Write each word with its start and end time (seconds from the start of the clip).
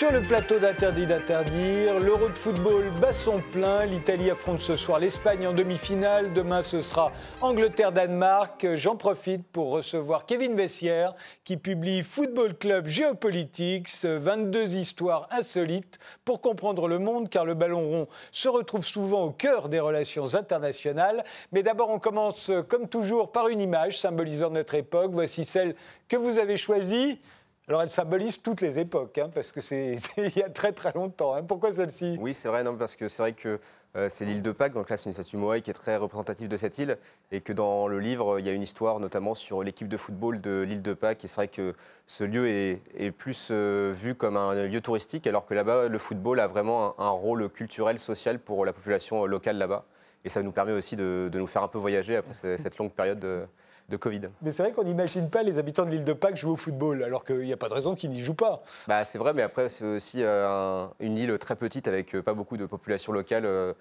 Sur 0.00 0.12
le 0.12 0.22
plateau 0.22 0.58
d'Interdit 0.58 1.04
d'interdire. 1.04 2.00
L'Euro 2.00 2.30
de 2.30 2.34
football 2.34 2.84
bat 3.02 3.12
son 3.12 3.42
plein. 3.52 3.84
L'Italie 3.84 4.30
affronte 4.30 4.62
ce 4.62 4.74
soir 4.74 4.98
l'Espagne 4.98 5.46
en 5.46 5.52
demi-finale. 5.52 6.32
Demain, 6.32 6.62
ce 6.62 6.80
sera 6.80 7.12
Angleterre-Danemark. 7.42 8.66
J'en 8.76 8.96
profite 8.96 9.46
pour 9.48 9.68
recevoir 9.72 10.24
Kevin 10.24 10.54
Vessière 10.54 11.14
qui 11.44 11.58
publie 11.58 12.02
Football 12.02 12.54
Club 12.54 12.86
Geopolitics, 12.86 14.06
22 14.06 14.74
histoires 14.74 15.28
insolites 15.32 15.98
pour 16.24 16.40
comprendre 16.40 16.88
le 16.88 16.98
monde 16.98 17.28
car 17.28 17.44
le 17.44 17.52
ballon 17.52 17.86
rond 17.86 18.08
se 18.32 18.48
retrouve 18.48 18.86
souvent 18.86 19.24
au 19.24 19.30
cœur 19.32 19.68
des 19.68 19.80
relations 19.80 20.34
internationales. 20.34 21.24
Mais 21.52 21.62
d'abord, 21.62 21.90
on 21.90 21.98
commence 21.98 22.50
comme 22.70 22.88
toujours 22.88 23.32
par 23.32 23.48
une 23.48 23.60
image 23.60 23.98
symbolisant 23.98 24.48
notre 24.48 24.76
époque. 24.76 25.10
Voici 25.12 25.44
celle 25.44 25.74
que 26.08 26.16
vous 26.16 26.38
avez 26.38 26.56
choisie. 26.56 27.20
Alors 27.70 27.82
elle 27.82 27.92
symbolise 27.92 28.42
toutes 28.42 28.62
les 28.62 28.80
époques, 28.80 29.16
hein, 29.18 29.30
parce 29.32 29.52
que 29.52 29.60
c'est 29.60 29.94
il 30.16 30.36
y 30.36 30.42
a 30.42 30.50
très 30.50 30.72
très 30.72 30.92
longtemps. 30.92 31.34
Hein. 31.34 31.44
Pourquoi 31.44 31.72
celle-ci? 31.72 32.18
Oui, 32.20 32.34
c'est 32.34 32.48
vrai, 32.48 32.64
non, 32.64 32.74
parce 32.74 32.96
que 32.96 33.06
c'est 33.06 33.22
vrai 33.22 33.32
que 33.32 33.60
euh, 33.94 34.08
c'est 34.08 34.24
l'île 34.24 34.42
de 34.42 34.50
Pâques, 34.50 34.72
donc 34.72 34.90
là 34.90 34.96
c'est 34.96 35.08
une 35.08 35.12
statue 35.12 35.36
Moai 35.36 35.62
qui 35.62 35.70
est 35.70 35.74
très 35.74 35.96
représentative 35.96 36.48
de 36.48 36.56
cette 36.56 36.78
île, 36.78 36.98
et 37.30 37.40
que 37.40 37.52
dans 37.52 37.86
le 37.86 38.00
livre 38.00 38.40
il 38.40 38.46
y 38.46 38.48
a 38.48 38.52
une 38.52 38.62
histoire 38.62 38.98
notamment 38.98 39.36
sur 39.36 39.62
l'équipe 39.62 39.86
de 39.86 39.96
football 39.96 40.40
de 40.40 40.62
l'île 40.62 40.82
de 40.82 40.94
Pâques, 40.94 41.24
et 41.24 41.28
c'est 41.28 41.36
vrai 41.36 41.46
que 41.46 41.76
ce 42.08 42.24
lieu 42.24 42.48
est, 42.48 43.10
plus 43.12 43.50
euh, 43.52 43.92
vu 43.94 44.16
comme 44.16 44.36
un 44.36 44.66
lieu 44.66 44.80
touristique, 44.80 45.28
alors 45.28 45.46
que 45.46 45.54
là-bas 45.54 45.86
le 45.86 45.98
football 45.98 46.40
a 46.40 46.48
vraiment 46.48 46.98
un, 47.00 47.10
rôle 47.10 47.48
culturel, 47.50 48.00
social 48.00 48.40
pour 48.40 48.64
la 48.64 48.72
population 48.72 49.26
locale 49.26 49.58
là-bas, 49.58 49.84
et 50.24 50.28
ça 50.28 50.42
nous 50.42 50.50
permet 50.50 50.72
aussi 50.72 50.96
de, 50.96 51.30
nous 51.32 51.46
faire 51.46 51.62
un 51.62 51.68
peu 51.68 51.78
voyager 51.78 52.16
après 52.16 52.32
cette 52.34 52.78
longue 52.78 52.90
période. 52.90 53.20
De, 53.20 53.46
de 53.90 53.96
Covid. 53.98 54.22
Mais 54.40 54.52
c'est 54.52 54.62
vrai 54.62 54.72
qu'on 54.72 54.84
n'imagine 54.84 55.28
pas 55.28 55.42
les 55.42 55.58
habitants 55.58 55.84
de 55.84 55.90
l'île 55.90 56.04
de 56.04 56.12
Pâques 56.14 56.36
jouer 56.36 56.52
au 56.52 56.56
football, 56.56 57.02
alors 57.02 57.24
qu'il 57.24 57.40
n'y 57.40 57.52
a 57.52 57.56
pas 57.58 57.68
de 57.68 57.74
raison 57.74 57.94
qu'ils 57.94 58.10
n'y 58.10 58.20
jouent 58.20 58.32
pas. 58.32 58.62
Bah, 58.88 59.04
c'est 59.04 59.18
vrai, 59.18 59.34
mais 59.34 59.42
après, 59.42 59.68
c'est 59.68 59.84
aussi 59.84 60.22
euh, 60.22 60.86
une 61.00 61.18
île 61.18 61.36
très 61.38 61.56
petite 61.56 61.88
avec 61.88 62.14
euh, 62.14 62.22
pas 62.22 62.32
beaucoup 62.32 62.56
de 62.56 62.64
population 62.64 63.12
locale 63.12 63.44
euh, 63.44 63.74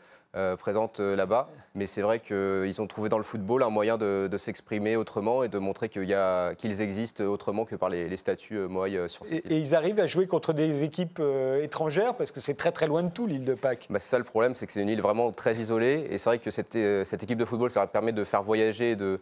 présente 0.58 1.00
là-bas. 1.00 1.50
Mais 1.76 1.88
c'est 1.88 2.02
vrai 2.02 2.20
qu'ils 2.20 2.82
ont 2.82 2.88
trouvé 2.88 3.10
dans 3.10 3.18
le 3.18 3.24
football 3.24 3.64
un 3.64 3.70
moyen 3.70 3.98
de, 3.98 4.30
s'exprimer 4.38 4.96
autrement 4.96 5.44
et 5.44 5.50
de 5.50 5.58
montrer 5.58 5.90
qu'ils 5.90 6.82
existent 6.82 7.24
autrement 7.24 7.66
que 7.66 7.76
par 7.76 7.90
les, 7.90 8.16
statuts 8.18 8.68
Moai 8.68 9.08
sur 9.08 9.26
et, 9.32 9.38
et, 9.38 9.58
ils 9.58 9.76
arrivent 9.76 10.00
à 10.00 10.06
jouer 10.06 10.28
contre 10.28 10.54
des 10.54 10.84
équipes 10.84 11.22
étrangères 11.62 12.16
parce 12.16 12.32
que 12.32 12.42
c'est 12.42 12.54
très 12.54 12.72
très 12.72 12.88
loin 12.88 13.04
de 13.04 13.10
tout 13.10 13.26
l'île 13.28 13.46
de 13.46 13.54
Pâques. 13.54 13.88
Bah, 13.90 14.00
c'est 14.00 14.10
ça 14.10 14.18
le 14.18 14.24
problème, 14.24 14.56
c'est 14.56 14.68
que 14.68 14.72
c'est 14.72 14.82
une 14.82 14.90
île 14.90 15.02
vraiment 15.02 15.32
très 15.32 15.56
isolée. 15.56 16.08
Et 16.10 16.18
c'est 16.18 16.30
vrai 16.30 16.40
que 16.40 16.52
cette, 16.52 16.78
cette 17.06 17.24
équipe 17.24 17.38
de 17.38 17.46
football, 17.46 17.72
ça 17.72 17.86
permet 17.88 18.12
de 18.12 18.24
faire 18.24 18.44
voyager 18.44 18.92
et 18.92 18.96
de 18.96 19.20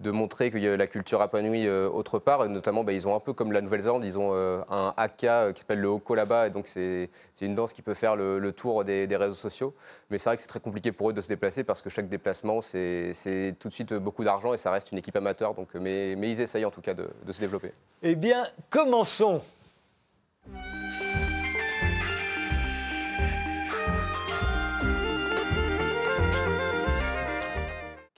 de 0.00 0.10
montrer 0.10 0.50
qu'il 0.50 0.62
y 0.62 0.68
a 0.68 0.76
la 0.76 0.86
culture 0.86 1.22
épanouie 1.22 1.66
euh, 1.66 1.88
autre 1.88 2.18
part. 2.18 2.48
notamment, 2.48 2.84
bah, 2.84 2.92
ils 2.92 3.06
ont 3.06 3.14
un 3.14 3.20
peu 3.20 3.32
comme 3.32 3.52
la 3.52 3.60
Nouvelle-Zélande, 3.60 4.04
ils 4.04 4.18
ont 4.18 4.30
euh, 4.34 4.62
un 4.70 4.94
haka 4.96 5.42
euh, 5.42 5.52
qui 5.52 5.60
s'appelle 5.60 5.80
le 5.80 5.88
hoko 5.88 6.14
là-bas. 6.14 6.46
Et 6.46 6.50
donc, 6.50 6.66
c'est 6.66 7.10
une 7.40 7.54
danse 7.54 7.72
qui 7.72 7.82
peut 7.82 7.94
faire 7.94 8.16
le, 8.16 8.52
tour 8.52 8.84
des, 8.84 9.06
réseaux 9.16 9.34
sociaux. 9.34 9.74
Mais 10.10 10.18
c'est 10.18 10.30
vrai 10.30 10.36
que 10.36 10.42
c'est 10.42 10.48
très 10.48 10.60
compliqué 10.60 10.90
pour 10.90 11.10
eux 11.10 11.12
de 11.12 11.20
se 11.20 11.28
déplacer 11.28 11.64
parce 11.64 11.82
que 11.82 11.90
chaque 11.90 12.08
déplacement, 12.08 12.60
c'est 12.62 13.12
tout 13.58 13.68
de 13.68 13.74
suite 13.74 13.92
beaucoup 13.94 14.24
d'argent 14.24 14.54
et 14.54 14.58
ça 14.58 14.70
reste 14.70 14.90
une 14.90 14.98
équipe 14.98 15.16
amateur. 15.16 15.54
Donc, 15.54 15.74
mais, 15.74 16.12
ils 16.12 16.40
essayent 16.40 16.64
en 16.64 16.70
tout 16.70 16.80
cas 16.80 16.94
de 16.94 17.32
se 17.32 17.40
développer. 17.40 17.72
Eh 18.02 18.14
bien, 18.16 18.46
commençons. 18.70 19.40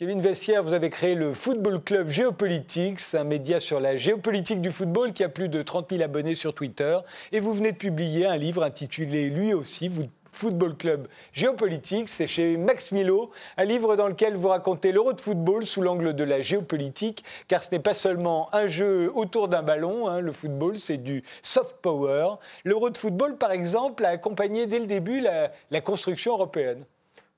Kevin 0.03 0.21
Vessière, 0.21 0.65
vous 0.65 0.73
avez 0.73 0.91
créé 0.91 1.15
le 1.15 1.33
Football 1.33 1.81
Club 1.81 2.09
Géopolitics, 2.09 3.15
un 3.15 3.23
média 3.23 3.61
sur 3.61 3.79
la 3.79 3.97
géopolitique 3.97 4.61
du 4.61 4.73
football 4.73 5.13
qui 5.13 5.23
a 5.23 5.29
plus 5.29 5.49
de 5.49 5.63
30 5.63 5.91
000 5.91 6.03
abonnés 6.03 6.35
sur 6.35 6.55
Twitter. 6.55 6.99
Et 7.31 7.39
vous 7.39 7.53
venez 7.53 7.71
de 7.71 7.77
publier 7.77 8.27
un 8.27 8.37
livre 8.37 8.65
intitulé 8.65 9.31
lui 9.31 9.55
aussi, 9.55 9.89
Football 10.33 10.77
Club 10.77 11.07
Géopolitique, 11.33 12.09
c'est 12.09 12.27
chez 12.27 12.57
Max 12.57 12.91
Milo, 12.91 13.31
un 13.57 13.65
livre 13.65 13.95
dans 13.95 14.09
lequel 14.09 14.35
vous 14.35 14.49
racontez 14.49 14.91
l'euro 14.91 15.13
de 15.13 15.21
football 15.21 15.69
sous 15.69 15.83
l'angle 15.83 16.15
de 16.15 16.25
la 16.25 16.41
géopolitique, 16.43 17.25
car 17.47 17.63
ce 17.63 17.71
n'est 17.71 17.79
pas 17.79 17.95
seulement 17.95 18.53
un 18.53 18.67
jeu 18.67 19.13
autour 19.15 19.47
d'un 19.47 19.63
ballon, 19.63 20.09
hein, 20.09 20.19
le 20.19 20.33
football, 20.33 20.79
c'est 20.79 20.97
du 20.97 21.23
soft 21.43 21.77
power. 21.81 22.39
L'euro 22.65 22.91
de 22.91 22.99
football, 22.99 23.37
par 23.37 23.53
exemple, 23.53 24.05
a 24.05 24.09
accompagné 24.09 24.67
dès 24.67 24.81
le 24.81 24.87
début 24.87 25.21
la 25.21 25.81
construction 25.81 26.33
européenne. 26.33 26.87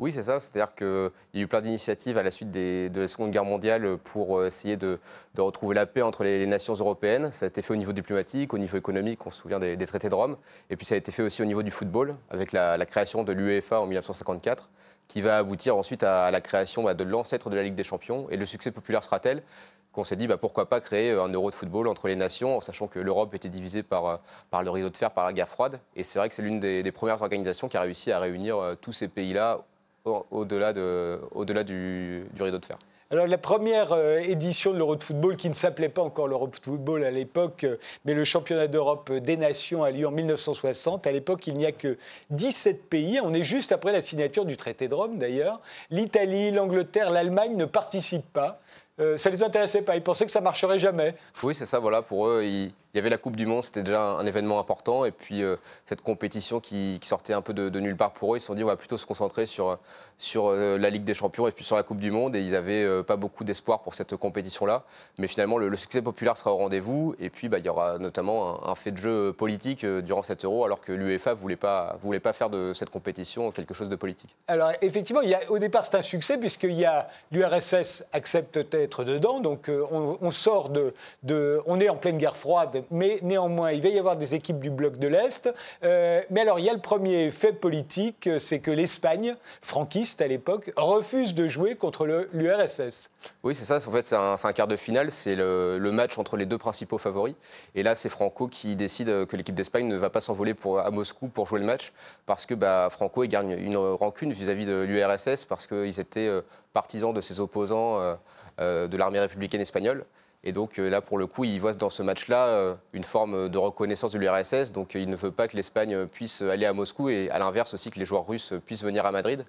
Oui, 0.00 0.10
c'est 0.10 0.24
ça. 0.24 0.40
C'est-à-dire 0.40 0.74
qu'il 0.74 1.10
y 1.34 1.38
a 1.38 1.42
eu 1.42 1.46
plein 1.46 1.60
d'initiatives 1.60 2.18
à 2.18 2.24
la 2.24 2.32
suite 2.32 2.50
de 2.50 2.90
la 2.92 3.06
Seconde 3.06 3.30
Guerre 3.30 3.44
mondiale 3.44 3.96
pour 4.02 4.38
euh, 4.38 4.46
essayer 4.48 4.76
de, 4.76 4.98
retrouver 5.38 5.76
la 5.76 5.86
paix 5.86 6.02
entre 6.02 6.24
les, 6.24 6.46
nations 6.46 6.74
européennes. 6.74 7.30
Ça 7.30 7.46
a 7.46 7.48
été 7.48 7.62
fait 7.62 7.72
au 7.72 7.76
niveau 7.76 7.92
diplomatique, 7.92 8.52
au 8.54 8.58
niveau 8.58 8.76
économique, 8.76 9.24
on 9.24 9.30
se 9.30 9.40
souvient 9.42 9.60
des, 9.60 9.86
traités 9.86 10.08
de 10.08 10.14
Rome. 10.14 10.36
Et 10.68 10.76
puis 10.76 10.84
ça 10.84 10.96
a 10.96 10.98
été 10.98 11.12
fait 11.12 11.22
aussi 11.22 11.42
au 11.42 11.44
niveau 11.44 11.62
du 11.62 11.70
football, 11.70 12.16
avec 12.30 12.50
la, 12.50 12.84
création 12.86 13.22
de 13.22 13.32
l'UEFA 13.32 13.80
en 13.80 13.86
1954, 13.86 14.68
qui 15.06 15.20
va 15.20 15.38
aboutir 15.38 15.76
ensuite 15.76 16.02
à, 16.02 16.28
la 16.32 16.40
création 16.40 16.82
bah, 16.82 16.94
de 16.94 17.04
l'ancêtre 17.04 17.48
de 17.48 17.54
la 17.54 17.62
Ligue 17.62 17.76
des 17.76 17.84
Champions. 17.84 18.26
Et 18.30 18.36
le 18.36 18.46
succès 18.46 18.72
populaire 18.72 19.04
sera 19.04 19.20
tel 19.20 19.44
qu'on 19.92 20.02
s'est 20.02 20.16
dit 20.16 20.26
bah, 20.26 20.38
pourquoi 20.38 20.68
pas 20.68 20.80
créer 20.80 21.12
un 21.12 21.28
euro 21.28 21.50
de 21.50 21.54
football 21.54 21.86
entre 21.86 22.08
les 22.08 22.16
nations, 22.16 22.56
en 22.56 22.60
sachant 22.60 22.88
que 22.88 22.98
l'Europe 22.98 23.32
était 23.32 23.48
divisée 23.48 23.84
par, 23.84 24.06
euh, 24.06 24.16
par 24.50 24.64
le 24.64 24.70
rideau 24.70 24.90
de 24.90 24.96
fer, 24.96 25.12
par 25.12 25.24
la 25.24 25.32
guerre 25.32 25.48
froide. 25.48 25.78
Et 25.94 26.02
c'est 26.02 26.18
vrai 26.18 26.28
que 26.28 26.34
c'est 26.34 26.42
l'une 26.42 26.58
des, 26.58 26.90
premières 26.90 27.22
organisations 27.22 27.68
qui 27.68 27.76
a 27.76 27.80
réussi 27.80 28.10
à 28.10 28.18
réunir 28.18 28.58
euh, 28.58 28.74
tous 28.74 28.90
ces 28.90 29.06
pays-là 29.06 29.60
au-delà 30.04 30.72
de, 30.72 31.20
au 31.32 31.44
du, 31.44 32.26
du 32.32 32.42
rideau 32.42 32.58
de 32.58 32.64
fer. 32.64 32.78
Alors 33.10 33.26
la 33.26 33.38
première 33.38 33.92
euh, 33.92 34.18
édition 34.18 34.72
de 34.72 34.78
l'Euro 34.78 34.96
de 34.96 35.04
football, 35.04 35.36
qui 35.36 35.48
ne 35.48 35.54
s'appelait 35.54 35.88
pas 35.88 36.02
encore 36.02 36.26
l'Euro 36.26 36.48
de 36.48 36.56
football 36.56 37.04
à 37.04 37.10
l'époque, 37.10 37.64
euh, 37.64 37.76
mais 38.04 38.14
le 38.14 38.24
championnat 38.24 38.66
d'Europe 38.66 39.12
des 39.12 39.36
nations 39.36 39.84
a 39.84 39.90
lieu 39.90 40.06
en 40.06 40.10
1960. 40.10 41.06
À 41.06 41.12
l'époque, 41.12 41.46
il 41.46 41.54
n'y 41.54 41.66
a 41.66 41.72
que 41.72 41.98
17 42.30 42.88
pays. 42.88 43.20
On 43.22 43.32
est 43.34 43.42
juste 43.42 43.72
après 43.72 43.92
la 43.92 44.00
signature 44.00 44.44
du 44.44 44.56
traité 44.56 44.88
de 44.88 44.94
Rome 44.94 45.18
d'ailleurs. 45.18 45.60
L'Italie, 45.90 46.50
l'Angleterre, 46.50 47.10
l'Allemagne 47.10 47.56
ne 47.56 47.66
participent 47.66 48.32
pas. 48.32 48.58
Euh, 49.00 49.18
ça 49.18 49.30
ne 49.30 49.36
les 49.36 49.42
intéressait 49.42 49.82
pas. 49.82 49.96
Ils 49.96 50.02
pensaient 50.02 50.26
que 50.26 50.32
ça 50.32 50.40
marcherait 50.40 50.78
jamais. 50.78 51.14
Oui, 51.42 51.54
c'est 51.54 51.66
ça. 51.66 51.78
Voilà, 51.78 52.00
pour 52.00 52.26
eux, 52.26 52.42
ils, 52.44 52.72
il 52.94 52.98
y 52.98 53.00
avait 53.00 53.10
la 53.10 53.18
Coupe 53.18 53.34
du 53.34 53.44
Monde, 53.44 53.64
c'était 53.64 53.82
déjà 53.82 54.02
un 54.02 54.24
événement 54.24 54.60
important. 54.60 55.04
Et 55.04 55.10
puis 55.10 55.42
euh, 55.42 55.56
cette 55.84 56.00
compétition 56.00 56.60
qui, 56.60 57.00
sortait 57.02 57.32
un 57.32 57.42
peu 57.42 57.52
de, 57.52 57.80
nulle 57.80 57.96
part 57.96 58.12
pour 58.12 58.32
eux, 58.32 58.38
ils 58.38 58.40
se 58.40 58.46
sont 58.46 58.54
dit 58.54 58.62
on 58.62 58.68
va 58.68 58.76
plutôt 58.76 58.96
se 58.96 59.04
concentrer 59.04 59.46
sur, 59.46 59.78
sur 60.16 60.46
euh, 60.46 60.78
la 60.78 60.90
Ligue 60.90 61.02
des 61.02 61.12
Champions 61.12 61.48
et 61.48 61.50
puis 61.50 61.64
sur 61.64 61.74
la 61.74 61.82
Coupe 61.82 62.00
du 62.00 62.12
Monde. 62.12 62.36
Et 62.36 62.40
ils 62.40 62.52
n'avaient 62.52 62.84
euh, 62.84 63.02
pas 63.02 63.16
beaucoup 63.16 63.42
d'espoir 63.42 63.80
pour 63.80 63.94
cette 63.94 64.14
compétition-là. 64.14 64.84
Mais 65.18 65.26
finalement, 65.26 65.58
le, 65.58 65.74
succès 65.76 66.02
populaire 66.02 66.36
sera 66.36 66.52
au 66.52 66.56
rendez-vous. 66.56 67.16
Et 67.18 67.30
puis 67.30 67.48
bah, 67.48 67.58
il 67.58 67.66
y 67.66 67.68
aura 67.68 67.98
notamment 67.98 68.64
un, 68.64 68.76
fait 68.76 68.92
de 68.92 68.98
jeu 68.98 69.32
politique 69.32 69.84
durant 69.84 70.22
cet 70.22 70.44
euro, 70.44 70.64
alors 70.64 70.80
que 70.80 70.92
l'UEFA 70.92 71.30
ne 71.30 71.34
voulait 71.34 71.56
pas, 71.56 71.98
voulait 72.00 72.20
pas 72.20 72.32
faire 72.32 72.48
de 72.48 72.72
cette 72.74 72.90
compétition 72.90 73.50
quelque 73.50 73.74
chose 73.74 73.88
de 73.88 73.96
politique. 73.96 74.36
Alors 74.46 74.70
effectivement, 74.82 75.22
au 75.48 75.58
départ, 75.58 75.84
c'est 75.84 75.96
un 75.96 76.02
succès 76.02 76.38
puisqu'il 76.38 76.74
y 76.74 76.84
a 76.84 77.08
l'URSS 77.32 78.04
accepte 78.12 78.58
d'être 78.70 79.02
dedans. 79.02 79.40
Donc 79.40 79.68
on, 79.68 80.16
on, 80.20 80.30
sort 80.30 80.68
de, 80.68 80.94
de. 81.24 81.60
On 81.66 81.80
est 81.80 81.88
en 81.88 81.96
pleine 81.96 82.18
guerre 82.18 82.36
froide 82.36 82.83
mais 82.90 83.18
néanmoins, 83.22 83.72
il 83.72 83.82
va 83.82 83.88
y 83.88 83.98
avoir 83.98 84.16
des 84.16 84.34
équipes 84.34 84.60
du 84.60 84.70
bloc 84.70 84.98
de 84.98 85.08
l'Est. 85.08 85.52
Euh, 85.82 86.22
mais 86.30 86.40
alors, 86.40 86.58
il 86.58 86.64
y 86.64 86.70
a 86.70 86.72
le 86.72 86.80
premier 86.80 87.30
fait 87.30 87.52
politique, 87.52 88.28
c'est 88.38 88.60
que 88.60 88.70
l'Espagne, 88.70 89.36
franquiste 89.62 90.20
à 90.20 90.26
l'époque, 90.26 90.72
refuse 90.76 91.34
de 91.34 91.48
jouer 91.48 91.74
contre 91.74 92.06
l'URSS. 92.32 93.10
Oui, 93.42 93.54
c'est 93.54 93.64
ça. 93.64 93.76
En 93.76 93.90
fait, 93.90 94.06
c'est 94.06 94.16
un, 94.16 94.52
quart 94.52 94.68
de 94.68 94.76
finale. 94.76 95.10
C'est 95.10 95.34
le, 95.36 95.78
match 95.94 96.18
entre 96.18 96.36
les 96.36 96.46
deux 96.46 96.58
principaux 96.58 96.98
favoris. 96.98 97.34
Et 97.74 97.82
là, 97.82 97.94
c'est 97.94 98.08
Franco 98.08 98.48
qui 98.48 98.74
décide 98.74 99.26
que 99.26 99.36
l'équipe 99.36 99.54
d'Espagne 99.54 99.86
ne 99.86 99.96
va 99.96 100.10
pas 100.10 100.20
s'envoler 100.20 100.54
à 100.82 100.90
Moscou 100.90 101.28
pour 101.28 101.46
jouer 101.46 101.60
le 101.60 101.66
match 101.66 101.92
parce 102.26 102.46
que 102.46 102.54
bah, 102.54 102.88
Franco 102.90 103.22
il 103.22 103.28
gagne 103.28 103.52
une 103.52 103.76
rancune 103.76 104.32
vis-à-vis 104.32 104.66
de 104.66 104.82
l'URSS 104.82 105.44
parce 105.44 105.66
qu'ils 105.66 106.00
étaient 106.00 106.26
euh, 106.26 106.40
partisans 106.72 107.12
de 107.12 107.20
ses 107.20 107.40
opposants 107.40 108.16
euh, 108.60 108.86
de 108.88 108.96
l'armée 108.96 109.18
républicaine 109.18 109.60
espagnole. 109.60 110.04
Et 110.44 110.52
donc 110.52 110.78
euh, 110.78 110.90
là, 110.90 111.00
pour 111.00 111.16
le 111.16 111.26
coup, 111.26 111.44
il 111.44 111.58
voit 111.58 111.72
dans 111.72 111.90
ce 111.90 112.02
match-là 112.02 112.46
euh, 112.48 112.74
une 112.92 113.02
forme 113.02 113.48
de 113.48 113.58
reconnaissance 113.58 114.12
de 114.12 114.18
l'URSS. 114.18 114.72
Donc 114.72 114.94
il 114.94 115.08
ne 115.08 115.16
veut 115.16 115.30
pas 115.30 115.48
que 115.48 115.56
l'Espagne 115.56 116.06
puisse 116.06 116.42
aller 116.42 116.66
à 116.66 116.74
Moscou 116.74 117.08
et 117.08 117.30
à 117.30 117.38
l'inverse 117.38 117.72
aussi 117.72 117.90
que 117.90 117.98
les 117.98 118.04
joueurs 118.04 118.26
russes 118.26 118.52
puissent 118.66 118.84
venir 118.84 119.06
à 119.06 119.12
Madrid. 119.12 119.44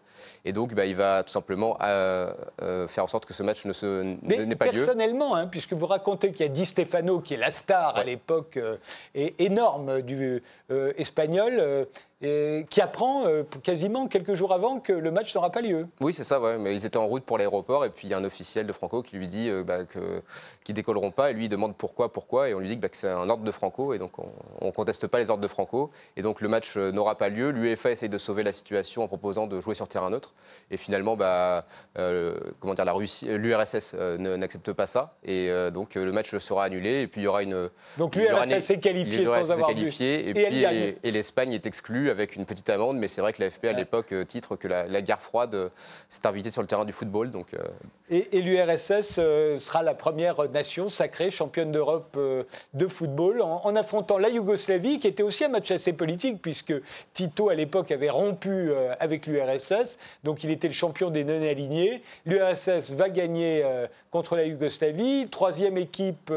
Et 0.46 0.54
donc 0.54 0.74
bah, 0.74 0.86
il 0.86 0.96
va 0.96 1.24
tout 1.24 1.32
simplement 1.32 1.78
euh, 1.82 2.34
faire 2.88 3.04
en 3.04 3.08
sorte 3.08 3.26
que 3.26 3.34
ce 3.34 3.44
match 3.44 3.66
ne 3.66 3.74
se 3.74 4.04
n'ait 4.24 4.56
pas 4.56 4.66
lieu. 4.68 4.72
Personnellement, 4.72 5.36
hein, 5.36 5.48
puisque 5.48 5.74
vous 5.74 5.86
racontez 5.86 6.32
qu'il 6.32 6.46
y 6.46 6.50
a 6.50 6.52
Di 6.52 6.66
Stefano 6.66 7.20
qui 7.20 7.34
est 7.34 7.38
la 7.38 7.52
star 7.52 7.98
à 7.98 8.04
l'époque 8.06 8.58
énorme 9.14 10.02
du 10.02 10.42
espagnol. 10.98 11.88
Qui 12.70 12.82
apprend 12.82 13.26
quasiment 13.64 14.08
quelques 14.08 14.34
jours 14.36 14.54
avant 14.54 14.80
que 14.80 14.94
le 14.94 15.12
match 15.12 15.34
n'aura 15.36 15.52
pas 15.52 15.62
lieu. 15.62 15.88
Oui, 16.02 16.14
c'est 16.14 16.24
ça, 16.24 16.40
ouais. 16.40 16.58
mais 16.58 16.74
ils 16.76 16.86
étaient 16.86 16.98
en 16.98 17.08
route 17.08 17.24
pour 17.24 17.38
l'aéroport 17.38 17.86
et 17.86 17.90
puis 17.90 18.08
il 18.08 18.12
y 18.12 18.14
a 18.14 18.18
un 18.18 18.24
officiel 18.24 18.68
de 18.68 18.74
Franco 18.74 19.02
qui 19.02 19.16
lui 19.18 19.28
dit 19.28 19.50
bah, 19.66 19.86
que, 19.86 20.22
qu'ils 20.64 20.76
décolleront 20.76 21.12
pas 21.12 21.32
et 21.32 21.34
lui 21.34 21.46
il 21.46 21.50
demande 21.50 21.76
pourquoi, 21.76 22.12
pourquoi 22.12 22.50
et 22.50 22.54
on 22.54 22.60
lui 22.60 22.70
dit 22.70 22.76
bah, 22.76 22.90
que, 22.90 22.98
c'est 22.98 23.10
un 23.10 23.30
ordre 23.30 23.44
de 23.44 23.52
Franco 23.52 23.94
et 23.94 23.98
donc 23.98 24.14
on 24.20 24.66
ne 24.66 24.72
conteste 24.72 25.08
pas 25.08 25.20
les 25.20 25.30
ordres 25.30 25.44
de 25.44 25.48
Franco 25.48 25.92
et 26.18 26.22
donc 26.22 26.42
le 26.42 26.48
match 26.48 26.78
n'aura 26.78 27.18
pas 27.18 27.30
lieu. 27.30 27.50
L'UEFA 27.52 27.92
essaye 27.92 28.10
de 28.10 28.18
sauver 28.18 28.44
la 28.44 28.54
situation 28.54 29.04
en 29.04 29.08
proposant 29.08 29.48
de 29.48 29.60
jouer 29.60 29.76
sur 29.76 29.88
terrain 29.88 30.10
neutre 30.10 30.34
et 30.72 30.78
finalement 30.78 31.16
bah, 31.16 31.66
comment 31.94 32.74
dire, 32.74 32.86
la 32.86 32.94
Russie, 32.94 33.26
l'URSS 33.26 33.96
n'accepte 34.20 34.72
pas 34.72 34.88
ça 34.88 35.16
et 35.24 35.50
donc 35.74 35.96
le 35.96 36.12
match 36.12 36.36
sera 36.38 36.66
annulé 36.66 37.02
et 37.02 37.08
puis 37.08 37.22
il 37.22 37.24
y 37.26 37.28
aura 37.28 37.44
une. 37.44 37.70
Donc 37.98 38.16
l'URSS 38.16 38.60
s'est 38.60 38.80
qualifié 38.80 39.26
sans 39.26 39.52
avoir 39.52 39.70
qualifié, 39.70 40.30
et, 40.30 40.98
et, 41.04 41.12
l'Espagne 41.12 41.54
est 41.54 41.66
exclue 41.66 42.10
avec 42.16 42.36
une 42.36 42.46
petite 42.46 42.70
amende, 42.70 42.98
mais 42.98 43.08
c'est 43.08 43.22
vrai 43.22 43.34
que 43.34 43.44
la 43.44 43.50
FP 43.50 43.66
à 43.66 43.74
l'époque 43.74 44.12
euh, 44.14 44.24
titre 44.24 44.56
que 44.56 44.68
la, 44.68 45.02
guerre 45.02 45.22
froide 45.22 45.54
euh, 45.54 45.70
s'est 46.10 46.26
invitée 46.26 46.50
sur 46.50 46.62
le 46.62 46.68
terrain 46.68 46.86
du 46.86 46.94
football. 46.94 47.32
Donc, 47.32 47.54
euh. 47.54 47.60
Et, 48.10 48.42
l'URSS 48.42 49.16
sera 49.60 49.84
la 49.84 49.94
première 49.94 50.50
nation 50.50 50.90
sacrée 50.90 51.32
championne 51.32 51.72
d'Europe 51.72 52.18
de 52.74 52.88
football 52.88 53.42
en, 53.42 53.76
affrontant 53.76 54.20
la 54.20 54.30
Yougoslavie, 54.30 55.00
qui 55.00 55.08
était 55.08 55.24
aussi 55.24 55.44
un 55.44 55.50
match 55.50 55.72
assez 55.72 55.92
politique 55.92 56.40
puisque 56.42 56.74
Tito 57.14 57.50
à 57.50 57.56
l'époque 57.56 57.92
avait 57.92 58.12
rompu 58.12 58.72
avec 59.00 59.26
l'URSS, 59.26 59.98
donc 60.24 60.44
il 60.44 60.52
était 60.52 60.68
le 60.68 60.76
champion 60.76 61.10
des 61.10 61.24
non-alignés. 61.24 62.04
L'URSS 62.28 62.92
va 62.92 63.10
gagner 63.10 63.66
contre 64.12 64.36
la 64.36 64.44
Yougoslavie, 64.44 65.28
troisième 65.32 65.78
équipe 65.78 66.32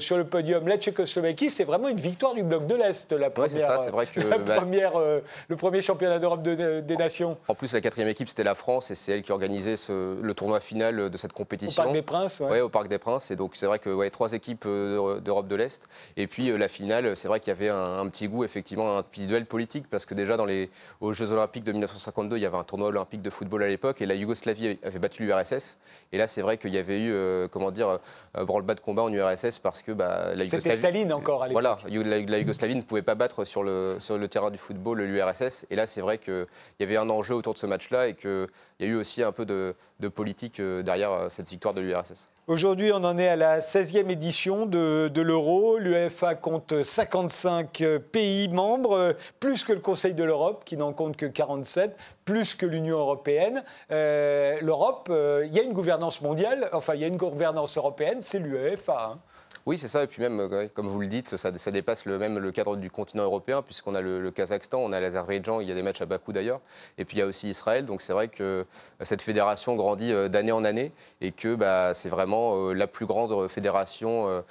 sur 0.00 0.16
le 0.16 0.24
podium, 0.24 0.66
la 0.66 0.76
Tchécoslovaquie. 0.76 1.50
C'est 1.50 1.64
vraiment 1.64 1.86
une 1.88 2.00
victoire 2.00 2.34
du 2.34 2.42
bloc 2.42 2.66
de 2.66 2.74
l'Est, 2.74 3.12
la 3.12 3.30
première. 3.30 3.50
c'est 3.50 3.60
ça, 3.60 3.78
c'est 3.78 3.90
vrai 3.90 4.06
que 4.06 4.20
la 4.20 4.38
bah, 4.38 4.56
première, 4.56 4.95
euh, 4.98 5.20
le 5.48 5.56
premier 5.56 5.82
championnat 5.82 6.18
d'Europe 6.18 6.42
des 6.42 6.96
Nations. 6.96 7.36
En 7.48 7.54
plus, 7.54 7.72
la 7.72 7.80
quatrième 7.80 8.08
équipe, 8.08 8.28
c'était 8.28 8.44
la 8.44 8.54
France, 8.54 8.90
et 8.90 8.94
c'est 8.94 9.12
elle 9.12 9.22
qui 9.22 9.32
organisait 9.32 9.76
ce, 9.76 10.20
le 10.20 10.34
tournoi 10.34 10.60
final 10.60 11.10
de 11.10 11.16
cette 11.16 11.32
compétition. 11.32 11.82
Au 11.82 11.86
Parc 11.86 11.94
des 11.94 12.02
Princes. 12.02 12.42
Oui, 12.48 12.60
au 12.60 12.68
Parc 12.68 12.88
des 12.88 12.98
Princes. 12.98 13.30
Et 13.30 13.36
donc, 13.36 13.56
c'est 13.56 13.66
vrai 13.66 13.78
que 13.78 13.90
ouais, 13.90 14.10
trois 14.10 14.32
équipes 14.32 14.64
euh, 14.66 15.20
d'Europe 15.20 15.48
de 15.48 15.56
l'Est. 15.56 15.86
Et 16.16 16.26
puis, 16.26 16.50
euh, 16.50 16.56
la 16.56 16.68
finale, 16.68 17.16
c'est 17.16 17.28
vrai 17.28 17.40
qu'il 17.40 17.52
y 17.52 17.56
avait 17.56 17.68
un, 17.68 18.06
petit 18.08 18.28
goût, 18.28 18.44
effectivement, 18.44 18.98
un 18.98 19.02
petit 19.02 19.26
duel 19.26 19.46
politique, 19.46 19.86
parce 19.90 20.06
que 20.06 20.14
déjà, 20.14 20.36
dans 20.36 20.44
les, 20.44 20.70
aux 21.00 21.12
Jeux 21.12 21.32
Olympiques 21.32 21.64
de 21.64 21.72
1952, 21.72 22.36
il 22.36 22.42
y 22.42 22.46
avait 22.46 22.58
un 22.58 22.64
tournoi 22.64 22.88
olympique 22.88 23.22
de 23.22 23.30
football 23.30 23.62
à 23.62 23.68
l'époque, 23.68 24.00
et 24.02 24.06
la 24.06 24.14
Yougoslavie 24.14 24.78
avait 24.82 24.98
battu 24.98 25.24
l'URSS. 25.24 25.78
Et 26.12 26.18
là, 26.18 26.26
c'est 26.26 26.42
vrai 26.42 26.58
qu'il 26.58 26.74
y 26.74 26.78
avait 26.78 27.00
eu, 27.00 27.48
comment 27.50 27.70
dire, 27.70 27.98
branle-bas 28.34 28.74
de 28.74 28.80
combat 28.80 29.02
en 29.02 29.12
URSS, 29.12 29.58
parce 29.58 29.82
que 29.82 29.92
bah, 29.92 30.34
la 30.34 30.44
Yougoslavie. 30.44 30.62
C'était 30.62 30.76
Staline 30.76 31.12
encore 31.12 31.42
à 31.42 31.48
l'époque. 31.48 31.62
Voilà, 31.62 31.78
la, 31.88 32.38
Yougoslavie 32.38 32.76
ne 32.76 32.82
pouvait 32.82 33.02
pas 33.02 33.14
battre 33.14 33.44
sur 33.44 33.62
le, 33.62 33.96
sur 33.98 34.18
le 34.18 34.28
terrain 34.28 34.50
du 34.50 34.58
football 34.58 34.76
l'URSS. 34.94 35.66
Et 35.70 35.76
là, 35.76 35.86
c'est 35.86 36.00
vrai 36.00 36.18
qu'il 36.18 36.46
y 36.80 36.82
avait 36.82 36.96
un 36.96 37.10
enjeu 37.10 37.34
autour 37.34 37.54
de 37.54 37.58
ce 37.58 37.66
match-là 37.66 38.08
et 38.08 38.14
qu'il 38.14 38.46
y 38.80 38.84
a 38.84 38.86
eu 38.86 38.94
aussi 38.94 39.22
un 39.22 39.32
peu 39.32 39.44
de, 39.44 39.74
politique 40.14 40.60
euh, 40.60 40.82
derrière 40.82 41.10
euh, 41.10 41.28
cette 41.28 41.48
victoire 41.48 41.74
de 41.74 41.80
l'URSS. 41.80 42.28
Aujourd'hui, 42.46 42.92
on 42.92 43.02
en 43.02 43.18
est 43.18 43.26
à 43.26 43.36
la 43.36 43.60
16e 43.60 44.08
édition 44.08 44.66
de, 44.66 45.10
l'Euro. 45.20 45.78
L'UEFA 45.78 46.36
compte 46.36 46.82
55 46.82 47.82
pays 48.12 48.48
membres, 48.48 49.16
plus 49.40 49.64
que 49.64 49.72
le 49.72 49.80
Conseil 49.80 50.14
de 50.14 50.22
l'Europe, 50.22 50.62
qui 50.64 50.76
n'en 50.76 50.92
compte 50.92 51.16
que 51.16 51.26
47, 51.26 51.96
plus 52.24 52.54
que 52.54 52.66
l'Union 52.66 52.98
européenne. 52.98 53.64
Euh, 53.90 54.58
L'Europe, 54.60 55.10
il 55.10 55.52
y 55.52 55.58
a 55.58 55.62
une 55.62 55.72
gouvernance 55.72 56.20
mondiale, 56.20 56.68
enfin, 56.72 56.94
il 56.94 57.00
y 57.00 57.04
a 57.04 57.08
une 57.08 57.16
gouvernance 57.16 57.76
européenne, 57.76 58.18
c'est 58.20 58.38
l'UEFA. 58.38 59.14
Hein. 59.14 59.18
Oui, 59.66 59.78
c'est 59.78 59.88
ça. 59.88 60.04
Et 60.04 60.06
puis 60.06 60.22
même, 60.22 60.38
euh, 60.38 60.68
comme 60.72 60.86
vous 60.86 61.00
le 61.00 61.08
dites, 61.08 61.36
ça, 61.36 61.50
dépasse 61.50 62.04
le, 62.04 62.18
même 62.18 62.38
le 62.38 62.52
cadre 62.52 62.76
du 62.76 62.88
continent 62.88 63.24
européen, 63.24 63.62
puisqu'on 63.62 63.96
a 63.96 64.00
le, 64.00 64.30
Kazakhstan, 64.30 64.78
on 64.78 64.92
a 64.92 65.00
l'Azerbaïdjan, 65.00 65.60
il 65.60 65.68
y 65.68 65.72
a 65.72 65.74
des 65.74 65.82
matchs 65.82 66.00
à 66.00 66.06
Bakou 66.06 66.32
d'ailleurs, 66.32 66.60
et 66.98 67.04
puis 67.04 67.16
il 67.16 67.20
y 67.20 67.22
a 67.22 67.26
aussi 67.26 67.48
Israël. 67.48 67.84
Donc 67.84 68.00
c'est 68.00 68.12
vrai 68.12 68.28
que 68.28 68.42
euh, 68.42 68.64
cette 69.02 69.22
fédération 69.22 69.74
grandit 69.74 70.12
euh, 70.12 70.28
d'année 70.28 70.52
en 70.52 70.64
année 70.64 70.92
et 71.20 71.32
que 71.32 71.56
bah, 71.56 71.94
c'est 71.94 72.08
vraiment 72.08 72.72
la 72.72 72.86
plus 72.86 73.06
grande 73.06 73.48
fédération 73.48 74.44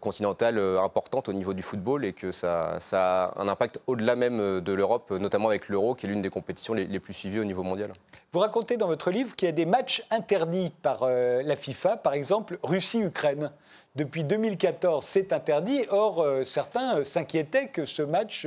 continentale 0.00 0.58
importante 0.58 1.28
au 1.28 1.32
niveau 1.32 1.52
du 1.52 1.62
football 1.62 2.04
et 2.04 2.12
que 2.12 2.32
ça, 2.32 2.78
a 2.92 3.32
un 3.36 3.48
impact 3.48 3.80
au-delà 3.86 4.16
même 4.16 4.60
de 4.60 4.72
l'Europe, 4.72 5.10
notamment 5.10 5.48
avec 5.48 5.68
l'Euro, 5.68 5.94
qui 5.94 6.06
est 6.06 6.08
l'une 6.08 6.22
des 6.22 6.30
compétitions 6.30 6.74
les, 6.74 6.86
les, 6.86 7.00
plus 7.00 7.12
suivies 7.12 7.40
au 7.40 7.44
niveau 7.44 7.62
mondial. 7.62 7.92
Vous 8.32 8.38
racontez 8.38 8.76
dans 8.76 8.86
votre 8.86 9.10
livre 9.10 9.36
qu'il 9.36 9.46
y 9.46 9.48
a 9.48 9.52
des 9.52 9.66
matchs 9.66 10.02
interdits 10.10 10.72
par 10.82 11.06
la 11.06 11.56
FIFA, 11.56 11.96
par 11.96 12.14
exemple 12.14 12.58
Russie-Ukraine. 12.62 13.50
Depuis 13.96 14.22
2014, 14.22 15.04
c'est 15.04 15.32
interdit. 15.32 15.84
Or, 15.90 16.22
euh, 16.22 16.44
certains 16.44 16.98
euh, 16.98 17.04
s'inquiétaient 17.04 17.66
que 17.66 17.84
ce 17.84 18.02
match 18.02 18.46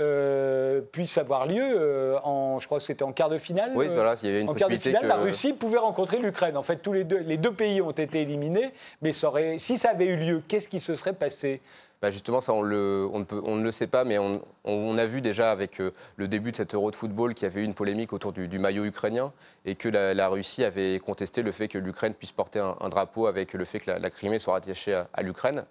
euh, 0.00 0.80
puisse 0.80 1.16
avoir 1.16 1.46
lieu 1.46 2.16
en, 2.24 2.58
je 2.58 2.66
crois 2.66 2.78
que 2.80 2.84
c'était 2.84 3.04
en 3.04 3.12
quart 3.12 3.28
de 3.28 3.38
finale. 3.38 3.70
Oui, 3.76 3.86
voilà, 3.88 4.16
il 4.20 4.28
y 4.28 4.32
avait 4.32 4.40
une 4.40 4.48
en 4.48 4.54
quart 4.54 4.68
de 4.68 4.76
finale, 4.76 5.06
la 5.06 5.16
Russie 5.16 5.52
pouvait 5.52 5.78
rencontrer 5.78 6.18
l'Ukraine. 6.18 6.56
En 6.56 6.64
fait, 6.64 6.78
tous 6.78 6.92
les 6.92 7.04
deux, 7.04 7.18
les 7.18 7.38
deux 7.38 7.52
pays 7.52 7.80
ont 7.80 7.92
été 7.92 8.22
éliminés, 8.22 8.72
mais 9.00 9.12
si 9.58 9.78
ça 9.78 9.90
avait 9.90 10.06
eu 10.06 10.16
lieu, 10.16 10.42
qu'est-ce 10.48 10.66
qui 10.66 10.80
se 10.80 10.96
serait 10.96 11.12
passé? 11.12 11.60
Bah, 12.02 12.10
justement, 12.10 12.40
ça, 12.40 12.54
on, 12.54 12.62
le, 12.62 13.06
on, 13.12 13.24
peut, 13.24 13.42
on, 13.44 13.56
ne 13.56 13.62
le 13.62 13.70
sait 13.70 13.86
pas, 13.86 14.04
mais 14.04 14.16
on, 14.16 14.40
on 14.64 14.96
a 14.96 15.04
vu 15.04 15.20
déjà 15.20 15.50
avec 15.50 15.80
euh, 15.80 15.90
le 16.16 16.28
début 16.28 16.50
de 16.50 16.56
cet 16.56 16.74
Euro 16.74 16.90
de 16.90 16.96
football 16.96 17.34
qu'il 17.34 17.46
y 17.46 17.50
avait 17.50 17.60
eu 17.60 17.64
une 17.64 17.74
polémique 17.74 18.14
autour 18.14 18.32
du, 18.32 18.58
maillot 18.58 18.86
ukrainien 18.86 19.32
et 19.66 19.74
que 19.74 19.88
la, 19.88 20.28
Russie 20.28 20.64
avait 20.64 20.98
contesté 20.98 21.42
le 21.42 21.52
fait 21.52 21.68
que 21.68 21.76
l'Ukraine 21.76 22.14
puisse 22.14 22.32
porter 22.32 22.58
un, 22.58 22.88
drapeau 22.88 23.26
avec 23.26 23.52
le 23.52 23.66
fait 23.66 23.80
que 23.80 23.90
la, 23.90 24.10
Crimée 24.10 24.38
soit 24.38 24.54
rattachée 24.54 25.02
à, 25.12 25.22
l'Ukraine. 25.22 25.64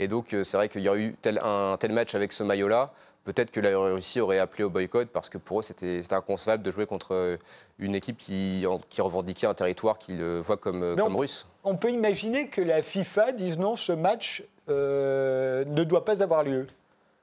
Et 0.00 0.08
donc, 0.08 0.34
euh, 0.34 0.42
c'est 0.42 0.56
vrai 0.56 0.68
qu'il 0.68 0.82
y 0.82 0.88
aurait 0.88 1.00
eu 1.00 1.16
tel, 1.22 1.40
un 1.44 1.76
tel 1.78 1.92
match 1.92 2.16
avec 2.16 2.32
ce 2.32 2.42
maillot-là. 2.42 2.92
Peut-être 3.22 3.52
que 3.52 3.60
la 3.60 3.76
Russie 3.78 4.20
aurait 4.20 4.38
appelé 4.40 4.64
au 4.64 4.70
boycott 4.70 5.08
parce 5.12 5.28
que 5.28 5.38
pour 5.38 5.60
eux, 5.60 5.62
c'était 5.62 6.02
inconcevable 6.10 6.64
de 6.64 6.70
jouer 6.72 6.86
contre 6.86 7.14
euh, 7.14 7.36
une 7.78 7.94
équipe 7.94 8.18
qui, 8.18 8.64
qui 8.88 9.00
revendiquait 9.00 9.46
un 9.46 9.54
territoire 9.54 9.98
qu'ils 9.98 10.22
voient 10.22 10.56
comme, 10.56 10.96
comme 10.96 11.16
russe. 11.16 11.46
On 11.68 11.74
peut 11.76 11.90
imaginer 11.90 12.46
que 12.46 12.60
la 12.60 12.80
FIFA 12.80 13.32
dise 13.32 13.58
non, 13.58 13.74
ce 13.74 13.90
match 13.90 14.44
euh, 14.68 15.64
ne 15.64 15.82
doit 15.82 16.04
pas 16.04 16.22
avoir 16.22 16.44
lieu 16.44 16.68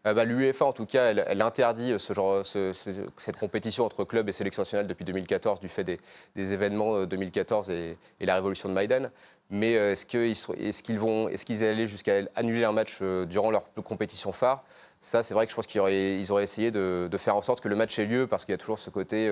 euh, 0.06 0.13
en 0.66 0.74
tout 0.74 0.86
cas, 0.86 1.13
elle, 1.13 1.42
interdit 1.42 1.94
cette 1.98 3.38
compétition 3.40 3.86
entre 3.86 4.04
clubs 4.04 4.28
et 4.28 4.34
sélections 4.34 4.63
nationales 4.63 4.88
depuis 4.88 5.06
2014 5.06 5.62
du 5.62 5.69
fait 5.69 5.86
des, 5.86 5.98
événements 6.36 7.06
2014 7.06 7.69
et, 7.69 7.98
et, 8.19 8.25
la 8.25 8.36
révolution 8.36 8.68
de 8.68 8.74
Maïdan. 8.74 9.10
Mais 9.50 9.78
euh, 9.78 9.94
est-ce 9.94 10.06
vont, 10.98 11.30
est-ce 11.30 11.46
qu'ils 11.46 11.63
allaient 11.63 11.88
jusqu'à 11.88 12.16
annuler 12.36 12.66
un 12.66 12.74
match 12.74 13.01
durant 13.01 13.50
leur 13.50 13.63
compétition 13.86 14.34
phare? 14.34 14.66
Ça, 15.06 15.22
c'est 15.22 15.34
vrai 15.34 15.46
que 15.46 15.52
je 15.52 15.56
pense 15.56 15.68
qu'ils 15.68 15.82
auraient, 15.82 16.44
essayé 16.44 16.72
de, 16.72 17.10
faire 17.18 17.36
en 17.36 17.42
sorte 17.42 17.60
que 17.60 17.68
le 17.68 17.76
match 17.76 18.00
ait 18.00 18.06
lieu 18.06 18.26
parce 18.26 18.46
qu'il 18.46 18.54
y 18.54 18.56
a 18.56 18.58
toujours 18.58 18.80
ce 18.80 18.90
côté 18.90 19.28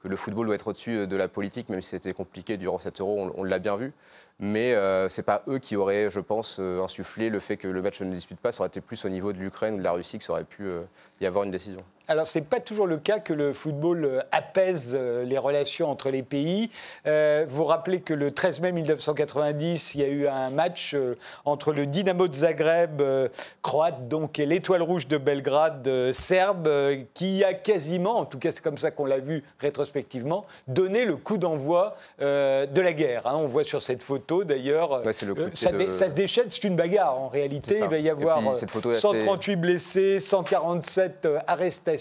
que 0.00 0.08
le 0.08 0.16
football 0.16 0.44
doit 0.46 0.54
être 0.54 0.68
au-dessus 0.68 1.06
de 1.06 1.16
la 1.16 1.28
politique, 1.28 1.70
même 1.70 1.80
si 1.80 1.88
c'était 1.88 2.12
compliqué 2.12 2.58
durant 2.58 2.76
cet 2.76 3.00
euro, 3.00 3.32
on 3.34 3.42
l'a 3.42 3.58
bien 3.58 3.76
vu 3.76 3.94
mais 4.38 4.74
euh, 4.74 5.08
ce 5.08 5.20
n'est 5.20 5.24
pas 5.24 5.42
eux 5.48 5.58
qui 5.58 5.76
auraient, 5.76 6.10
je 6.10 6.20
pense, 6.20 6.56
euh, 6.58 6.82
insufflé 6.82 7.30
le 7.30 7.38
fait 7.38 7.56
que 7.56 7.68
le 7.68 7.82
match 7.82 8.00
ne 8.00 8.12
dispute 8.12 8.40
pas. 8.40 8.52
Ça 8.52 8.60
aurait 8.60 8.68
été 8.68 8.80
plus 8.80 9.04
au 9.04 9.08
niveau 9.08 9.32
de 9.32 9.38
l'Ukraine 9.38 9.74
ou 9.74 9.78
de 9.78 9.84
la 9.84 9.92
Russie 9.92 10.18
que 10.18 10.24
ça 10.24 10.32
aurait 10.32 10.44
pu 10.44 10.64
euh, 10.64 10.82
y 11.20 11.26
avoir 11.26 11.44
une 11.44 11.50
décision. 11.50 11.82
Alors, 12.06 12.28
ce 12.28 12.38
n'est 12.38 12.44
pas 12.44 12.60
toujours 12.60 12.86
le 12.86 12.98
cas 12.98 13.18
que 13.18 13.32
le 13.32 13.54
football 13.54 14.04
euh, 14.04 14.20
apaise 14.30 14.92
euh, 14.94 15.24
les 15.24 15.38
relations 15.38 15.90
entre 15.90 16.10
les 16.10 16.22
pays. 16.22 16.70
Euh, 17.06 17.46
vous 17.48 17.64
rappelez 17.64 18.00
que 18.02 18.12
le 18.12 18.30
13 18.30 18.60
mai 18.60 18.72
1990, 18.72 19.94
il 19.94 20.00
y 20.02 20.04
a 20.04 20.08
eu 20.08 20.28
un 20.28 20.50
match 20.50 20.94
entre 21.46 21.72
le 21.72 21.86
Dynamo 21.86 22.28
de 22.28 22.34
Zagreb, 22.34 23.02
croate, 23.62 24.08
donc, 24.08 24.38
et 24.38 24.44
l'Étoile 24.44 24.82
Rouge 24.82 25.08
de 25.08 25.16
Belgrade, 25.16 26.12
serbe, 26.12 26.68
qui 27.14 27.42
a 27.42 27.54
quasiment, 27.54 28.18
en 28.18 28.24
tout 28.26 28.38
cas 28.38 28.52
c'est 28.52 28.62
comme 28.62 28.78
ça 28.78 28.90
qu'on 28.90 29.06
l'a 29.06 29.18
vu 29.18 29.42
rétrospectivement, 29.58 30.44
donné 30.68 31.04
le 31.04 31.16
coup 31.16 31.38
d'envoi 31.38 31.92
de 32.20 32.80
la 32.80 32.92
guerre. 32.92 33.26
Hein. 33.26 33.36
On 33.36 33.46
voit 33.46 33.64
sur 33.64 33.82
cette 33.82 34.02
photo 34.02 34.44
d'ailleurs, 34.44 35.02
ça, 35.04 35.12
se 35.12 36.14
déchaîne, 36.14 36.46
c'est 36.50 36.64
une 36.64 36.76
bagarre 36.76 37.18
en 37.18 37.28
réalité. 37.28 37.78
Il 37.82 37.88
va 37.88 37.98
y 37.98 38.10
avoir 38.10 38.40
138 38.56 39.56
blessés, 39.56 40.20
147 40.20 41.28
arrestations 41.46 41.93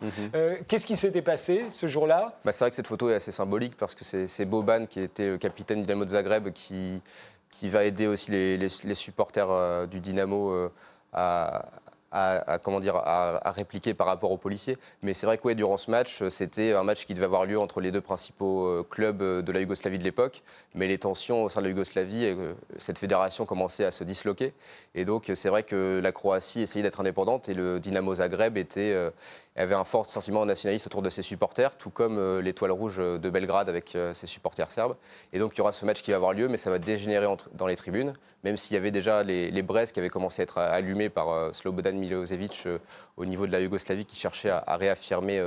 Mhm. 0.00 0.30
Euh, 0.34 0.56
qu'est-ce 0.66 0.86
qui 0.86 0.96
s'était 0.96 1.22
passé 1.22 1.66
ce 1.70 1.86
jour-là? 1.86 2.38
Bah, 2.44 2.52
C'est 2.52 2.64
vrai 2.64 2.70
que 2.70 2.76
cette 2.76 2.86
photo 2.86 3.10
est 3.10 3.14
assez 3.14 3.32
symbolique 3.32 3.76
parce 3.76 3.94
que 3.94 4.04
c'est 4.04 4.44
Boban 4.44 4.86
qui 4.86 5.00
était 5.00 5.28
le 5.28 5.38
capitaine 5.38 5.80
du 5.80 5.84
Dynamo 5.84 6.04
de 6.04 6.10
Zagreb 6.10 6.52
qui, 6.52 7.02
qui 7.50 7.68
va 7.68 7.84
aider 7.84 8.06
aussi 8.06 8.30
les, 8.30 8.94
supporters 8.94 9.50
euh, 9.50 9.86
du 9.86 10.00
Dynamo 10.00 10.50
euh, 10.50 10.72
à, 11.12 11.66
à, 12.10 12.58
comment 12.62 12.80
dire, 12.80 12.96
à, 12.96 13.50
répliquer 13.50 13.94
par 13.94 14.06
rapport 14.06 14.30
aux 14.30 14.36
policiers. 14.36 14.78
Mais 15.02 15.14
c'est 15.14 15.26
vrai 15.26 15.38
que 15.38 15.52
durant 15.52 15.76
ce 15.76 15.90
match, 15.90 16.26
c'était 16.28 16.72
un 16.72 16.82
match 16.82 17.06
qui 17.06 17.14
devait 17.14 17.26
avoir 17.26 17.44
lieu 17.44 17.58
entre 17.58 17.80
les 17.80 17.90
deux 17.90 18.00
principaux 18.00 18.66
euh, 18.66 18.86
clubs 18.88 19.22
euh, 19.22 19.42
de 19.42 19.52
la 19.52 19.60
Yougoslavie 19.60 19.98
de 19.98 20.04
l'époque. 20.04 20.42
Mais 20.74 20.86
les 20.86 20.98
tensions 20.98 21.44
au 21.44 21.48
sein 21.48 21.60
de 21.60 21.66
la 21.66 21.70
Yougoslavie, 21.70 22.26
euh, 22.26 22.54
cette 22.78 22.98
fédération 22.98 23.46
commençait 23.46 23.84
à 23.84 23.90
se 23.90 24.04
disloquer. 24.04 24.52
Et 24.94 25.04
donc 25.04 25.30
c'est 25.34 25.48
vrai 25.48 25.62
que 25.62 26.00
la 26.02 26.12
Croatie 26.12 26.62
essayait 26.62 26.82
d'être 26.82 27.00
indépendante 27.00 27.48
et 27.48 27.54
le 27.54 27.80
Dynamo 27.80 28.16
Zagreb 28.16 28.58
avait 29.56 29.74
un 29.74 29.84
fort 29.84 30.08
sentiment 30.08 30.46
nationaliste 30.46 30.86
autour 30.86 31.02
de 31.02 31.10
ses 31.10 31.22
supporters, 31.22 31.76
tout 31.76 31.90
comme 31.90 32.38
l'Étoile 32.40 32.70
Rouge 32.70 32.98
de 32.98 33.30
Belgrade 33.30 33.68
avec 33.68 33.96
ses 34.12 34.26
supporters 34.26 34.70
serbes. 34.70 34.96
Et 35.32 35.38
donc 35.38 35.54
il 35.54 35.58
y 35.58 35.60
aura 35.60 35.72
ce 35.72 35.84
match 35.84 36.02
qui 36.02 36.10
va 36.10 36.16
avoir 36.16 36.32
lieu, 36.32 36.48
mais 36.48 36.56
ça 36.56 36.70
va 36.70 36.78
dégénérer 36.78 37.26
dans 37.54 37.66
les 37.66 37.76
tribunes, 37.76 38.12
même 38.44 38.56
s'il 38.56 38.74
y 38.74 38.76
avait 38.76 38.90
déjà 38.90 39.22
les, 39.22 39.50
les 39.50 39.62
qui 39.62 39.98
avaient 39.98 40.08
commencé 40.08 40.42
à 40.42 40.44
être 40.44 40.58
allumées 40.58 41.08
par 41.08 41.54
Slobodan 41.54 41.92
Milosevic 41.92 42.68
au 43.16 43.24
niveau 43.24 43.46
de 43.46 43.52
la 43.52 43.60
Yougoslavie 43.60 44.04
qui 44.04 44.16
cherchait 44.16 44.50
à, 44.50 44.76
réaffirmer 44.76 45.42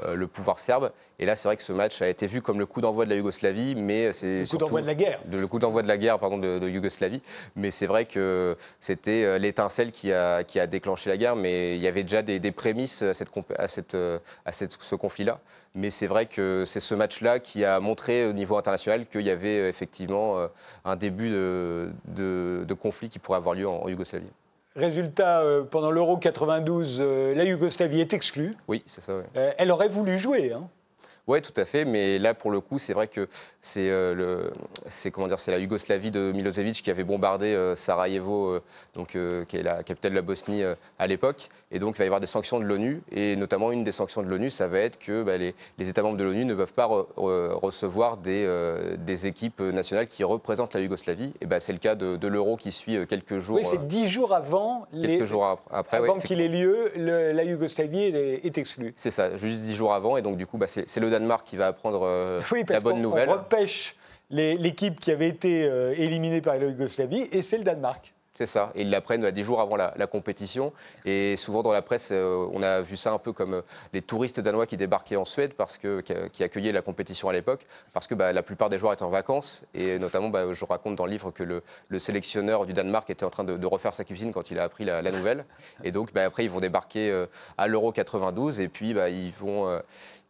le 0.00 0.26
pouvoir 0.26 0.58
serbe. 0.58 0.90
Et 1.18 1.26
là, 1.26 1.36
c'est 1.36 1.48
vrai 1.48 1.56
que 1.56 1.62
ce 1.62 1.72
match 1.72 2.02
a 2.02 2.08
été 2.08 2.26
vu 2.26 2.42
comme 2.42 2.58
le 2.58 2.66
coup 2.66 2.80
d'envoi 2.80 3.04
de 3.04 3.10
la 3.10 3.16
Yougoslavie, 3.16 3.74
mais 3.76 4.12
c'est 4.12 4.40
le 4.40 4.46
coup 4.46 4.56
d'envoi 4.56 4.82
de 4.82 4.86
la 4.86 4.94
guerre. 4.94 5.20
le 5.30 5.46
coup 5.46 5.58
d'envoi 5.58 5.82
de 5.82 5.88
la 5.88 5.96
guerre, 5.96 6.18
pardon, 6.18 6.38
de, 6.38 6.68
Yougoslavie. 6.68 7.22
Mais 7.54 7.70
c'est 7.70 7.86
vrai 7.86 8.04
que 8.04 8.56
c'était 8.80 9.38
l'étincelle 9.38 9.92
qui 9.92 10.12
a, 10.12 10.42
qui 10.42 10.58
a 10.58 10.66
déclenché 10.66 11.10
la 11.10 11.16
guerre, 11.16 11.36
mais 11.36 11.76
il 11.76 11.82
y 11.82 11.86
avait 11.86 12.02
déjà 12.02 12.22
des, 12.22 12.52
prémices 12.52 13.02
à, 13.02 13.14
cette, 13.14 13.30
à, 13.56 13.68
cette, 13.68 13.96
à 14.44 14.52
cette, 14.52 14.76
ce 14.80 14.94
conflit-là. 14.96 15.40
Mais 15.76 15.90
c'est 15.90 16.06
vrai 16.06 16.26
que 16.26 16.64
c'est 16.66 16.80
ce 16.80 16.94
match-là 16.94 17.40
qui 17.40 17.64
a 17.64 17.80
montré 17.80 18.26
au 18.26 18.32
niveau 18.32 18.56
international 18.56 19.06
qu'il 19.06 19.22
y 19.22 19.30
avait 19.30 19.68
effectivement 19.68 20.48
un 20.84 20.96
début 20.96 21.30
de, 21.30 21.92
de, 22.06 22.74
conflit 22.74 23.08
qui 23.08 23.18
pourrait 23.18 23.38
avoir 23.38 23.54
lieu 23.54 23.68
en 23.68 23.88
Yougoslavie. 23.88 24.30
Résultat, 24.76 25.42
euh, 25.42 25.62
pendant 25.62 25.92
l'Euro 25.92 26.16
92, 26.16 26.98
euh, 27.00 27.34
la 27.34 27.44
Yougoslavie 27.44 28.00
est 28.00 28.12
exclue. 28.12 28.56
Oui, 28.66 28.82
c'est 28.86 29.00
ça. 29.00 29.12
Euh, 29.12 29.52
elle 29.56 29.70
aurait 29.70 29.88
voulu 29.88 30.18
jouer. 30.18 30.52
Hein. 30.52 30.68
Oui, 31.26 31.40
tout 31.40 31.58
à 31.58 31.64
fait. 31.64 31.84
Mais 31.84 32.18
là, 32.18 32.34
pour 32.34 32.50
le 32.50 32.60
coup, 32.60 32.78
c'est 32.78 32.92
vrai 32.92 33.08
que 33.08 33.28
c'est 33.62 33.88
euh, 33.88 34.50
la 35.46 35.58
Yougoslavie 35.58 36.10
de 36.10 36.32
Milosevic 36.32 36.82
qui 36.82 36.90
avait 36.90 37.04
bombardé 37.04 37.54
euh, 37.54 37.74
Sarajevo, 37.74 38.48
euh, 38.48 38.62
donc 38.94 39.16
qui 39.48 39.56
est 39.56 39.62
la 39.62 39.82
capitale 39.82 40.12
de 40.12 40.16
la 40.16 40.22
Bosnie 40.22 40.62
à 40.98 41.06
l'époque. 41.06 41.48
Et 41.70 41.78
donc, 41.78 41.96
il 41.96 41.98
va 41.98 42.04
y 42.04 42.06
avoir 42.06 42.20
des 42.20 42.26
sanctions 42.26 42.58
de 42.58 42.64
l'ONU. 42.64 43.02
Et 43.10 43.36
notamment, 43.36 43.72
une 43.72 43.84
des 43.84 43.92
sanctions 43.92 44.22
de 44.22 44.28
l'ONU, 44.28 44.50
ça 44.50 44.68
va 44.68 44.80
être 44.80 44.98
que 44.98 45.22
bah, 45.22 45.38
les, 45.38 45.54
États 45.78 46.02
membres 46.02 46.18
de 46.18 46.24
l'ONU 46.24 46.44
ne 46.44 46.54
peuvent 46.54 46.72
pas 46.72 46.86
recevoir 47.16 48.18
des, 48.18 48.46
des, 48.98 49.26
équipes 49.26 49.60
nationales 49.60 50.06
qui 50.06 50.24
représentent 50.24 50.74
la 50.74 50.80
Yougoslavie. 50.80 51.32
Et 51.40 51.46
bah, 51.46 51.58
c'est 51.58 51.72
le 51.72 51.78
cas 51.78 51.94
de, 51.94 52.28
l'Euro 52.28 52.56
qui 52.56 52.70
suit 52.70 53.06
quelques 53.06 53.38
jours. 53.38 53.56
Oui, 53.56 53.64
c'est 53.64 53.86
dix 53.86 54.06
jours 54.06 54.34
avant. 54.34 54.86
Quelques 54.92 55.20
les, 55.20 55.26
jours 55.26 55.58
après, 55.70 55.96
avant 55.96 56.18
qu'il 56.18 56.40
ait 56.40 56.48
lieu, 56.48 56.92
la 56.96 57.44
Yougoslavie 57.44 58.02
est, 58.02 58.44
est 58.44 58.58
exclue. 58.58 58.92
C'est 58.96 59.10
ça, 59.10 59.36
juste 59.36 59.58
dix 59.58 59.74
jours 59.74 59.94
avant. 59.94 60.16
Et 60.16 60.22
donc, 60.22 60.36
du 60.36 60.46
coup, 60.46 60.58
bah, 60.58 60.66
c'est 60.66 61.00
le 61.00 61.13
Danemark 61.14 61.46
qui 61.46 61.56
va 61.56 61.68
apprendre 61.68 62.02
euh, 62.02 62.40
la 62.68 62.80
bonne 62.80 63.00
nouvelle. 63.00 63.28
On 63.28 63.34
repêche 63.34 63.96
l'équipe 64.30 64.98
qui 64.98 65.12
avait 65.12 65.28
été 65.28 65.64
euh, 65.64 65.94
éliminée 65.96 66.40
par 66.40 66.58
la 66.58 66.66
Yougoslavie 66.66 67.28
et 67.30 67.42
c'est 67.42 67.58
le 67.58 67.64
Danemark. 67.64 68.12
C'est 68.36 68.46
ça. 68.46 68.72
Et 68.74 68.82
ils 68.82 68.90
l'apprennent 68.90 69.22
bah, 69.22 69.30
des 69.30 69.44
jours 69.44 69.60
avant 69.60 69.76
la, 69.76 69.92
compétition. 70.08 70.72
Et 71.04 71.36
souvent 71.36 71.62
dans 71.62 71.70
la 71.70 71.82
presse, 71.82 72.10
euh, 72.12 72.48
on 72.52 72.64
a 72.64 72.80
vu 72.80 72.96
ça 72.96 73.12
un 73.12 73.18
peu 73.18 73.32
comme 73.32 73.62
les 73.92 74.02
touristes 74.02 74.40
danois 74.40 74.66
qui 74.66 74.76
débarquaient 74.76 75.14
en 75.14 75.24
Suède, 75.24 75.54
parce 75.54 75.78
que, 75.78 76.00
qui, 76.00 76.42
accueillaient 76.42 76.72
la 76.72 76.82
compétition 76.82 77.28
à 77.28 77.32
l'époque, 77.32 77.64
parce 77.92 78.08
que 78.08 78.14
bah, 78.16 78.32
la 78.32 78.42
plupart 78.42 78.70
des 78.70 78.78
joueurs 78.78 78.92
étaient 78.92 79.04
en 79.04 79.10
vacances. 79.10 79.64
Et 79.72 80.00
notamment, 80.00 80.30
bah, 80.30 80.52
je 80.52 80.64
raconte 80.64 80.96
dans 80.96 81.06
le 81.06 81.12
livre 81.12 81.30
que 81.30 81.44
le, 81.44 81.62
sélectionneur 82.00 82.66
du 82.66 82.72
Danemark 82.72 83.08
était 83.08 83.24
en 83.24 83.30
train 83.30 83.44
de, 83.44 83.66
refaire 83.66 83.94
sa 83.94 84.02
cuisine 84.02 84.32
quand 84.32 84.50
il 84.50 84.58
a 84.58 84.64
appris 84.64 84.84
la, 84.84 85.00
nouvelle. 85.12 85.44
Et 85.84 85.92
donc, 85.92 86.10
après, 86.16 86.44
ils 86.44 86.50
vont 86.50 86.60
débarquer 86.60 87.26
à 87.56 87.68
l'Euro 87.68 87.92
92 87.92 88.58
et 88.58 88.68
puis 88.68 88.90
ils 88.90 89.32
vont 89.38 89.80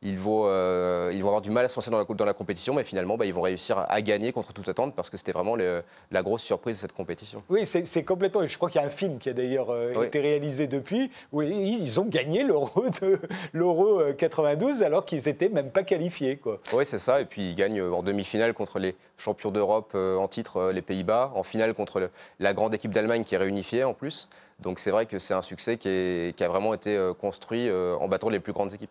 ils 0.04 0.18
vont, 0.18 0.44
euh, 0.44 1.10
ils 1.14 1.22
vont 1.22 1.28
avoir 1.28 1.40
du 1.40 1.50
mal 1.50 1.64
à 1.64 1.68
se 1.68 1.76
lancer 1.76 1.90
dans 1.90 1.98
la, 1.98 2.04
dans 2.04 2.24
la 2.26 2.34
compétition, 2.34 2.74
mais 2.74 2.84
finalement, 2.84 3.16
bah, 3.16 3.24
ils 3.24 3.32
vont 3.32 3.40
réussir 3.40 3.84
à, 3.88 4.02
gagner 4.02 4.32
contre 4.32 4.52
toute 4.52 4.68
attente 4.68 4.94
parce 4.94 5.08
que 5.08 5.16
c'était 5.16 5.32
vraiment 5.32 5.56
la 5.56 6.22
grosse 6.22 6.42
surprise 6.42 6.76
de 6.76 6.80
cette 6.82 6.92
compétition. 6.92 7.42
Oui, 7.48 7.64
c'est 7.64 8.04
complètement. 8.04 8.46
Je 8.46 8.56
crois 8.56 8.68
qu'il 8.68 8.80
y 8.82 8.84
a 8.84 8.86
un 8.86 8.90
film 8.90 9.18
qui 9.18 9.30
a 9.30 9.32
d'ailleurs 9.32 9.70
euh, 9.70 10.04
été 10.04 10.20
réalisé 10.20 10.66
depuis 10.66 11.10
où 11.32 11.40
ils 11.40 11.98
ont 11.98 12.04
gagné 12.04 12.44
l'Euro 12.44 14.02
92 14.18 14.82
euh, 14.82 14.84
alors 14.84 15.06
qu'ils 15.06 15.22
n'étaient 15.24 15.48
même 15.48 15.70
pas 15.70 15.82
qualifiés. 15.82 16.36
Quoi. 16.36 16.60
Oui, 16.74 16.84
c'est 16.84 16.98
ça. 16.98 17.22
Et 17.22 17.24
puis 17.24 17.50
ils 17.50 17.54
gagnent 17.54 17.80
en 17.80 18.02
demi-finale 18.02 18.52
contre 18.52 18.78
les 18.78 18.94
champions 19.16 19.50
d'Europe 19.50 19.94
en 19.94 20.28
titre, 20.28 20.70
les 20.70 20.82
Pays-Bas, 20.82 21.32
en 21.34 21.44
finale 21.44 21.72
contre 21.72 22.10
la 22.40 22.52
grande 22.52 22.74
équipe 22.74 22.92
d'Allemagne 22.92 23.24
qui 23.24 23.36
est 23.36 23.38
réunifiée 23.38 23.84
en 23.84 23.94
plus. 23.94 24.28
Donc 24.60 24.78
c'est 24.78 24.90
vrai 24.90 25.06
que 25.06 25.18
c'est 25.18 25.34
un 25.34 25.42
succès 25.42 25.78
qui, 25.78 26.34
qui, 26.36 26.44
a 26.44 26.48
vraiment 26.48 26.74
été 26.74 27.12
construit 27.18 27.70
en 27.70 28.06
battant 28.06 28.28
les 28.28 28.40
plus 28.40 28.52
grandes 28.52 28.74
équipes. 28.74 28.90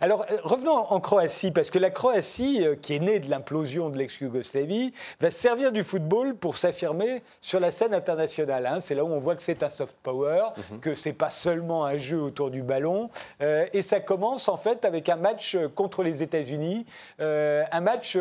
Alors 0.00 0.24
euh, 0.30 0.36
revenons 0.44 0.72
en 0.72 1.00
Croatie, 1.00 1.50
parce 1.50 1.70
que 1.70 1.78
la 1.78 1.90
Croatie, 1.90 2.64
euh, 2.66 2.74
qui 2.74 2.94
est 2.94 3.00
née 3.00 3.20
de 3.20 3.28
l'implosion 3.30 3.90
de 3.90 3.98
l'ex-Yougoslavie, 3.98 4.92
va 5.20 5.30
servir 5.30 5.72
du 5.72 5.84
football 5.84 6.34
pour 6.34 6.56
s'affirmer 6.56 7.22
sur 7.40 7.60
la 7.60 7.70
scène 7.70 7.94
internationale. 7.94 8.66
Hein. 8.66 8.80
C'est 8.80 8.94
là 8.94 9.04
où 9.04 9.08
on 9.08 9.18
voit 9.18 9.36
que 9.36 9.42
c'est 9.42 9.62
un 9.62 9.70
soft 9.70 9.96
power, 10.02 10.48
mhm. 10.56 10.80
que 10.80 10.94
c'est 10.94 11.12
pas 11.12 11.30
seulement 11.30 11.84
un 11.84 11.98
jeu 11.98 12.20
autour 12.20 12.50
du 12.50 12.62
ballon. 12.62 13.10
Euh, 13.42 13.66
et 13.72 13.82
ça 13.82 14.00
commence 14.00 14.48
en 14.48 14.56
fait 14.56 14.84
avec 14.84 15.08
un 15.08 15.16
match 15.16 15.56
contre 15.74 16.02
les 16.02 16.22
États-Unis, 16.22 16.86
un 17.18 17.80
match 17.80 18.16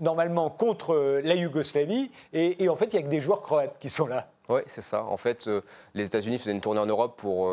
normalement 0.00 0.50
contre 0.50 1.20
la 1.22 1.34
Yougoslavie, 1.34 2.10
et, 2.32 2.68
en 2.68 2.76
fait 2.76 2.86
il 2.86 2.96
y 2.96 2.98
a 2.98 3.02
que 3.02 3.08
des 3.08 3.20
joueurs 3.20 3.40
croates 3.40 3.76
qui 3.78 3.90
sont 3.90 4.06
là. 4.06 4.28
Oui, 4.48 4.60
c'est 4.66 4.82
ça. 4.82 5.04
En 5.04 5.16
fait, 5.16 5.48
les 5.94 6.06
États-Unis 6.06 6.38
faisaient 6.38 6.52
une 6.52 6.60
tournée 6.60 6.80
en 6.80 6.86
Europe 6.86 7.16
pour 7.16 7.50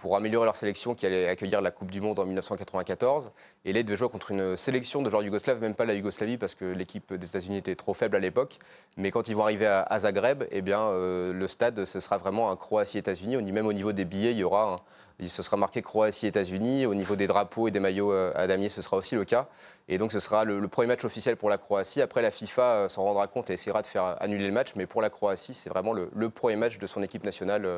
pour 0.00 0.16
améliorer 0.16 0.46
leur 0.46 0.56
sélection 0.56 0.94
qui 0.94 1.06
allait 1.06 1.28
accueillir 1.28 1.60
la 1.60 1.70
Coupe 1.70 1.90
du 1.90 2.00
Monde 2.00 2.18
en 2.18 2.24
1994. 2.24 3.30
Et 3.64 3.72
là, 3.72 3.80
ils 3.80 3.84
devaient 3.84 3.96
jouer 3.96 4.08
contre 4.08 4.30
une 4.30 4.56
sélection 4.56 5.02
de 5.02 5.10
joueurs 5.10 5.22
yougoslaves, 5.22 5.60
même 5.60 5.74
pas 5.74 5.84
la 5.84 5.94
Yougoslavie, 5.94 6.38
parce 6.38 6.54
que 6.54 6.64
l'équipe 6.64 7.12
des 7.12 7.26
États-Unis 7.26 7.58
était 7.58 7.76
trop 7.76 7.94
faible 7.94 8.16
à 8.16 8.18
l'époque. 8.18 8.58
Mais 8.96 9.10
quand 9.10 9.28
ils 9.28 9.36
vont 9.36 9.42
arriver 9.42 9.66
à, 9.66 9.98
Zagreb, 9.98 10.44
eh 10.50 10.62
bien, 10.62 10.80
euh, 10.80 11.32
le 11.32 11.48
stade, 11.48 11.84
ce 11.84 12.00
sera 12.00 12.16
vraiment 12.16 12.50
un 12.50 12.56
Croatie-États-Unis. 12.56 13.36
Même 13.52 13.66
au 13.66 13.72
niveau 13.72 13.92
des 13.92 14.04
billets, 14.04 14.32
il 14.32 14.38
y 14.38 14.44
aura 14.44 14.82
ce 15.28 15.42
sera 15.42 15.56
marqué 15.56 15.82
Croatie-États-Unis. 15.82 16.86
Au 16.86 16.94
niveau 16.94 17.16
des 17.16 17.26
drapeaux 17.26 17.68
et 17.68 17.70
des 17.70 17.80
maillots 17.80 18.12
euh, 18.12 18.32
à 18.34 18.46
damier, 18.46 18.68
ce 18.68 18.82
sera 18.82 18.96
aussi 18.96 19.14
le 19.14 19.24
cas. 19.24 19.48
Et 19.88 19.98
donc, 19.98 20.12
ce 20.12 20.20
sera 20.20 20.44
le, 20.44 20.66
premier 20.68 20.88
match 20.88 21.04
officiel 21.04 21.36
pour 21.36 21.50
la 21.50 21.58
Croatie. 21.58 22.00
Après, 22.00 22.22
la 22.22 22.30
FIFA 22.30 22.62
euh, 22.62 22.88
s'en 22.88 23.04
rendra 23.04 23.26
compte 23.26 23.50
et 23.50 23.54
essaiera 23.54 23.82
de 23.82 23.86
faire 23.86 24.16
annuler 24.20 24.46
le 24.46 24.52
match. 24.52 24.72
Mais 24.76 24.86
pour 24.86 25.02
la 25.02 25.10
Croatie, 25.10 25.54
c'est 25.54 25.70
vraiment 25.70 25.92
le, 25.92 26.30
premier 26.30 26.56
match 26.56 26.78
de 26.78 26.86
son 26.86 27.02
équipe 27.02 27.24
nationale 27.24 27.68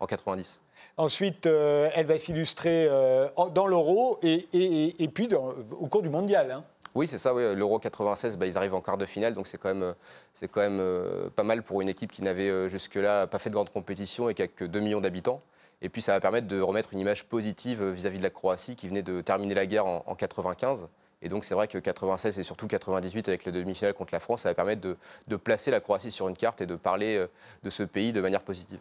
en 0.00 0.06
90. 0.06 0.60
Ensuite, 0.98 1.46
euh, 1.46 1.90
elle 1.94 2.06
va 2.06 2.18
s'illustrer 2.18 2.86
euh, 2.88 3.28
dans 3.54 3.66
l'euro 3.66 4.18
et, 4.22 4.48
et, 4.52 5.08
puis 5.08 5.28
au 5.34 5.86
cours 5.86 6.02
du 6.02 6.08
mondial. 6.08 6.50
Hein. 6.50 6.64
Oui, 6.94 7.06
c'est 7.06 7.18
ça. 7.18 7.34
L'Euro 7.34 7.78
96, 7.78 8.38
bah, 8.38 8.46
ils 8.46 8.56
arrivent 8.56 8.74
en 8.74 8.80
quart 8.80 8.96
de 8.96 9.04
finale, 9.04 9.34
donc 9.34 9.46
c'est 9.46 9.58
quand 9.58 9.74
même, 9.74 9.94
c'est 10.32 10.48
quand 10.48 10.62
même 10.62 10.80
euh, 10.80 11.28
pas 11.28 11.42
mal 11.42 11.62
pour 11.62 11.82
une 11.82 11.90
équipe 11.90 12.10
qui 12.10 12.22
n'avait 12.22 12.70
jusque-là 12.70 13.26
pas 13.26 13.38
fait 13.38 13.50
de 13.50 13.54
grande 13.54 13.68
compétition 13.68 14.30
et 14.30 14.34
qui 14.34 14.42
a 14.42 14.48
que 14.48 14.64
2 14.64 14.80
millions 14.80 15.02
d'habitants. 15.02 15.42
Et 15.82 15.90
puis 15.90 16.00
ça 16.00 16.12
va 16.12 16.20
permettre 16.20 16.46
de 16.46 16.58
remettre 16.58 16.94
une 16.94 16.98
image 16.98 17.26
positive 17.26 17.84
vis-à-vis 17.84 18.16
de 18.16 18.22
la 18.22 18.30
Croatie 18.30 18.76
qui 18.76 18.88
venait 18.88 19.02
de 19.02 19.20
terminer 19.20 19.54
la 19.54 19.66
guerre 19.66 19.84
en, 19.84 20.14
95. 20.14 20.88
Et 21.20 21.28
donc 21.28 21.44
c'est 21.44 21.54
vrai 21.54 21.68
que 21.68 21.76
96 21.76 22.38
et 22.38 22.42
surtout 22.42 22.66
98 22.66 23.28
avec 23.28 23.44
le 23.44 23.52
demi-finale 23.52 23.92
contre 23.92 24.14
la 24.14 24.20
France, 24.20 24.42
ça 24.42 24.48
va 24.48 24.54
permettre 24.54 24.80
de, 24.80 24.96
de, 25.28 25.36
placer 25.36 25.70
la 25.70 25.80
Croatie 25.80 26.10
sur 26.10 26.28
une 26.28 26.36
carte 26.36 26.62
et 26.62 26.66
de 26.66 26.76
parler 26.76 27.22
de 27.62 27.70
ce 27.70 27.82
pays 27.82 28.14
de 28.14 28.22
manière 28.22 28.40
positive 28.40 28.80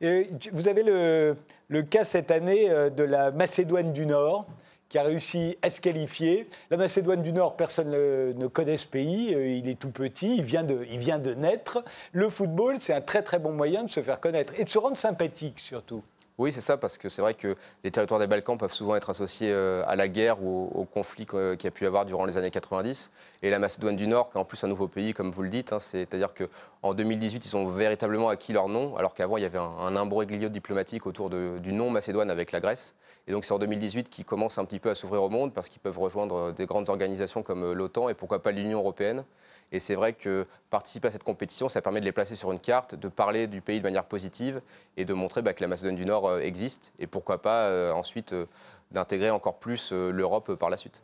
vous 0.00 0.68
avez 0.68 0.82
le, 0.82 1.82
cas 1.82 2.04
cette 2.04 2.30
année 2.30 2.70
euh, 2.70 2.90
de 2.90 3.02
la 3.02 3.30
Macédoine 3.30 3.92
du 3.92 4.06
Nord 4.06 4.46
qui 4.88 4.96
a 4.96 5.02
réussi 5.02 5.58
à 5.60 5.68
se 5.68 5.82
qualifier. 5.82 6.48
La 6.70 6.78
Macédoine 6.78 7.22
du 7.22 7.32
Nord, 7.32 7.56
personne 7.56 7.90
ne, 7.90 8.46
connaît 8.46 8.78
ce 8.78 8.86
pays, 8.86 9.34
euh, 9.34 9.46
il 9.46 9.68
est 9.68 9.78
tout 9.78 9.90
petit, 9.90 10.36
il 10.36 10.44
vient, 10.44 10.64
de, 10.64 10.86
il 10.90 10.98
vient 10.98 11.18
de 11.18 11.34
naître. 11.34 11.84
Le 12.12 12.30
football, 12.30 12.76
c'est 12.80 12.94
un 12.94 13.02
très 13.02 13.22
très 13.22 13.38
bon 13.38 13.52
moyen 13.52 13.84
de 13.84 13.90
se 13.90 14.00
faire 14.00 14.20
connaître 14.20 14.54
et 14.56 14.64
de 14.64 14.70
se 14.70 14.78
rendre 14.78 14.96
sympathique 14.96 15.58
surtout. 15.58 16.02
Oui, 16.38 16.52
c'est 16.52 16.60
ça, 16.60 16.76
parce 16.76 16.98
que 16.98 17.08
c'est 17.08 17.20
vrai 17.20 17.34
que 17.34 17.56
les 17.82 17.90
territoires 17.90 18.20
des 18.20 18.28
Balkans 18.28 18.56
peuvent 18.56 18.72
souvent 18.72 18.94
être 18.94 19.10
associés 19.10 19.50
euh, 19.50 19.82
à 19.88 19.96
la 19.96 20.06
guerre 20.06 20.40
ou 20.40 20.70
au, 20.72 20.84
conflit 20.84 21.26
qu'il 21.26 21.58
y 21.64 21.66
a 21.66 21.70
pu 21.72 21.82
y 21.82 21.86
avoir 21.88 22.04
durant 22.04 22.26
les 22.26 22.36
années 22.36 22.52
90. 22.52 23.10
Et 23.42 23.50
la 23.50 23.58
Macédoine 23.58 23.96
du 23.96 24.06
Nord, 24.06 24.30
qui 24.30 24.38
est 24.38 24.40
en 24.40 24.44
plus 24.44 24.62
un 24.62 24.68
nouveau 24.68 24.86
pays, 24.86 25.14
comme 25.14 25.32
vous 25.32 25.42
le 25.42 25.48
dites, 25.48 25.72
hein, 25.72 25.80
c'est-à-dire 25.80 26.34
qu'en 26.34 26.94
2018, 26.94 27.44
ils 27.44 27.56
ont 27.56 27.66
véritablement 27.66 28.28
acquis 28.28 28.52
leur 28.52 28.68
nom, 28.68 28.96
alors 28.96 29.14
qu'avant, 29.14 29.36
il 29.36 29.42
y 29.42 29.46
avait 29.46 29.58
un, 29.58 29.96
imbroglio 29.96 30.48
diplomatique 30.48 31.08
autour 31.08 31.28
du 31.28 31.72
nom 31.72 31.90
Macédoine 31.90 32.30
avec 32.30 32.52
la 32.52 32.60
Grèce. 32.60 32.94
Et 33.26 33.32
donc 33.32 33.44
c'est 33.44 33.52
en 33.52 33.58
2018 33.58 34.08
qu'ils 34.08 34.24
commencent 34.24 34.58
un 34.58 34.64
petit 34.64 34.78
peu 34.78 34.90
à 34.90 34.94
s'ouvrir 34.94 35.24
au 35.24 35.28
monde, 35.28 35.52
parce 35.52 35.68
qu'ils 35.68 35.80
peuvent 35.80 35.98
rejoindre 35.98 36.52
des 36.52 36.66
grandes 36.66 36.88
organisations 36.88 37.42
comme 37.42 37.64
euh, 37.64 37.74
l'OTAN 37.74 38.10
et 38.10 38.14
pourquoi 38.14 38.44
pas 38.44 38.52
l'Union 38.52 38.78
européenne. 38.78 39.24
Et 39.72 39.80
c'est 39.80 39.94
vrai 39.94 40.12
que 40.12 40.46
participer 40.70 41.08
à 41.08 41.10
cette 41.10 41.24
compétition, 41.24 41.68
ça 41.68 41.82
permet 41.82 42.00
de 42.00 42.04
les 42.04 42.12
placer 42.12 42.34
sur 42.34 42.52
une 42.52 42.58
carte, 42.58 42.94
de 42.94 43.08
parler 43.08 43.46
du 43.46 43.60
pays 43.60 43.78
de 43.78 43.84
manière 43.84 44.04
positive 44.04 44.60
et 44.96 45.04
de 45.04 45.14
montrer 45.14 45.42
bah, 45.42 45.52
que 45.52 45.62
la 45.62 45.68
Macédoine 45.68 45.96
du 45.96 46.06
Nord 46.06 46.26
euh, 46.26 46.40
existe 46.40 46.92
et 46.98 47.06
pourquoi 47.06 47.42
pas 47.42 47.66
euh, 47.66 47.92
ensuite 47.92 48.32
euh, 48.32 48.46
d'intégrer 48.90 49.30
encore 49.30 49.58
plus 49.58 49.92
l'Europe 49.92 50.54
par 50.54 50.70
la 50.70 50.78
suite. 50.78 51.02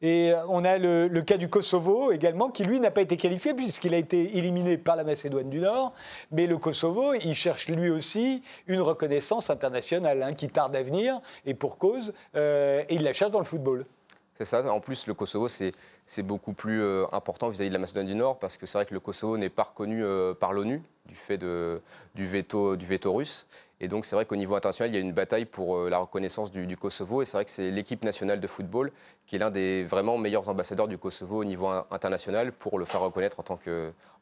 Et 0.00 0.32
on 0.48 0.64
a 0.64 0.78
le, 0.78 1.20
cas 1.22 1.36
du 1.36 1.48
Kosovo 1.48 2.12
également, 2.12 2.50
qui 2.50 2.64
lui 2.64 2.80
n'a 2.80 2.90
pas 2.90 3.02
été 3.02 3.16
qualifié 3.18 3.52
puisqu'il 3.52 3.92
a 3.94 3.98
été 3.98 4.38
éliminé 4.38 4.78
par 4.78 4.96
la 4.96 5.04
Macédoine 5.04 5.50
du 5.50 5.60
Nord. 5.60 5.92
Mais 6.32 6.46
le 6.46 6.56
Kosovo, 6.56 7.12
il 7.12 7.34
cherche 7.34 7.68
lui 7.68 7.90
aussi 7.90 8.42
une 8.66 8.80
reconnaissance 8.80 9.50
internationale 9.50 10.22
hein, 10.22 10.32
qui 10.32 10.48
tarde 10.48 10.74
à 10.76 10.82
venir, 10.82 11.20
et 11.44 11.54
pour 11.54 11.76
cause, 11.76 12.14
et 12.34 12.86
il 12.94 13.02
la 13.02 13.12
cherche 13.12 13.30
dans 13.30 13.38
le 13.38 13.44
football. 13.44 13.86
C'est 14.38 14.44
ça. 14.44 14.70
En 14.70 14.80
plus, 14.80 15.06
le 15.06 15.14
Kosovo, 15.14 15.48
c'est 15.48 16.22
beaucoup 16.22 16.52
plus 16.52 16.82
euh, 16.82 17.06
important 17.12 17.48
vis-à-vis 17.48 17.70
de 17.70 17.74
la 17.74 17.78
Macédoine 17.78 18.06
du 18.06 18.14
Nord 18.14 18.38
parce 18.38 18.58
que 18.58 18.66
c'est 18.66 18.76
vrai 18.76 18.84
que 18.84 18.92
le 18.92 19.00
Kosovo 19.00 19.38
n'est 19.38 19.48
pas 19.48 19.62
reconnu 19.62 20.04
euh, 20.04 20.34
par 20.34 20.52
l'ONU 20.52 20.82
du 21.06 21.14
fait 21.14 21.38
du, 21.38 22.26
veto, 22.26 22.76
russe. 23.06 23.46
Et 23.80 23.88
donc, 23.88 24.04
c'est 24.04 24.16
vrai 24.16 24.26
qu'au 24.26 24.36
niveau 24.36 24.54
international, 24.54 24.90
il 24.90 24.94
y 24.94 24.98
a 24.98 25.00
une 25.00 25.12
bataille 25.12 25.46
pour 25.46 25.76
euh, 25.76 25.88
la 25.88 25.98
reconnaissance 25.98 26.52
du, 26.52 26.76
Kosovo. 26.76 27.22
Et 27.22 27.24
c'est 27.24 27.38
vrai 27.38 27.44
que 27.46 27.50
c'est 27.50 27.70
l'équipe 27.70 28.04
nationale 28.04 28.40
de 28.40 28.46
football 28.46 28.92
qui 29.26 29.36
est 29.36 29.38
l'un 29.38 29.50
des 29.50 29.84
vraiment 29.84 30.18
meilleurs 30.18 30.48
ambassadeurs 30.50 30.88
du 30.88 30.98
Kosovo 30.98 31.38
au 31.38 31.44
niveau 31.44 31.68
international 31.90 32.52
pour 32.52 32.78
le 32.78 32.84
faire 32.84 33.00
reconnaître 33.00 33.40
en 33.40 33.42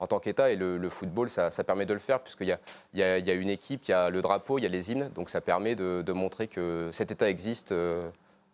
tant, 0.07 0.21
qu'État. 0.21 0.51
Et 0.51 0.57
le, 0.57 0.89
football, 0.91 1.29
ça, 1.29 1.51
permet 1.65 1.87
de 1.87 1.95
le 1.95 1.99
faire, 1.99 2.21
puisqu'il 2.21 2.47
y 2.47 2.53
a, 2.53 2.59
y, 2.95 3.31
a, 3.31 3.35
une 3.35 3.51
équipe, 3.51 3.83
il 3.89 3.91
y 3.91 3.95
a 3.95 4.11
le 4.11 4.23
drapeau, 4.23 4.59
il 4.59 4.63
y 4.63 4.67
a 4.67 4.71
les 4.71 4.93
hymnes. 4.93 5.11
Donc, 5.15 5.29
ça 5.29 5.41
permet 5.41 5.75
de, 5.75 6.13
montrer 6.13 6.47
que 6.47 6.91
cet 6.93 7.11
État 7.11 7.29
existe. 7.29 7.75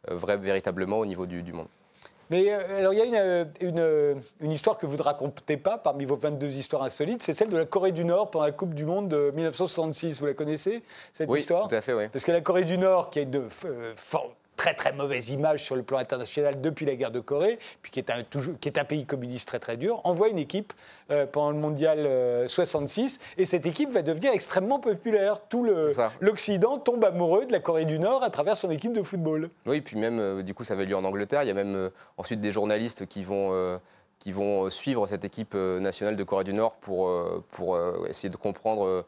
Euh, 0.08 0.14
vrai, 0.14 0.36
véritablement 0.36 0.98
au 0.98 1.06
niveau 1.06 1.26
du, 1.26 1.52
monde. 1.52 1.66
Mais 2.30 2.50
euh, 2.50 2.78
alors, 2.78 2.94
il 2.94 2.98
y 2.98 3.16
a 3.16 3.20
euh, 3.20 3.44
une, 3.60 4.22
une, 4.40 4.52
histoire 4.52 4.78
que 4.78 4.86
vous 4.86 4.96
ne 4.96 5.02
racontez 5.02 5.58
pas 5.58 5.76
parmi 5.76 6.06
vos 6.06 6.16
22 6.16 6.56
histoires 6.56 6.84
insolites, 6.84 7.22
c'est 7.22 7.34
celle 7.34 7.50
de 7.50 7.56
la 7.56 7.66
Corée 7.66 7.92
du 7.92 8.04
Nord 8.04 8.30
pendant 8.30 8.46
la 8.46 8.52
Coupe 8.52 8.74
du 8.74 8.86
Monde 8.86 9.08
de 9.08 9.30
1966. 9.34 10.20
Vous 10.20 10.26
la 10.26 10.34
connaissez, 10.34 10.82
cette 11.12 11.28
oui, 11.28 11.40
histoire? 11.40 11.68
tout 11.68 11.74
à 11.74 11.82
fait, 11.82 11.92
oui. 11.92 12.08
Parce 12.08 12.24
que 12.24 12.32
la 12.32 12.40
Corée 12.40 12.64
du 12.64 12.78
Nord, 12.78 13.10
qui 13.10 13.18
a 13.18 13.22
une 13.22 13.48
très 14.60 14.74
très 14.74 14.92
mauvaise 14.92 15.30
image 15.30 15.64
sur 15.64 15.74
le 15.74 15.82
plan 15.82 15.96
international 15.96 16.60
depuis 16.60 16.84
la 16.84 16.94
guerre 16.94 17.10
de 17.10 17.20
Corée, 17.20 17.58
puis 17.80 17.90
qui 17.90 17.98
est 17.98 18.10
un, 18.10 18.22
toujours, 18.22 18.52
qui 18.60 18.68
est 18.68 18.78
un 18.78 18.84
pays 18.84 19.06
communiste 19.06 19.48
très 19.48 19.58
très 19.58 19.78
dur, 19.78 20.02
envoie 20.04 20.28
une 20.28 20.38
équipe 20.38 20.74
euh, 21.10 21.24
pendant 21.24 21.50
le 21.50 21.56
mondial 21.56 22.06
66, 22.46 23.18
euh, 23.22 23.42
et 23.42 23.46
cette 23.46 23.64
équipe 23.64 23.88
va 23.88 24.02
devenir 24.02 24.32
extrêmement 24.32 24.78
populaire. 24.78 25.40
Tout 25.48 25.66
l'Occident 26.20 26.76
tombe 26.76 27.02
amoureux 27.06 27.46
de 27.46 27.52
la 27.52 27.60
Corée 27.60 27.86
du 27.86 27.98
Nord 27.98 28.22
à 28.22 28.28
travers 28.28 28.58
son 28.58 28.70
équipe 28.70 28.92
de 28.92 29.02
football. 29.02 29.48
Oui, 29.64 29.80
puis 29.80 29.96
même, 29.96 30.20
euh, 30.20 30.42
du 30.42 30.52
coup, 30.52 30.62
ça 30.62 30.74
va 30.74 30.84
lieu 30.84 30.94
en 30.94 31.04
Angleterre. 31.04 31.42
Il 31.42 31.46
y 31.46 31.52
a 31.52 31.54
même 31.54 31.88
ensuite 32.18 32.42
des 32.42 32.52
journalistes 32.52 33.06
qui 33.06 33.24
vont 33.24 33.80
qui 34.18 34.32
vont 34.32 34.68
suivre 34.68 35.06
cette 35.06 35.24
équipe 35.24 35.54
nationale 35.54 36.14
de 36.14 36.24
Corée 36.24 36.44
du 36.44 36.52
Nord 36.52 36.74
pour, 36.74 37.10
pour 37.52 37.78
essayer 38.06 38.28
de 38.28 38.36
comprendre 38.36 39.06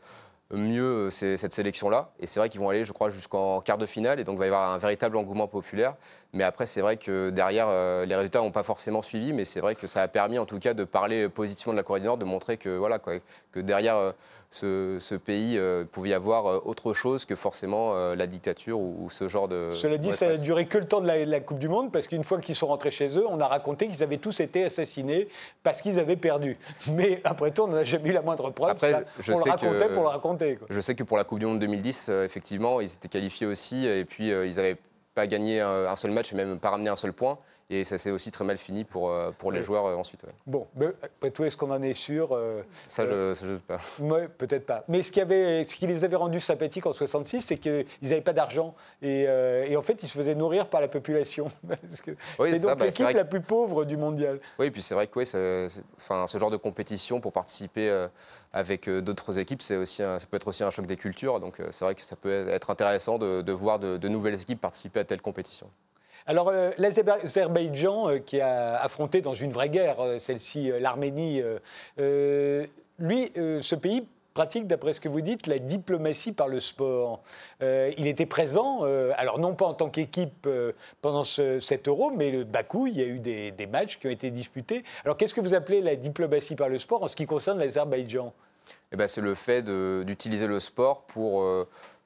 mieux 0.52 1.08
euh, 1.08 1.10
cette 1.10 1.52
sélection-là. 1.52 2.10
Et 2.20 2.26
c'est 2.26 2.40
vrai 2.40 2.48
qu'ils 2.48 2.60
vont 2.60 2.68
aller, 2.68 2.84
je 2.84 2.92
crois, 2.92 3.10
jusqu'en 3.10 3.60
quart 3.60 3.78
de 3.78 3.86
finale. 3.86 4.20
Et 4.20 4.24
donc, 4.24 4.36
il 4.36 4.38
va 4.38 4.44
y 4.44 4.48
avoir 4.48 4.72
un 4.72 4.78
véritable 4.78 5.16
engouement 5.16 5.48
populaire. 5.48 5.94
Mais 6.32 6.44
après, 6.44 6.66
c'est 6.66 6.80
vrai 6.80 6.96
que 6.96 7.30
derrière, 7.30 7.66
euh, 7.68 8.04
les 8.04 8.14
résultats 8.14 8.40
n'ont 8.40 8.50
pas 8.50 8.62
forcément 8.62 9.02
suivi. 9.02 9.32
Mais 9.32 9.44
c'est 9.44 9.60
vrai 9.60 9.74
que 9.74 9.86
ça 9.86 10.02
a 10.02 10.08
permis, 10.08 10.38
en 10.38 10.46
tout 10.46 10.58
cas, 10.58 10.74
de 10.74 10.84
parler 10.84 11.28
positivement 11.28 11.72
de 11.72 11.78
la 11.78 11.82
Corée 11.82 12.00
du 12.00 12.06
Nord, 12.06 12.18
de 12.18 12.24
montrer 12.24 12.56
que, 12.56 12.76
voilà, 12.76 12.98
que 12.98 13.60
derrière 13.60 14.12
ce, 14.54 15.14
pays 15.16 15.56
euh, 15.56 15.84
pouvait 15.90 16.10
y 16.10 16.14
avoir 16.14 16.46
euh, 16.46 16.60
autre 16.64 16.92
chose 16.92 17.24
que 17.24 17.34
forcément 17.34 17.94
euh, 17.94 18.14
la 18.14 18.26
dictature 18.26 18.78
ou, 18.78 19.08
ce 19.10 19.28
genre 19.28 19.48
de. 19.48 19.68
Cela 19.72 19.98
dit, 19.98 20.12
ça 20.12 20.28
n'a 20.28 20.36
duré 20.36 20.66
que 20.66 20.78
le 20.78 20.86
temps 20.86 21.00
de 21.00 21.06
la, 21.06 21.40
Coupe 21.40 21.58
du 21.58 21.68
Monde, 21.68 21.90
parce 21.90 22.06
qu'une 22.06 22.24
fois 22.24 22.38
qu'ils 22.40 22.54
sont 22.54 22.66
rentrés 22.66 22.90
chez 22.90 23.18
eux, 23.18 23.26
on 23.28 23.40
a 23.40 23.46
raconté 23.46 23.88
qu'ils 23.88 24.02
avaient 24.02 24.18
tous 24.18 24.40
été 24.40 24.64
assassinés 24.64 25.28
parce 25.62 25.80
qu'ils 25.80 25.98
avaient 25.98 26.16
perdu. 26.16 26.58
Mais 26.92 27.20
après 27.24 27.50
tout, 27.50 27.62
on 27.62 27.68
n'a 27.68 27.84
jamais 27.84 28.10
eu 28.10 28.12
la 28.12 28.22
moindre 28.22 28.50
preuve. 28.50 28.70
Après, 28.70 29.04
je 29.18 29.32
on 29.32 29.38
le 29.38 29.50
racontait 29.50 29.88
pour 29.88 30.02
le 30.02 30.08
raconter. 30.08 30.58
Je 30.68 30.80
sais 30.80 30.94
que 30.94 31.02
pour 31.02 31.16
la 31.16 31.24
Coupe 31.24 31.38
du 31.38 31.46
Monde 31.46 31.58
2010, 31.58 32.10
effectivement, 32.24 32.80
ils 32.80 32.92
étaient 32.92 33.08
qualifiés 33.08 33.46
aussi, 33.46 33.86
et 33.86 34.04
puis 34.04 34.28
ils 34.28 34.56
n'avaient 34.56 34.76
pas 35.14 35.26
gagné 35.26 35.60
un, 35.60 35.96
seul 35.96 36.10
match 36.10 36.32
et 36.32 36.36
même 36.36 36.58
pas 36.58 36.70
ramené 36.70 36.90
un 36.90 36.96
seul 36.96 37.12
point. 37.12 37.38
Et 37.72 37.84
ça 37.84 37.96
s'est 37.96 38.10
aussi 38.10 38.30
très 38.30 38.44
mal 38.44 38.58
fini 38.58 38.84
pour, 38.84 39.08
euh, 39.08 39.30
pour 39.30 39.50
les 39.50 39.62
joueurs 39.62 39.86
euh, 39.86 39.94
ensuite. 39.94 40.20
Bon, 40.46 40.66
après 41.02 41.30
tout, 41.30 41.42
est-ce 41.44 41.56
qu'on 41.56 41.70
en 41.70 41.82
est 41.82 41.94
sûr 41.94 42.32
euh, 42.32 42.60
Ça, 42.86 43.06
je 43.06 43.30
ne 43.30 43.34
sais 43.34 43.46
pas. 43.66 43.80
Oui, 43.98 44.20
peut-être 44.36 44.66
pas. 44.66 44.84
Mais 44.88 45.00
ce 45.00 45.10
qui, 45.10 45.22
avait, 45.22 45.64
ce 45.64 45.74
qui 45.74 45.86
les 45.86 46.04
avait 46.04 46.16
rendus 46.16 46.40
sympathiques 46.40 46.84
en 46.84 46.92
66, 46.92 47.40
c'est 47.40 47.56
qu'ils 47.56 47.86
n'avaient 48.02 48.20
pas 48.20 48.34
d'argent. 48.34 48.74
Et, 49.00 49.22
et, 49.22 49.74
en 49.74 49.80
fait, 49.80 50.02
ils 50.02 50.06
se 50.06 50.18
faisaient 50.18 50.34
nourrir 50.34 50.66
par 50.66 50.82
la 50.82 50.88
population. 50.88 51.48
c'est 51.90 52.62
donc 52.62 52.78
bah, 52.78 52.84
l'équipe 52.84 53.08
la 53.08 53.24
plus 53.24 53.40
pauvre 53.40 53.86
du 53.86 53.96
mondial. 53.96 54.38
Oui, 54.58 54.66
et 54.66 54.70
puis 54.70 54.82
c'est 54.82 54.94
vrai 54.94 55.06
que 55.06 55.18
oui, 55.18 55.80
enfin, 55.96 56.26
ce 56.26 56.36
genre 56.36 56.50
de 56.50 56.58
compétition 56.58 57.20
pour 57.20 57.32
participer 57.32 58.06
avec 58.52 58.90
d'autres 58.90 59.38
équipes, 59.38 59.62
c'est 59.62 59.76
aussi 59.76 60.02
ça 60.02 60.18
peut 60.30 60.36
être 60.36 60.48
aussi 60.48 60.62
un 60.62 60.70
choc 60.70 60.84
des 60.84 60.98
cultures. 60.98 61.40
Donc 61.40 61.56
c'est 61.70 61.86
vrai 61.86 61.94
que 61.94 62.02
ça 62.02 62.16
peut 62.16 62.48
être 62.50 62.68
intéressant 62.68 63.16
de, 63.18 63.40
de 63.40 63.52
voir 63.52 63.78
de, 63.78 63.96
de 63.96 64.08
nouvelles 64.08 64.40
équipes 64.40 64.60
participer 64.60 65.00
à 65.00 65.04
telle 65.04 65.22
compétition. 65.22 65.70
Alors, 66.26 66.48
euh, 66.48 66.70
l'Azerbaïdjan, 66.78 68.08
euh, 68.08 68.18
qui 68.18 68.40
a 68.40 68.80
affronté 68.80 69.22
dans 69.22 69.34
une 69.34 69.50
vraie 69.50 69.68
guerre, 69.68 70.00
euh, 70.00 70.18
celle-ci, 70.18 70.70
l'Arménie, 70.80 71.42
lui, 72.98 73.32
ce 73.34 73.74
pays 73.74 74.06
pratique, 74.34 74.66
d'après 74.66 74.92
ce 74.92 75.00
que 75.00 75.08
vous 75.08 75.20
dites, 75.20 75.46
la 75.46 75.58
diplomatie 75.58 76.32
par 76.32 76.48
le 76.48 76.60
sport. 76.60 77.22
il 77.60 78.06
était 78.06 78.26
présent, 78.26 78.82
alors 79.16 79.38
non 79.38 79.54
pas 79.54 79.66
en 79.66 79.74
tant 79.74 79.90
qu'équipe 79.90 80.48
pendant 81.00 81.24
cet 81.24 81.88
euro, 81.88 82.10
mais 82.10 82.30
le 82.30 82.44
Bakou, 82.44 82.86
il 82.86 82.96
y 82.96 83.02
a 83.02 83.06
eu 83.06 83.18
des, 83.18 83.50
des 83.50 83.66
matchs 83.66 83.98
qui 83.98 84.06
ont 84.06 84.10
été 84.10 84.30
disputés. 84.30 84.84
Alors 85.04 85.16
qu'est-ce 85.16 85.34
que 85.34 85.40
vous 85.40 85.54
appelez 85.54 85.80
la 85.80 85.96
diplomatie 85.96 86.54
par 86.54 86.68
le 86.68 86.78
sport 86.78 87.02
en 87.02 87.08
ce 87.08 87.16
qui 87.16 87.26
concerne 87.26 87.58
l'Azerbaïdjan? 87.58 88.32
Eh 88.92 88.96
ben, 88.96 89.08
C'est 89.08 89.20
le 89.20 89.34
fait 89.34 89.62
d'utiliser 90.04 90.46
le 90.46 90.60
sport 90.60 91.02
pour 91.02 91.44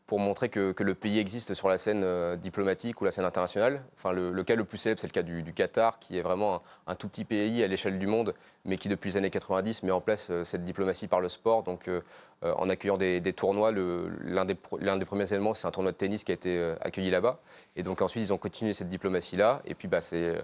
pour 0.07 0.21
montrer 0.21 0.49
que, 0.49 0.75
le 0.79 0.95
pays 0.95 1.19
existe 1.19 1.55
sur 1.55 1.69
la 1.69 1.79
scène 1.79 2.03
euh, 2.05 2.37
diplomatique 2.37 3.01
ou 3.01 3.05
la 3.05 3.11
scène 3.11 3.25
internationale. 3.25 3.83
Enfin, 3.97 4.13
le, 4.13 4.43
cas 4.45 4.55
le 4.55 4.65
plus 4.65 4.79
célèbre, 4.79 5.01
c'est 5.01 5.09
le 5.09 5.13
cas 5.13 5.23
du, 5.23 5.53
Qatar, 5.53 5.99
qui 5.99 6.17
est 6.17 6.23
vraiment 6.23 6.63
un, 6.87 6.95
tout 6.95 7.09
petit 7.09 7.25
pays 7.25 7.63
à 7.65 7.67
l'échelle 7.67 7.99
du 7.99 8.07
monde, 8.07 8.35
mais 8.67 8.77
qui 8.77 8.89
depuis 8.89 9.11
les 9.11 9.17
années 9.17 9.31
90 9.31 9.83
met 9.83 9.91
en 9.91 10.01
place 10.01 10.29
euh, 10.31 10.45
cette 10.45 10.65
diplomatie 10.65 11.09
par 11.09 11.21
le 11.21 11.29
sport. 11.29 11.63
Donc, 11.63 11.89
euh, 11.89 12.01
en 12.43 12.69
accueillant 12.69 12.99
des, 12.99 13.33
tournois, 13.33 13.73
l'un 13.73 14.45
des, 14.45 14.55
premiers 14.55 15.33
éléments, 15.33 15.55
c'est 15.55 15.67
un 15.67 15.71
tournoi 15.71 15.93
de 15.93 15.97
tennis 15.97 16.23
qui 16.23 16.33
a 16.33 16.35
été 16.35 16.75
accueilli 16.83 17.11
là-bas. 17.11 17.41
Et 17.77 17.83
donc 17.83 18.03
ensuite, 18.03 18.23
ils 18.23 18.33
ont 18.33 18.37
continué 18.37 18.75
cette 18.75 18.91
diplomatie-là. 18.91 19.63
Et 19.65 19.75
puis, 19.75 19.89
bah, 19.89 20.03
c'est 20.03 20.35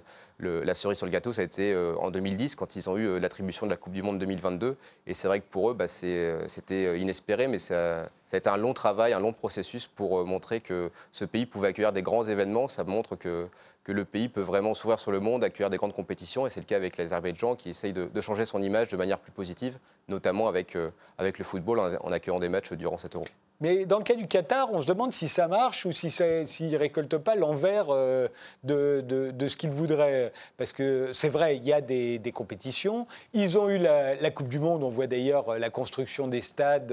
la 0.40 0.74
cerise 0.74 0.96
sur 0.96 1.06
le 1.06 1.12
gâteau, 1.12 1.34
ça 1.34 1.42
a 1.42 1.44
été 1.44 1.76
en 2.00 2.10
2010, 2.10 2.54
quand 2.54 2.76
ils 2.76 2.88
ont 2.88 2.96
eu 2.96 3.20
l'attribution 3.20 3.66
de 3.66 3.70
la 3.70 3.76
Coupe 3.76 3.92
du 3.92 4.02
Monde 4.02 4.18
2022. 4.18 4.78
Et 5.06 5.12
c'est 5.12 5.28
vrai 5.28 5.40
que 5.40 5.44
pour 5.50 5.70
eux, 5.70 5.74
bah, 5.74 5.86
c'était 5.86 6.98
inespéré, 6.98 7.46
mais 7.46 7.58
ça 7.58 8.08
ça 8.32 8.36
a 8.36 8.38
été 8.38 8.48
un 8.48 8.56
long 8.56 8.72
travail, 8.72 9.12
un 9.12 9.20
long 9.20 9.34
processus 9.34 9.86
pour 9.86 10.20
euh, 10.20 10.24
montrer 10.24 10.62
que 10.62 10.90
ce 11.12 11.26
pays 11.26 11.44
pouvait 11.44 11.68
accueillir 11.68 11.92
des 11.92 12.00
grands 12.00 12.24
événements. 12.24 12.66
Ça 12.66 12.82
montre 12.82 13.14
que, 13.14 13.46
que 13.84 13.92
le 13.92 14.04
pays 14.04 14.28
peut 14.28 14.40
vraiment 14.40 14.74
s'ouvrir 14.74 14.98
sur 14.98 15.10
le 15.10 15.20
monde, 15.20 15.42
accueillir 15.42 15.70
des 15.70 15.76
grandes 15.76 15.94
compétitions. 15.94 16.46
Et 16.46 16.50
c'est 16.50 16.60
le 16.60 16.66
cas 16.66 16.76
avec 16.76 16.96
l'Azerbaïdjan 16.96 17.56
qui 17.56 17.70
essaye 17.70 17.92
de, 17.92 18.08
changer 18.20 18.44
son 18.44 18.62
image 18.62 18.88
de 18.88 18.96
manière 18.96 19.18
plus 19.18 19.32
positive, 19.32 19.78
notamment 20.08 20.48
avec, 20.48 20.76
euh, 20.76 20.90
avec 21.18 21.38
le 21.38 21.44
football 21.44 21.80
en, 21.80 22.12
accueillant 22.12 22.38
des 22.38 22.48
matchs 22.48 22.72
durant 22.72 22.98
cet 22.98 23.16
euro. 23.16 23.24
Mais 23.62 23.86
dans 23.86 23.98
le 23.98 24.02
cas 24.02 24.16
du 24.16 24.26
Qatar, 24.26 24.72
on 24.72 24.82
se 24.82 24.88
demande 24.88 25.12
si 25.12 25.28
ça 25.28 25.46
marche 25.46 25.86
ou 25.86 25.92
s'il 25.92 26.10
si 26.10 26.64
ne 26.64 26.76
récolte 26.76 27.16
pas 27.16 27.36
l'envers 27.36 27.86
euh, 27.90 28.26
de, 28.64 29.04
de, 29.06 29.48
ce 29.48 29.56
qu'il 29.56 29.70
voudrait. 29.70 30.32
Parce 30.56 30.72
que 30.72 31.12
c'est 31.12 31.28
vrai, 31.28 31.58
il 31.58 31.64
y 31.64 31.72
a 31.72 31.80
des, 31.80 32.32
compétitions. 32.34 33.06
Ils 33.34 33.60
ont 33.60 33.68
eu 33.68 33.78
la, 33.78 34.30
Coupe 34.32 34.48
du 34.48 34.58
Monde, 34.58 34.82
on 34.82 34.88
voit 34.88 35.06
d'ailleurs 35.06 35.60
la 35.60 35.70
construction 35.70 36.26
des 36.26 36.42
stades. 36.42 36.92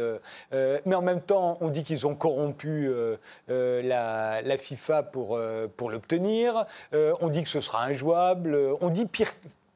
Euh, 0.53 0.79
mais 0.85 0.93
en 0.93 1.01
même 1.01 1.21
temps, 1.21 1.57
on 1.59 1.69
dit 1.69 1.83
qu'ils 1.83 2.05
ont 2.05 2.13
corrompu 2.13 2.87
euh, 2.87 3.17
la, 3.49 4.43
la, 4.43 4.57
FIFA 4.57 5.01
pour, 5.01 5.39
pour 5.75 5.89
l'obtenir. 5.89 6.67
on 6.93 7.29
dit 7.29 7.43
que 7.43 7.49
ce 7.49 7.61
sera 7.61 7.83
injouable. 7.83 8.55
On 8.79 8.89
dit 8.89 9.07
pire, 9.07 9.33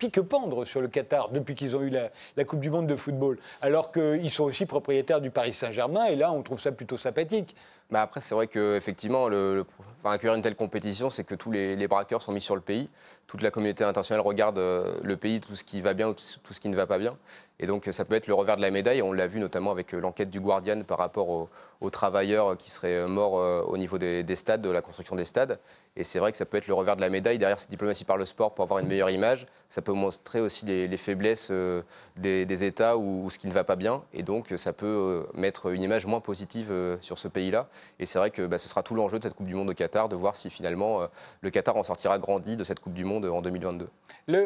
que 0.09 0.21
pendre 0.21 0.65
sur 0.65 0.81
le 0.81 0.87
Qatar 0.87 1.29
depuis 1.29 1.55
qu'ils 1.55 1.75
ont 1.75 1.81
eu 1.81 1.89
la, 1.89 2.45
Coupe 2.45 2.59
du 2.59 2.69
Monde 2.69 2.87
de 2.87 2.95
football, 2.95 3.37
alors 3.61 3.91
qu'ils 3.91 4.31
sont 4.31 4.43
aussi 4.43 4.65
propriétaires 4.65 5.21
du 5.21 5.31
Paris 5.31 5.53
Saint-Germain, 5.53 6.05
et 6.05 6.15
là, 6.15 6.31
on 6.31 6.41
trouve 6.41 6.59
ça 6.59 6.71
plutôt 6.71 6.97
sympathique. 6.97 7.55
Bah 7.91 8.01
après, 8.01 8.21
c'est 8.21 8.33
vrai 8.33 8.47
qu'effectivement, 8.47 9.27
le, 9.27 9.65
enfin, 10.03 10.15
accueillir 10.15 10.35
une 10.35 10.41
telle 10.41 10.55
compétition, 10.55 11.09
c'est 11.09 11.23
que 11.23 11.35
tous 11.35 11.51
les, 11.51 11.87
braqueurs 11.87 12.21
sont 12.21 12.31
mis 12.31 12.41
sur 12.41 12.55
le 12.55 12.61
pays. 12.61 12.89
Toute 13.27 13.41
la 13.41 13.51
communauté 13.51 13.83
internationale 13.83 14.21
regarde 14.21 14.57
euh, 14.57 14.99
le 15.01 15.15
pays, 15.15 15.39
tout 15.39 15.55
ce 15.55 15.63
qui 15.63 15.81
va 15.81 15.93
bien, 15.93 16.11
tout, 16.11 16.23
tout 16.43 16.53
ce 16.53 16.59
qui 16.59 16.69
ne 16.69 16.75
va 16.75 16.85
pas 16.85 16.97
bien. 16.97 17.17
Et 17.59 17.65
donc, 17.65 17.87
ça 17.91 18.03
peut 18.03 18.15
être 18.15 18.27
le 18.27 18.33
revers 18.33 18.57
de 18.57 18.61
la 18.61 18.69
médaille. 18.69 19.01
On 19.01 19.13
l'a 19.13 19.27
vu 19.27 19.39
notamment 19.39 19.71
avec 19.71 19.93
euh, 19.93 19.99
l'enquête 19.99 20.29
du 20.29 20.39
Guardian 20.39 20.83
par 20.83 20.97
rapport 20.97 21.29
aux, 21.29 21.49
travailleurs 21.89 22.57
qui 22.57 22.71
seraient 22.71 22.95
euh, 22.95 23.07
morts 23.07 23.33
au 23.67 23.77
niveau 23.77 23.97
des, 23.97 24.35
stades, 24.35 24.61
de 24.61 24.69
la 24.69 24.81
construction 24.81 25.15
des 25.15 25.25
stades. 25.25 25.59
Et 25.95 26.03
c'est 26.03 26.19
vrai 26.19 26.31
que 26.31 26.37
ça 26.37 26.45
peut 26.45 26.57
être 26.57 26.67
le 26.67 26.73
revers 26.73 26.95
de 26.95 27.01
la 27.01 27.09
médaille. 27.09 27.37
Derrière 27.37 27.59
cette 27.59 27.69
diplomatie 27.69 28.05
par 28.05 28.17
le 28.17 28.25
sport 28.25 28.53
pour 28.53 28.63
avoir 28.63 28.79
une 28.79 28.87
meilleure 28.87 29.09
image, 29.09 29.45
ça 29.69 29.81
peut 29.81 29.91
montrer 29.91 30.39
aussi 30.39 30.65
les, 30.65 30.97
faiblesses 30.97 31.51
des, 32.15 32.63
États 32.63 32.97
ou, 32.97 33.29
ce 33.29 33.37
qui 33.37 33.47
ne 33.47 33.53
va 33.53 33.63
pas 33.63 33.75
bien. 33.75 34.01
Et 34.13 34.23
donc, 34.23 34.53
ça 34.55 34.73
peut 34.73 35.25
mettre 35.33 35.71
une 35.71 35.83
image 35.83 36.05
moins 36.05 36.21
positive 36.21 36.73
sur 37.01 37.17
ce 37.17 37.27
pays-là. 37.27 37.67
Et 37.99 38.05
c'est 38.05 38.19
vrai 38.19 38.31
que 38.31 38.45
bah, 38.45 38.57
ce 38.57 38.67
sera 38.67 38.83
tout 38.83 38.95
l'enjeu 38.95 39.19
de 39.19 39.23
cette 39.23 39.33
Coupe 39.35 39.47
du 39.47 39.55
Monde 39.55 39.69
au 39.69 39.73
Qatar, 39.73 40.09
de 40.09 40.15
voir 40.15 40.35
si 40.35 40.49
finalement 40.49 41.01
euh, 41.01 41.07
le 41.41 41.49
Qatar 41.49 41.75
en 41.75 41.83
sortira 41.83 42.19
grandi 42.19 42.57
de 42.57 42.63
cette 42.63 42.79
Coupe 42.79 42.93
du 42.93 43.05
Monde 43.05 43.25
en 43.25 43.41
2022. 43.41 43.87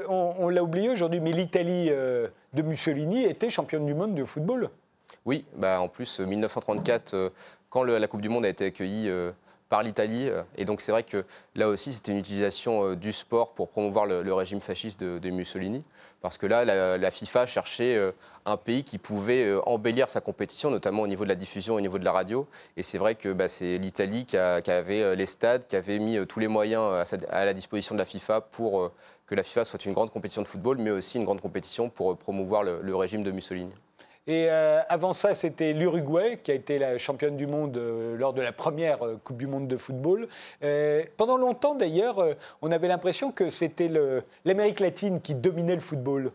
on, 0.09 0.49
l'a 0.49 0.63
oublié 0.63 0.89
aujourd'hui, 0.89 1.19
mais 1.19 1.31
l'Italie 1.31 1.87
euh, 1.89 2.27
de 2.53 2.61
Mussolini 2.61 3.23
était 3.23 3.49
championne 3.49 3.85
du 3.85 3.93
monde 3.93 4.15
de 4.15 4.25
football. 4.25 4.69
Oui, 5.25 5.45
bah, 5.55 5.79
en 5.81 5.87
plus, 5.87 6.19
1934, 6.19 7.13
euh, 7.13 7.29
quand 7.69 7.83
la 7.83 8.07
Coupe 8.07 8.21
du 8.21 8.29
Monde 8.29 8.45
a 8.45 8.49
été 8.49 8.65
accueillie 8.65 9.09
par 9.67 9.83
l'Italie. 9.83 10.29
Et 10.55 10.63
donc 10.63 10.79
c'est 10.79 10.93
vrai 10.93 11.03
que 11.03 11.25
là 11.53 11.67
aussi, 11.67 11.91
c'était 11.91 12.13
une 12.13 12.17
utilisation 12.19 12.93
du 12.93 13.11
sport 13.11 13.53
pour 13.53 13.67
promouvoir 13.67 14.05
le, 14.05 14.33
régime 14.33 14.61
fasciste 14.61 15.01
de, 15.01 15.29
Mussolini. 15.29 15.83
Parce 16.21 16.38
que 16.38 16.47
là, 16.47 16.65
la, 16.97 17.12
FIFA 17.12 17.45
cherchait 17.45 17.99
un 18.45 18.58
pays 18.58 18.84
qui 18.84 18.97
pouvait 18.97 19.53
embellir 19.65 20.10
sa 20.10 20.21
compétition, 20.21 20.71
notamment 20.71 21.03
au 21.03 21.08
niveau 21.08 21.23
de 21.23 21.30
la 21.30 21.36
diffusion, 21.36 21.75
au 21.75 21.82
niveau 21.82 21.99
de 21.99 22.06
la 22.06 22.12
radio. 22.12 22.47
Et 22.75 22.84
c'est 22.84 22.97
vrai 22.97 23.15
que 23.15 23.32
bah, 23.34 23.47
c'est 23.47 23.77
l'Italie 23.77 24.25
qui, 24.25 24.38
avait 24.38 25.15
les 25.15 25.25
stades, 25.25 25.67
qui 25.67 25.75
avait 25.75 25.99
mis 25.99 26.17
tous 26.27 26.39
les 26.39 26.47
moyens 26.47 27.13
à, 27.30 27.45
la 27.45 27.53
disposition 27.53 27.95
de 27.95 27.99
la 27.99 28.06
FIFA 28.06 28.41
pour 28.41 28.91
que 29.27 29.36
la 29.36 29.43
FIFA 29.43 29.65
soit 29.65 29.86
une 29.86 29.93
grande 29.93 30.12
compétition 30.12 30.41
de 30.41 30.47
football, 30.47 30.77
mais 30.80 30.91
aussi 30.91 31.17
une 31.17 31.25
grande 31.25 31.41
compétition 31.41 31.89
pour 31.89 32.17
promouvoir 32.17 32.63
le 32.63 32.95
régime 32.95 33.23
de 33.23 33.32
Mussolini. 33.32 33.73
Et 34.27 34.47
euh, 34.49 34.81
avant 34.89 35.13
ça, 35.13 35.33
c'était 35.33 35.71
l'Uruguay 35.71 36.39
qui 36.43 36.51
a 36.51 36.53
été 36.53 36.77
la 36.79 36.97
championne 36.97 37.37
du 37.37 37.47
monde 37.47 37.77
euh, 37.77 38.17
lors 38.17 38.33
de 38.33 38.41
la 38.41 38.51
première 38.51 39.05
euh, 39.05 39.17
Coupe 39.23 39.37
du 39.37 39.47
Monde 39.47 39.69
de 39.69 39.77
football. 39.77 40.27
pendant 41.15 41.37
longtemps, 41.37 41.75
d'ailleurs, 41.75 42.23
on 42.61 42.71
avait 42.71 42.89
l'impression 42.89 43.31
que 43.31 43.49
c'était 43.49 43.89
l'Amérique 44.43 44.79
latine 44.79 45.21
qui 45.21 45.33
dominait 45.33 45.75
le 45.75 45.81
football. 45.81 46.31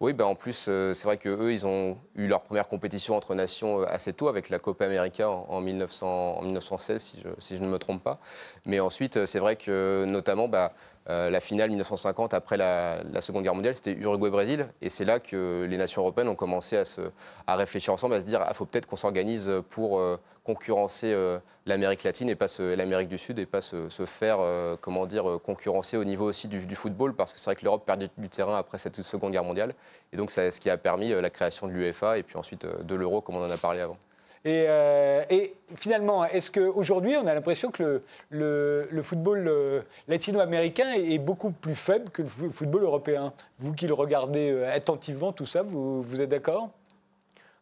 Oui, 0.00 0.12
ben 0.12 0.24
en 0.26 0.34
plus, 0.34 0.68
c'est 0.92 1.04
vrai 1.04 1.16
qu'eux, 1.16 1.52
ils 1.52 1.66
ont 1.66 1.96
eu 2.16 2.26
leur 2.26 2.42
première 2.42 2.68
compétition 2.68 3.16
entre 3.16 3.34
nations 3.34 3.82
assez 3.84 4.12
tôt 4.12 4.28
avec 4.28 4.50
la 4.50 4.58
Copa 4.58 4.84
América 4.84 5.30
en, 5.30 5.60
1900, 5.60 6.38
en 6.38 6.42
1916, 6.42 7.02
si 7.02 7.20
je, 7.22 7.28
si 7.38 7.56
je, 7.56 7.62
ne 7.62 7.68
me 7.68 7.78
trompe 7.78 8.02
pas. 8.02 8.18
Mais 8.66 8.80
ensuite, 8.80 9.24
c'est 9.24 9.38
vrai 9.38 9.56
que 9.56 10.04
notamment, 10.06 10.48
bah, 10.48 10.72
euh, 11.10 11.28
la 11.28 11.40
finale 11.40 11.68
1950 11.68 12.32
après 12.32 12.56
la, 12.56 13.02
Seconde 13.20 13.42
Guerre 13.42 13.54
mondiale, 13.54 13.74
c'était 13.74 13.92
Uruguay-Brésil. 13.92 14.68
Et 14.80 14.88
c'est 14.88 15.04
là 15.04 15.20
que 15.20 15.66
les 15.68 15.76
nations 15.76 16.02
européennes 16.02 16.28
ont 16.28 16.34
commencé 16.34 16.76
à, 16.76 16.84
se, 16.84 17.02
à 17.46 17.56
réfléchir 17.56 17.92
ensemble, 17.92 18.14
à 18.14 18.20
se 18.20 18.26
dire 18.26 18.40
il 18.40 18.46
ah, 18.48 18.54
faut 18.54 18.64
peut-être 18.64 18.86
qu'on 18.86 18.96
s'organise 18.96 19.52
pour 19.68 19.98
euh, 19.98 20.18
concurrencer 20.44 21.12
euh, 21.12 21.38
l'Amérique 21.66 22.04
latine 22.04 22.28
et 22.30 22.34
pas 22.34 22.46
l'Amérique 22.58 23.08
du 23.08 23.18
Sud 23.18 23.38
et 23.38 23.46
pas 23.46 23.60
se, 23.60 23.88
faire 24.06 24.38
comment 24.80 25.06
dire, 25.06 25.38
concurrencer 25.42 25.96
au 25.96 26.04
niveau 26.04 26.26
aussi 26.26 26.48
du, 26.48 26.74
football 26.74 27.14
parce 27.14 27.32
que 27.32 27.38
c'est 27.38 27.46
vrai 27.46 27.56
que 27.56 27.64
l'Europe 27.64 27.84
perdait 27.84 28.10
du 28.18 28.28
terrain 28.28 28.58
après 28.58 28.78
cette 28.78 29.00
Seconde 29.02 29.32
Guerre 29.32 29.44
mondiale. 29.44 29.74
Et 30.12 30.16
donc 30.16 30.30
c'est 30.30 30.50
ce 30.50 30.60
qui 30.60 30.68
a 30.68 30.76
permis 30.76 31.10
la 31.10 31.30
création 31.30 31.66
de 31.66 31.72
l'UEFA 31.72 32.18
et 32.18 32.22
puis 32.22 32.36
ensuite 32.36 32.66
de 32.66 32.94
l'euro 32.94 33.20
comme 33.20 33.36
on 33.36 33.44
en 33.44 33.50
a 33.50 33.56
parlé 33.56 33.80
avant. 33.80 33.96
Euh, 34.46 35.24
et, 35.30 35.54
finalement, 35.76 36.24
est-ce 36.24 36.50
qu'aujourd'hui, 36.50 37.16
on 37.16 37.26
a 37.26 37.34
l'impression 37.34 37.70
que 37.70 38.02
le, 38.30 39.02
football 39.02 39.48
euh, 39.48 39.80
latino-américain 40.08 40.92
est, 40.94 41.18
beaucoup 41.18 41.50
plus 41.50 41.74
faible 41.74 42.10
que 42.10 42.22
le 42.22 42.50
football 42.50 42.82
européen? 42.82 43.32
Vous 43.58 43.72
qui 43.72 43.86
le 43.86 43.94
regardez 43.94 44.50
euh, 44.50 44.74
attentivement, 44.74 45.32
tout 45.32 45.46
ça, 45.46 45.62
vous, 45.62 46.20
êtes 46.20 46.28
d'accord? 46.28 46.70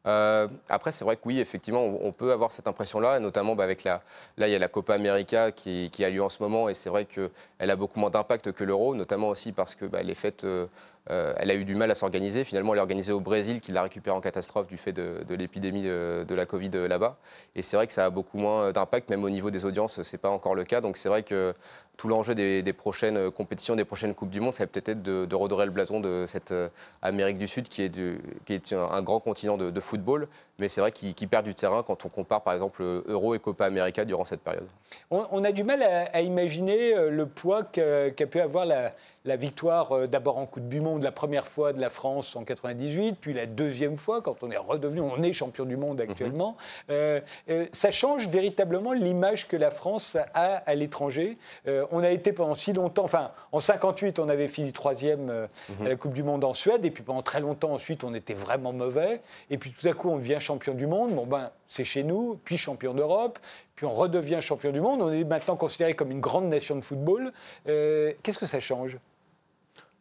Après, 0.05 0.91
c'est 0.91 1.05
vrai 1.05 1.15
que 1.15 1.23
oui, 1.27 1.39
effectivement, 1.39 1.85
on, 2.01 2.11
peut 2.11 2.33
avoir 2.33 2.51
cette 2.51 2.67
impression-là, 2.67 3.21
notamment 3.21 3.55
bah, 3.55 3.63
avec 3.63 3.85
la. 3.85 4.03
Là, 4.37 4.49
il 4.49 4.51
y 4.51 4.57
a 4.57 4.59
la 4.59 4.67
Copa 4.67 4.95
América 4.95 5.53
qui, 5.53 5.89
a 6.01 6.11
lieu 6.11 6.21
en 6.21 6.29
ce 6.29 6.43
moment, 6.43 6.69
et 6.69 6.75
c'est 6.75 6.91
vrai 6.91 7.05
qu'elle 7.05 7.31
a 7.71 7.77
beaucoup 7.77 8.01
moins 8.01 8.11
d'impact 8.11 8.51
que 8.51 8.65
l'euro, 8.65 8.97
notamment 8.97 9.29
aussi 9.29 9.53
parce 9.53 9.77
que 9.77 9.85
bah, 9.85 10.01
fêtes 10.17 10.43
euh, 10.43 10.67
elle 11.09 11.51
a 11.51 11.55
eu 11.55 11.65
du 11.65 11.75
mal 11.75 11.91
à 11.91 11.95
s'organiser. 11.95 12.45
Finalement, 12.45 12.73
elle 12.73 12.79
est 12.79 12.83
organisée 12.83 13.13
au 13.13 13.21
Brésil, 13.21 13.61
qui 13.61 13.73
l'a 13.73 13.83
récupérée 13.83 14.17
en 14.17 14.21
catastrophe 14.21 14.67
du 14.67 14.77
fait 14.77 14.93
de, 14.93 15.35
l'épidémie 15.35 15.83
de, 15.83 16.35
la 16.35 16.47
Covid 16.47 16.71
euh, 16.75 16.89
là-bas. 16.89 17.17
Et 17.55 17.63
c'est 17.63 17.77
vrai 17.77 17.87
que 17.87 17.93
ça 17.93 18.05
a 18.07 18.11
beaucoup 18.11 18.39
moins 18.39 18.73
d'impact, 18.73 19.11
même 19.11 19.25
au 19.25 19.31
niveau 19.31 19.51
des 19.51 19.65
audiences, 19.65 20.03
ce 20.03 20.17
n'est 20.17 20.21
pas 20.21 20.31
encore 20.31 20.55
le 20.55 20.65
cas. 20.65 20.81
Donc 20.81 20.97
c'est 20.97 21.09
vrai 21.09 21.23
que 21.23 21.55
tout 21.97 22.09
l'enjeu 22.09 22.35
des, 22.35 22.73
prochaines 22.73 23.31
compétitions, 23.31 23.77
des 23.77 23.85
prochaines 23.85 24.15
Coupes 24.15 24.31
du 24.31 24.41
Monde, 24.41 24.55
ça 24.55 24.65
va 24.65 24.67
peut-être 24.67 24.89
être 24.89 25.03
de, 25.03 25.35
redorer 25.35 25.67
le 25.67 25.73
blason 25.73 26.01
de 26.01 26.25
cette 26.27 26.53
euh, 26.53 26.69
Amérique 27.03 27.39
du 27.39 27.47
Sud, 27.47 27.69
qui 27.69 27.83
est, 27.83 28.73
un, 28.73 29.03
grand 29.03 29.21
continent 29.21 29.57
de, 29.57 29.81
football, 29.81 30.29
mais 30.59 30.69
c'est 30.69 30.81
vrai 30.81 30.93
qu'il 30.93 31.29
perd 31.29 31.45
du 31.45 31.55
terrain 31.55 31.83
quand 31.83 32.05
on 32.05 32.09
compare 32.09 32.43
par 32.43 32.55
exemple 32.55 32.83
Euro 33.07 33.35
et 33.35 33.39
Copa 33.39 33.67
América 33.67 34.05
durant 34.05 34.25
cette 34.25 34.41
période. 34.41 34.67
On, 35.11 35.45
a 35.45 35.53
du 35.53 35.65
mal 35.65 35.83
à, 35.83 36.21
imaginer 36.23 37.11
le 37.11 37.27
poids 37.27 37.63
qu'a 37.65 38.27
pu 38.27 38.41
avoir 38.41 38.65
la, 38.65 38.93
la 39.25 39.37
victoire 39.37 39.93
euh, 39.93 40.07
d'abord 40.07 40.39
en 40.39 40.47
Coupe 40.47 40.69
du 40.69 40.81
Monde, 40.81 41.03
la 41.03 41.13
première 41.13 41.47
fois 41.47 41.73
de 41.73 41.81
la 41.81 41.91
France 41.91 42.35
en 42.37 42.45
98, 42.45 43.17
puis 43.21 43.33
la 43.33 43.47
deuxième 43.47 43.97
fois 43.97 44.21
quand 44.21 44.43
on 44.43 44.51
est 44.51 44.57
redevenu, 44.57 45.01
on 45.01 45.23
est 45.23 45.33
champion 45.33 45.65
du 45.65 45.77
monde 45.77 46.01
actuellement. 46.01 46.51
Mhm. 46.51 46.57
Euh, 46.91 47.21
euh, 47.51 47.67
ça 47.73 47.91
change 47.91 48.29
véritablement 48.29 48.93
l'image 48.93 49.47
que 49.47 49.57
la 49.57 49.71
France 49.71 50.17
a 50.35 50.57
à 50.57 50.75
l'étranger. 50.75 51.37
on 51.67 52.03
a 52.03 52.11
été 52.11 52.33
pendant 52.33 52.55
si 52.55 52.73
longtemps, 52.73 53.05
enfin 53.05 53.31
en 53.53 53.61
58 53.61 54.19
on 54.19 54.29
avait 54.29 54.49
fini 54.49 54.73
troisième 54.73 55.27
mhm. 55.27 55.87
à 55.87 55.89
la 55.89 55.97
Coupe 55.97 56.13
du 56.13 56.23
Monde 56.23 56.45
en 56.45 56.55
Suède, 56.55 56.85
et 56.85 56.91
puis 56.91 57.03
pendant 57.03 57.23
très 57.23 57.41
longtemps 57.41 57.73
ensuite 57.73 58.05
on 58.05 58.15
était 58.15 58.35
vraiment 58.35 58.73
mauvais, 58.73 59.21
et 59.51 59.59
puis 59.59 59.73
tout 59.73 59.87
à 59.87 59.93
coup 59.93 60.11
on 60.11 60.17
devient 60.17 60.39
champion 60.41 60.75
du 60.75 60.87
monde. 60.87 61.15
Bon 61.15 61.27
ben 61.27 61.51
c'est 61.69 61.85
chez 61.85 62.03
nous, 62.03 62.39
puis 62.45 62.59
champion 62.59 62.93
d'Europe, 62.93 63.39
puis 63.77 63.87
on 63.87 63.93
redevient 63.93 64.41
champion 64.41 64.73
du 64.73 64.81
monde. 64.81 65.01
On 65.01 65.13
est 65.13 65.25
maintenant 65.25 65.57
considéré 65.57 65.95
comme 65.95 66.11
une 66.11 66.21
grande 66.21 66.49
nation 66.49 66.77
de 66.77 66.83
football. 66.83 67.33
Qu'est-ce 67.65 68.39
que 68.39 68.47
ça 68.47 68.61
change? 68.61 68.99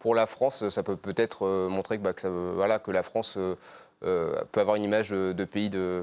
Pour 0.02 0.16
la 0.16 0.26
France, 0.26 0.68
ça 0.70 0.82
peut 0.84 0.96
peut-être 0.96 1.46
euh, 1.46 1.70
montrer 1.70 2.00
que, 2.00 2.04
bah, 2.04 2.14
voilà, 2.56 2.80
que 2.80 2.90
la 2.90 3.04
France 3.04 3.36
euh, 3.38 3.56
euh, 4.04 4.42
peut 4.52 4.60
avoir 4.60 4.76
une 4.76 4.84
image 4.84 5.12
de, 5.12 5.46
pays 5.46 5.70
de 5.70 6.02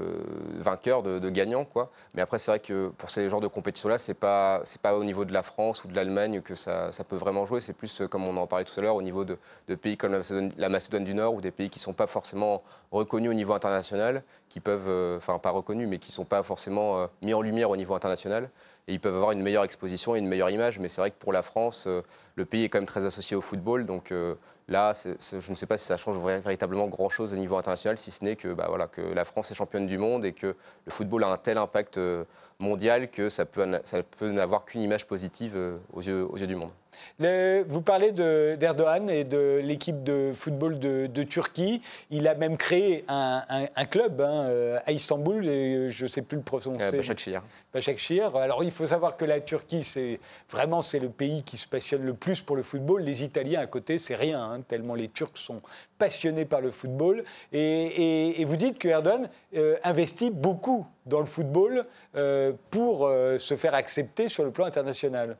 vainqueur, 0.57 1.03
de, 1.03 1.29
gagnant. 1.29 1.65
Quoi. 1.65 1.91
Mais 2.13 2.21
après, 2.21 2.39
c'est 2.39 2.49
vrai 2.49 2.59
que 2.61 2.87
pour 2.97 3.09
ces 3.09 3.29
genres 3.29 3.41
de 3.41 3.47
compétitions-là, 3.47 3.99
ce 3.99 4.11
n'est 4.11 4.15
pas, 4.15 4.63
au 4.95 5.03
niveau 5.03 5.25
de 5.25 5.33
la 5.33 5.43
France 5.43 5.83
ou 5.83 5.89
de 5.89 5.95
l'Allemagne 5.95 6.41
que 6.41 6.55
ça, 6.55 6.93
ça, 6.93 7.03
peut 7.03 7.17
vraiment 7.17 7.45
jouer. 7.45 7.59
C'est 7.59 7.73
plus, 7.73 8.01
comme 8.09 8.25
on 8.25 8.37
en 8.37 8.47
parlait 8.47 8.63
tout 8.63 8.79
à 8.79 8.83
l'heure, 8.83 8.95
au 8.95 9.01
niveau 9.01 9.25
de, 9.25 9.37
pays 9.75 9.97
comme 9.97 10.13
la 10.57 10.69
Macédoine, 10.69 11.03
du 11.03 11.13
Nord 11.13 11.33
ou 11.33 11.41
des 11.41 11.51
pays 11.51 11.69
qui 11.69 11.79
ne 11.79 11.83
sont 11.83 11.93
pas 11.93 12.07
forcément 12.07 12.63
reconnus 12.93 13.31
au 13.31 13.33
niveau 13.33 13.51
international, 13.51 14.23
qui 14.47 14.61
peuvent, 14.61 15.17
enfin 15.17 15.39
pas 15.39 15.51
reconnus, 15.51 15.89
mais 15.89 15.97
qui 15.97 16.11
ne 16.11 16.15
sont 16.15 16.25
pas 16.25 16.41
forcément 16.41 17.09
mis 17.21 17.33
en 17.33 17.41
lumière 17.41 17.69
au 17.69 17.75
niveau 17.75 17.95
international. 17.95 18.49
Et 18.89 18.93
ils 18.93 18.99
peuvent 18.99 19.15
avoir 19.15 19.31
une 19.31 19.41
meilleure 19.41 19.63
exposition 19.63 20.15
et 20.15 20.19
une 20.19 20.27
meilleure 20.27 20.49
image. 20.49 20.79
Mais 20.79 20.89
c'est 20.89 20.99
vrai 20.99 21.11
que 21.11 21.17
pour 21.17 21.31
la 21.31 21.43
France, 21.43 21.87
le 22.35 22.45
pays 22.45 22.63
est 22.63 22.69
quand 22.69 22.79
même 22.79 22.87
très 22.87 23.05
associé 23.05 23.37
au 23.37 23.41
football. 23.41 23.85
Donc 23.85 24.11
euh, 24.11 24.33
là, 24.67 24.93
je 24.93 25.51
ne 25.51 25.55
sais 25.55 25.67
pas 25.67 25.77
si 25.77 25.85
ça 25.85 25.95
change 25.95 26.17
véritablement 26.17 26.87
grand-chose 26.87 27.33
au 27.33 27.35
niveau 27.35 27.55
international, 27.55 27.97
si 27.99 28.09
ce 28.09 28.23
n'est 28.23 28.35
bah, 28.55 28.67
que 28.91 29.01
la 29.01 29.25
France 29.25 29.51
est 29.51 29.55
championne 29.55 29.85
du 29.85 29.97
monde 29.97 30.25
et 30.25 30.33
que 30.33 30.47
le 30.85 30.91
football 30.91 31.23
a 31.23 31.27
un 31.27 31.37
tel 31.37 31.57
impact 31.57 31.99
euh, 32.59 32.63
mondial 32.63 33.09
que 33.09 33.29
ça 33.29 33.45
peut, 33.45 33.65
ça 33.83 34.03
peut 34.03 34.29
n'avoir 34.29 34.65
qu'une 34.65 34.81
image 34.81 35.07
positive 35.07 35.53
euh, 35.55 35.77
aux 35.93 36.01
yeux, 36.01 36.25
aux 36.29 36.37
yeux 36.37 36.47
du 36.47 36.55
monde 36.55 36.71
vous 37.67 37.81
parlez 37.81 38.11
d'Erdogan 38.11 39.09
et 39.09 39.23
de 39.23 39.59
l'équipe 39.63 40.03
de 40.03 40.31
football 40.33 40.79
de, 40.79 41.23
Turquie. 41.23 41.81
Il 42.09 42.27
a 42.27 42.35
même 42.35 42.57
créé 42.57 43.03
un, 43.07 43.85
club 43.89 44.21
hein, 44.21 44.45
euh, 44.45 44.79
à 44.85 44.91
Istanbul, 44.91 45.47
et 45.47 45.89
je 45.89 46.05
ne 46.05 46.09
sais 46.09 46.21
plus 46.21 46.37
le 46.37 46.43
prononcer. 46.43 46.69
Euh, 46.81 46.91
Başakşehir. 46.91 47.41
Başakşehir. 47.73 48.35
Alors 48.35 48.63
il 48.63 48.71
faut 48.71 48.87
savoir 48.87 49.17
que 49.17 49.25
la 49.25 49.41
Turquie, 49.41 49.83
c'est 49.83 50.19
vraiment 50.49 50.81
c'est 50.81 50.99
le 50.99 51.09
pays 51.09 51.43
qui 51.43 51.57
se 51.57 51.67
passionne 51.67 52.03
le 52.03 52.13
plus 52.13 52.41
pour 52.41 52.55
le 52.55 52.63
football. 52.63 53.01
Les 53.01 53.23
Italiens 53.23 53.59
à 53.59 53.67
côté, 53.67 53.99
c'est 53.99 54.15
rien, 54.15 54.41
hein, 54.41 54.61
tellement 54.61 54.95
les 54.95 55.09
Turcs 55.09 55.37
sont 55.37 55.61
passionnés 55.97 56.45
par 56.45 56.61
le 56.61 56.71
football. 56.71 57.23
Et, 57.51 58.43
vous 58.45 58.55
dites 58.55 58.79
que 58.79 58.87
Erdogan 58.87 59.29
euh, 59.55 59.75
investit 59.83 60.31
beaucoup 60.31 60.87
dans 61.09 61.19
le 61.19 61.25
football 61.25 61.85
pour 62.69 63.07
se 63.39 63.55
faire 63.57 63.75
accepter 63.75 64.29
sur 64.29 64.43
le 64.43 64.51
plan 64.51 64.65
international. 64.65 65.37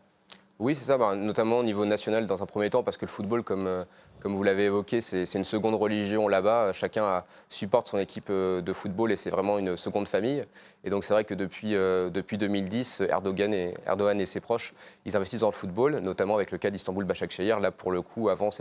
Oui, 0.60 0.76
c'est 0.76 0.84
ça, 0.84 0.98
bah, 0.98 1.16
notamment 1.16 1.60
au 1.60 1.64
niveau 1.64 1.86
national 1.86 2.28
dans 2.28 2.44
un 2.44 2.46
premier 2.46 2.70
temps, 2.70 2.84
parce 2.84 2.98
que 2.98 3.06
le 3.06 3.10
football, 3.10 3.44
comme, 3.44 3.66
euh, 3.66 3.86
comme 4.20 4.36
vous 4.36 4.44
l'avez 4.44 4.66
évoqué, 4.66 5.00
c'est 5.00 5.34
une 5.34 5.46
seconde 5.46 5.76
religion 5.76 6.28
là-bas. 6.28 6.74
Chacun 6.74 7.24
supporte 7.48 7.88
son 7.88 7.98
équipe 7.98 8.28
euh, 8.30 8.60
de 8.60 8.74
football 8.74 9.14
et 9.14 9.16
c'est 9.16 9.30
vraiment 9.30 9.58
une 9.58 9.78
seconde 9.78 10.10
famille. 10.10 10.44
Et 10.84 10.90
donc 10.90 11.06
c'est 11.06 11.14
vrai 11.14 11.24
que 11.24 11.34
depuis, 11.34 11.76
euh, 11.76 12.10
depuis 12.10 12.38
2010, 12.38 13.04
Erdogan 13.10 13.54
et, 13.54 13.74
Erdogan 13.86 14.20
et 14.20 14.26
ses 14.26 14.42
proches, 14.42 14.74
ils 15.06 15.16
investissent 15.16 15.40
dans 15.42 15.48
le 15.48 15.54
football, 15.54 16.00
notamment 16.00 16.36
avec 16.36 16.52
le 16.52 16.58
cas 16.58 16.72
d'Istanbul 16.72 17.06
Başakşehir. 17.06 17.62
Là, 17.62 17.72
pour 17.72 17.94
le 17.94 18.02
coup, 18.02 18.28
avant, 18.28 18.52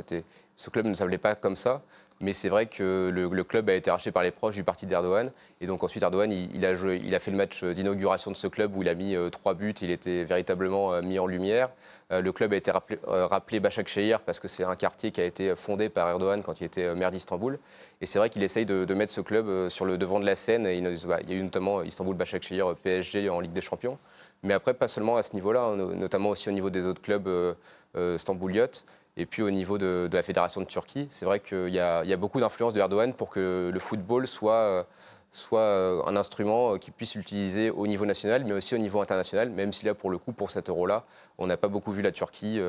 ce 0.58 0.70
club 0.70 0.86
ne 0.86 0.94
s'appelait 0.94 1.18
pas 1.18 1.34
comme 1.36 1.56
ça. 1.56 1.82
Mais 2.20 2.32
c'est 2.32 2.48
vrai 2.48 2.66
que 2.66 3.10
le, 3.14 3.44
club 3.44 3.70
a 3.70 3.74
été 3.74 3.92
racheté 3.92 4.10
par 4.10 4.24
les 4.24 4.32
proches 4.32 4.56
du 4.56 4.64
parti 4.64 4.86
d'Erdogan. 4.86 5.30
Et 5.60 5.66
donc 5.66 5.84
ensuite, 5.84 6.02
Erdogan, 6.02 6.32
il, 6.32 6.66
a 6.66 6.72
il, 6.72 7.14
a 7.14 7.20
fait 7.20 7.30
le 7.30 7.36
match 7.36 7.62
d'inauguration 7.62 8.32
de 8.32 8.36
ce 8.36 8.48
club 8.48 8.76
où 8.76 8.82
il 8.82 8.88
a 8.88 8.94
mis 8.94 9.14
euh, 9.14 9.30
trois 9.30 9.54
buts. 9.54 9.74
Il 9.82 9.92
était 9.92 10.24
véritablement 10.24 10.94
euh, 10.94 11.00
mis 11.00 11.20
en 11.20 11.28
lumière. 11.28 11.70
Euh, 12.10 12.20
le 12.20 12.32
club 12.32 12.52
a 12.52 12.56
été 12.56 12.72
rappelé, 12.72 12.98
rappelé 13.06 13.60
Başakşehir 13.60 14.18
parce 14.20 14.40
que 14.40 14.48
c'est 14.48 14.64
un 14.64 14.74
quartier 14.74 15.12
qui 15.12 15.20
a 15.20 15.24
été 15.24 15.54
fondé 15.54 15.88
par 15.88 16.08
Erdogan 16.08 16.42
quand 16.42 16.60
il 16.60 16.64
était 16.64 16.92
maire 16.96 17.12
d'Istanbul. 17.12 17.60
Et 18.00 18.06
c'est 18.06 18.18
vrai 18.18 18.30
qu'il 18.30 18.42
essaye 18.42 18.66
de, 18.66 18.94
mettre 18.94 19.12
ce 19.12 19.20
club 19.20 19.68
sur 19.68 19.84
le 19.84 19.96
devant 19.96 20.18
de 20.18 20.26
la 20.26 20.34
scène. 20.34 20.66
Il, 20.66 20.82
y 20.82 21.32
a 21.32 21.36
eu 21.36 21.42
notamment 21.42 21.84
Istanbul 21.84 22.16
Başakşehir 22.16 22.74
PSG 22.82 23.30
en 23.30 23.38
Ligue 23.38 23.52
des 23.52 23.60
Champions. 23.60 23.96
Mais 24.42 24.54
après, 24.54 24.74
pas 24.74 24.88
seulement 24.88 25.16
à 25.18 25.22
ce 25.22 25.34
niveau-là, 25.34 25.62
hein, 25.62 25.76
notamment 25.76 26.30
aussi 26.30 26.48
au 26.48 26.52
niveau 26.52 26.70
des 26.70 26.84
autres 26.84 27.02
clubs 27.02 27.28
stambouliotes. 28.16 28.86
Et 29.18 29.26
puis 29.26 29.42
au 29.42 29.50
niveau 29.50 29.78
de, 29.78 30.09
la 30.11 30.22
Fédération 30.22 30.61
de 30.61 30.66
Turquie, 30.66 31.09
c'est 31.11 31.24
vrai 31.24 31.40
qu'il 31.40 31.74
y, 31.74 31.81
a 31.81 32.16
beaucoup 32.16 32.40
d'influence 32.40 32.72
de 32.72 32.78
Erdogan 32.78 33.12
pour 33.12 33.31
que 33.31 33.68
le 33.74 33.81
football 33.81 34.28
soit, 34.28 34.52
euh, 34.52 34.83
soit 35.33 35.59
euh, 35.59 36.02
un 36.07 36.14
instrument 36.14 36.74
euh, 36.74 36.78
qui 36.78 36.92
puisse 36.92 37.16
l'utiliser 37.16 37.70
au 37.70 37.88
niveau 37.88 38.07
national, 38.07 38.44
mais 38.44 38.52
aussi 38.52 38.76
au 38.76 38.78
niveau 38.78 39.00
international, 39.00 39.50
même 39.50 39.72
si 39.72 39.85
là, 39.85 39.94
pour 39.94 40.11
le 40.11 40.18
coup, 40.18 40.31
pour 40.31 40.50
cet 40.50 40.68
euro-là, 40.68 41.04
on 41.37 41.48
n'a 41.48 41.57
pas 41.57 41.66
beaucoup 41.66 41.90
vu 41.90 42.00
la 42.00 42.12
Turquie 42.12 42.61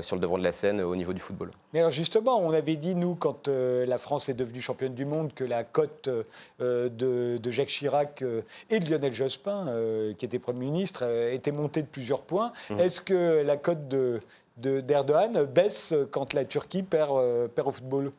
sur 0.00 0.16
le 0.16 0.20
devant 0.20 0.36
de 0.36 0.42
la 0.42 0.52
scène 0.52 0.80
au 0.80 0.96
niveau 0.96 1.12
du 1.12 1.20
football. 1.20 1.50
Mais 1.72 1.78
alors 1.78 1.90
justement, 1.90 2.38
on 2.38 2.52
avait 2.52 2.76
dit, 2.76 2.94
nous, 2.94 3.14
quand 3.14 3.48
la 3.48 3.96
France 3.96 4.28
est 4.28 4.34
devenue 4.34 4.60
championne 4.60 4.94
du 4.94 5.06
monde, 5.06 5.32
que 5.32 5.44
la 5.44 5.64
cote 5.64 6.10
de, 6.58 7.50
Jacques 7.50 7.68
Chirac 7.68 8.22
et 8.68 8.80
de 8.80 8.90
Lionel 8.90 9.14
Jospin, 9.14 9.74
qui 10.18 10.26
était 10.26 10.38
Premier 10.38 10.66
ministre, 10.66 11.04
était 11.32 11.52
montée 11.52 11.80
de 11.80 11.86
plusieurs 11.86 12.20
points. 12.20 12.52
Mmh. 12.68 12.80
Est-ce 12.80 13.00
que 13.00 13.42
la 13.42 13.56
cote 13.56 13.88
de 13.88 14.20
d'Erdogan 14.56 15.44
baisse 15.44 15.94
quand 16.10 16.32
la 16.32 16.44
Turquie 16.44 16.82
perd, 16.82 17.48
perd 17.48 17.68
au 17.68 17.72
football? 17.72 18.12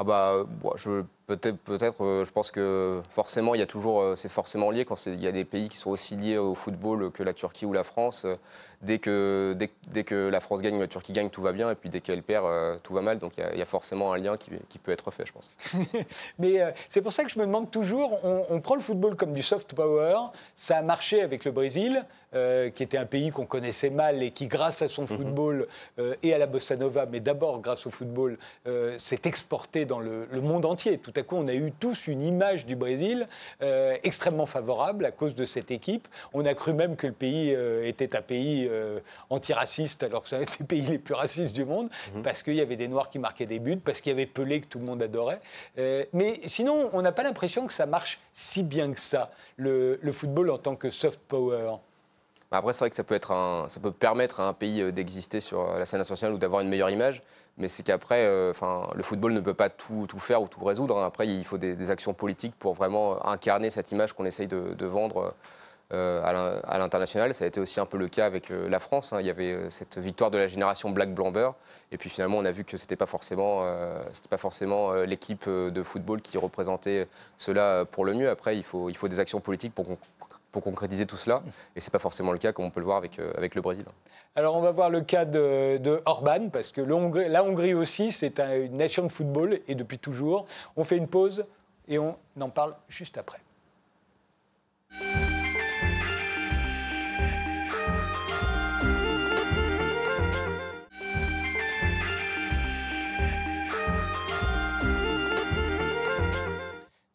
Ah 0.00 0.04
bah, 0.04 0.46
peut-être, 1.26 1.58
peut-être, 1.58 2.02
euh, 2.02 2.24
je 2.24 2.32
pense 2.32 2.50
que 2.50 3.02
forcément, 3.10 3.54
il 3.54 3.58
y 3.58 3.62
a 3.62 3.66
toujours, 3.66 4.00
euh, 4.00 4.16
c'est 4.16 4.30
forcément 4.30 4.70
lié 4.70 4.86
quand 4.86 5.04
il 5.04 5.22
y 5.22 5.26
a 5.26 5.32
des 5.32 5.44
pays 5.44 5.68
qui 5.68 5.76
sont 5.76 5.90
aussi 5.90 6.16
liés 6.16 6.38
au 6.38 6.54
football 6.54 7.10
que 7.12 7.22
la 7.22 7.34
Turquie 7.34 7.66
ou 7.66 7.74
la 7.74 7.84
France. 7.84 8.26
Euh, 8.82 8.86
dès 8.86 8.98
que, 8.98 9.56
dès, 9.88 10.04
que 10.04 10.28
la 10.28 10.40
France 10.40 10.62
gagne 10.62 10.76
ou 10.76 10.80
la 10.80 10.88
Turquie 10.88 11.12
gagne, 11.12 11.30
tout 11.30 11.42
va 11.42 11.52
bien, 11.52 11.70
et 11.70 11.74
puis 11.74 11.90
dès 11.90 12.00
qu'elle 12.00 12.22
perd, 12.22 12.46
tout 12.82 12.94
va 12.94 13.02
mal. 13.02 13.18
Donc 13.18 13.34
il 13.36 13.58
y, 13.58 13.62
a 13.62 13.66
forcément 13.66 14.12
un 14.12 14.18
lien 14.18 14.36
qui, 14.36 14.78
peut 14.78 14.92
être 14.92 15.10
fait, 15.10 15.26
je 15.26 15.32
pense. 15.32 15.52
Mais 16.38 16.60
c'est 16.88 17.02
pour 17.02 17.12
ça 17.12 17.24
que 17.24 17.30
je 17.30 17.38
me 17.38 17.44
demande 17.44 17.70
toujours, 17.70 18.18
on, 18.24 18.60
prend 18.60 18.74
le 18.74 18.80
football 18.80 19.16
comme 19.16 19.32
du 19.32 19.42
soft 19.42 19.74
power, 19.74 20.16
ça 20.54 20.78
a 20.78 20.82
marché 20.82 21.22
avec 21.22 21.44
le 21.44 21.52
Brésil, 21.52 22.04
qui 22.32 22.82
était 22.82 22.98
un 22.98 23.06
pays 23.06 23.30
qu'on 23.30 23.46
connaissait 23.46 23.90
mal 23.90 24.22
et 24.22 24.30
qui, 24.30 24.46
grâce 24.46 24.82
à 24.82 24.88
son 24.88 25.02
mhm. 25.02 25.08
football 25.08 25.68
et 26.22 26.32
à 26.32 26.38
la 26.38 26.46
bossa 26.46 26.76
nova, 26.76 27.06
mais 27.06 27.20
d'abord 27.20 27.60
grâce 27.60 27.86
au 27.86 27.90
football, 27.90 28.38
s'est 28.98 29.22
exporté 29.24 29.84
dans 29.84 30.00
le, 30.00 30.26
le 30.30 30.40
monde 30.40 30.64
entier. 30.64 30.98
Tout 30.98 31.12
à 31.16 31.22
coup, 31.22 31.36
on 31.36 31.48
a 31.48 31.54
eu 31.54 31.72
tous 31.78 32.06
une 32.06 32.22
image 32.22 32.66
du 32.66 32.76
Brésil 32.76 33.28
euh, 33.62 33.96
extrêmement 34.02 34.46
favorable 34.46 35.04
à 35.04 35.10
cause 35.10 35.34
de 35.34 35.44
cette 35.44 35.70
équipe. 35.70 36.08
On 36.32 36.46
a 36.46 36.54
cru 36.54 36.72
même 36.72 36.96
que 36.96 37.06
le 37.06 37.12
pays 37.12 37.54
euh, 37.54 37.86
était 37.86 38.16
un 38.16 38.22
pays 38.22 38.68
euh, 38.70 39.00
antiraciste, 39.28 40.02
alors 40.02 40.22
que 40.22 40.28
c'est 40.28 40.36
un 40.36 40.40
des 40.58 40.64
pays 40.66 40.82
les 40.82 40.98
plus 40.98 41.14
racistes 41.14 41.54
du 41.54 41.64
monde, 41.64 41.88
mhm. 42.14 42.22
parce 42.22 42.42
qu'il 42.42 42.54
y 42.54 42.60
avait 42.60 42.76
des 42.76 42.88
Noirs 42.88 43.10
qui 43.10 43.18
marquaient 43.18 43.46
des 43.46 43.58
buts, 43.58 43.76
parce 43.76 44.00
qu'il 44.00 44.10
y 44.10 44.14
avait 44.14 44.26
Pelé 44.26 44.60
que 44.60 44.66
tout 44.66 44.78
le 44.78 44.84
monde 44.84 45.02
adorait. 45.02 45.40
mais 46.12 46.40
sinon, 46.46 46.90
on 46.92 47.02
n'a 47.02 47.12
pas 47.12 47.22
l'impression 47.22 47.66
que 47.66 47.72
ça 47.72 47.86
marche 47.86 48.20
si 48.32 48.62
bien 48.62 48.92
que 48.92 49.00
ça, 49.00 49.30
le, 49.56 49.98
le 50.02 50.12
football 50.12 50.50
en 50.50 50.58
tant 50.58 50.76
que 50.76 50.90
soft 50.90 51.20
power. 51.28 51.74
Après, 52.52 52.72
c'est 52.72 52.80
vrai 52.80 52.90
que 52.90 52.96
ça 52.96 53.04
peut, 53.04 53.14
être 53.14 53.32
un, 53.32 53.68
ça 53.68 53.78
peut 53.78 53.92
permettre 53.92 54.40
à 54.40 54.48
un 54.48 54.52
pays 54.52 54.92
d'exister 54.92 55.40
sur 55.40 55.74
la 55.78 55.86
scène 55.86 56.00
internationale 56.00 56.34
ou 56.34 56.38
d'avoir 56.38 56.62
une 56.62 56.68
meilleure 56.68 56.90
image 56.90 57.22
mais 57.60 57.68
c'est 57.68 57.82
qu'après, 57.82 58.24
euh, 58.24 58.50
enfin, 58.50 58.88
le 58.94 59.02
football 59.02 59.32
ne 59.32 59.40
peut 59.40 59.54
pas 59.54 59.68
tout, 59.68 60.06
tout 60.08 60.18
faire 60.18 60.42
ou 60.42 60.48
tout 60.48 60.64
résoudre. 60.64 60.98
Hein. 60.98 61.06
Après, 61.06 61.28
il 61.28 61.44
faut 61.44 61.58
des, 61.58 61.90
actions 61.90 62.14
politiques 62.14 62.54
pour 62.58 62.74
vraiment 62.74 63.24
incarner 63.26 63.70
cette 63.70 63.92
image 63.92 64.12
qu'on 64.12 64.24
essaye 64.24 64.48
de, 64.48 64.86
vendre 64.86 65.18
euh, 65.18 65.30
à 65.92 66.78
l'international. 66.78 67.34
Ça 67.34 67.44
a 67.44 67.48
été 67.48 67.60
aussi 67.60 67.80
un 67.80 67.86
peu 67.86 67.98
le 67.98 68.08
cas 68.08 68.26
avec 68.26 68.50
euh, 68.50 68.68
la 68.68 68.80
France. 68.80 69.12
Hein. 69.12 69.20
Il 69.20 69.26
y 69.26 69.30
avait 69.30 69.70
cette 69.70 69.98
victoire 69.98 70.30
de 70.30 70.38
la 70.38 70.46
génération 70.46 70.90
Black 70.90 71.14
Blamber. 71.14 71.50
Et 71.92 71.98
puis 71.98 72.10
finalement, 72.10 72.38
on 72.38 72.44
a 72.44 72.52
vu 72.52 72.64
que 72.64 72.76
ce 72.76 72.84
n'était 72.84 72.96
pas 72.96 73.06
forcément, 73.06 73.64
pas 74.28 74.38
forcément 74.38 74.92
l'équipe 74.92 75.48
de 75.48 75.82
football 75.82 76.22
qui 76.22 76.38
représentait 76.38 77.08
cela 77.36 77.84
pour 77.84 78.04
le 78.04 78.14
mieux. 78.14 78.30
Après, 78.30 78.56
il 78.56 78.62
faut, 78.62 78.88
il 78.88 78.96
faut 78.96 79.08
des 79.08 79.18
actions 79.18 79.40
politiques 79.40 79.74
pour 79.74 80.62
concrétiser 80.62 81.06
tout 81.06 81.16
cela. 81.16 81.42
Et 81.76 81.80
ce 81.80 81.88
n'est 81.88 81.92
pas 81.92 81.98
forcément 81.98 82.32
le 82.32 82.38
cas, 82.38 82.52
comme 82.52 82.64
on 82.64 82.70
peut 82.70 82.80
le 82.80 82.86
voir 82.86 82.96
avec, 82.96 83.18
euh, 83.18 83.32
avec 83.36 83.54
le 83.54 83.62
Brésil. 83.62 83.84
Alors, 84.36 84.56
on 84.56 84.60
va 84.60 84.70
voir 84.70 84.90
le 84.90 85.00
cas 85.00 85.24
de, 85.24 85.78
de 85.78 86.00
Orban, 86.04 86.48
parce 86.50 86.70
que 86.70 86.80
la 86.80 87.44
Hongrie 87.44 87.74
aussi, 87.74 88.12
c'est 88.12 88.38
une 88.40 88.76
nation 88.76 89.02
de 89.04 89.12
football, 89.12 89.58
et 89.66 89.74
depuis 89.74 89.98
toujours. 89.98 90.46
On 90.76 90.84
fait 90.84 90.96
une 90.96 91.08
pause 91.08 91.44
et 91.88 91.98
on 91.98 92.16
en 92.40 92.50
parle 92.50 92.74
juste 92.88 93.18
après. 93.18 93.40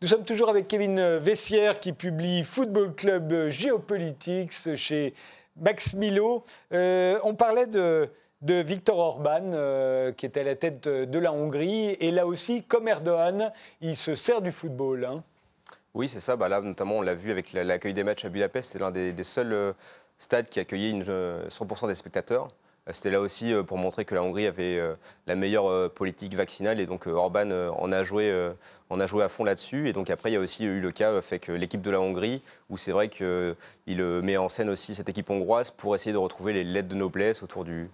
Nous 0.02 0.10
sommes 0.10 0.26
toujours 0.26 0.50
avec 0.50 0.68
Kevin 0.68 1.18
Vessière 1.20 1.80
qui 1.80 1.94
publie 1.94 2.44
Football 2.44 2.94
Club 2.96 3.48
Géopolitics 3.48 4.76
chez 4.76 5.14
Max 5.56 5.94
Milo. 5.94 6.44
Euh, 6.74 7.18
on 7.24 7.34
parlait 7.34 7.66
de, 7.66 8.10
de 8.42 8.56
Viktor 8.56 8.98
Orban, 8.98 9.52
euh, 9.54 10.12
qui 10.12 10.26
est 10.26 10.36
à 10.36 10.44
la 10.44 10.56
tête 10.56 10.90
de 10.90 11.18
la 11.20 11.32
Hongrie. 11.32 11.96
Et 12.02 12.12
là 12.12 12.28
aussi, 12.28 12.64
comme 12.64 12.90
Erdogan, 12.90 13.54
il 13.80 13.96
se 13.96 14.16
sert 14.16 14.42
du 14.42 14.52
football. 14.52 15.06
Hein. 15.06 15.24
Oui, 15.94 16.10
c'est 16.10 16.20
ça. 16.20 16.36
Bah 16.36 16.50
là, 16.50 16.60
notamment, 16.60 16.98
on 16.98 17.02
l'a 17.02 17.16
vu 17.16 17.32
avec 17.32 17.54
l'accueil 17.54 17.94
des 17.94 18.04
matchs 18.04 18.26
à 18.26 18.30
Budapest. 18.30 18.74
C'est 18.74 18.80
l'un 18.80 18.92
des, 18.92 19.24
seuls 19.24 19.54
euh, 19.54 19.72
stades 20.18 20.50
qui 20.50 20.60
accueillait 20.60 20.92
100% 20.92 21.88
des 21.88 21.96
spectateurs. 21.96 22.50
C'était 22.92 23.10
là 23.10 23.20
aussi 23.20 23.52
pour 23.66 23.78
montrer 23.78 24.06
que 24.06 24.14
la 24.14 24.22
Hongrie 24.22 24.46
avait 24.46 24.80
la 25.26 25.36
meilleure 25.36 25.90
politique 25.92 26.36
vaccinale 26.36 26.80
et 26.80 26.86
donc 26.86 27.08
Orban 27.08 27.50
en 27.78 27.92
a 27.92 28.04
joué 28.04 28.32
à 29.24 29.30
fond 29.30 29.44
là-dessus. 29.44 29.90
Et 29.90 29.94
donc 29.94 30.10
après, 30.10 30.30
il 30.30 30.34
y 30.34 30.38
a 30.38 30.40
aussi 30.40 30.66
eu 30.66 30.80
le 30.80 30.92
cas 30.92 31.10
avec 31.10 31.48
l'équipe 31.48 31.82
de 31.82 31.92
la 31.92 32.00
Hongrie, 32.00 32.42
où 32.70 32.78
c'est 32.78 32.92
vrai 32.92 33.10
qu'il 33.10 33.26
euh, 33.26 34.22
met 34.22 34.38
en 34.38 34.50
scène 34.50 34.70
aussi 34.70 34.96
cette 34.96 35.10
équipe 35.10 35.30
hongroise 35.30 35.72
pour 35.72 35.94
essayer 35.96 36.14
de 36.14 36.18
retrouver 36.18 36.54
les 36.54 36.64
lettres 36.64 36.88
de 36.88 36.96
noblesse 36.96 37.44
autour 37.44 37.64
du, 37.64 37.90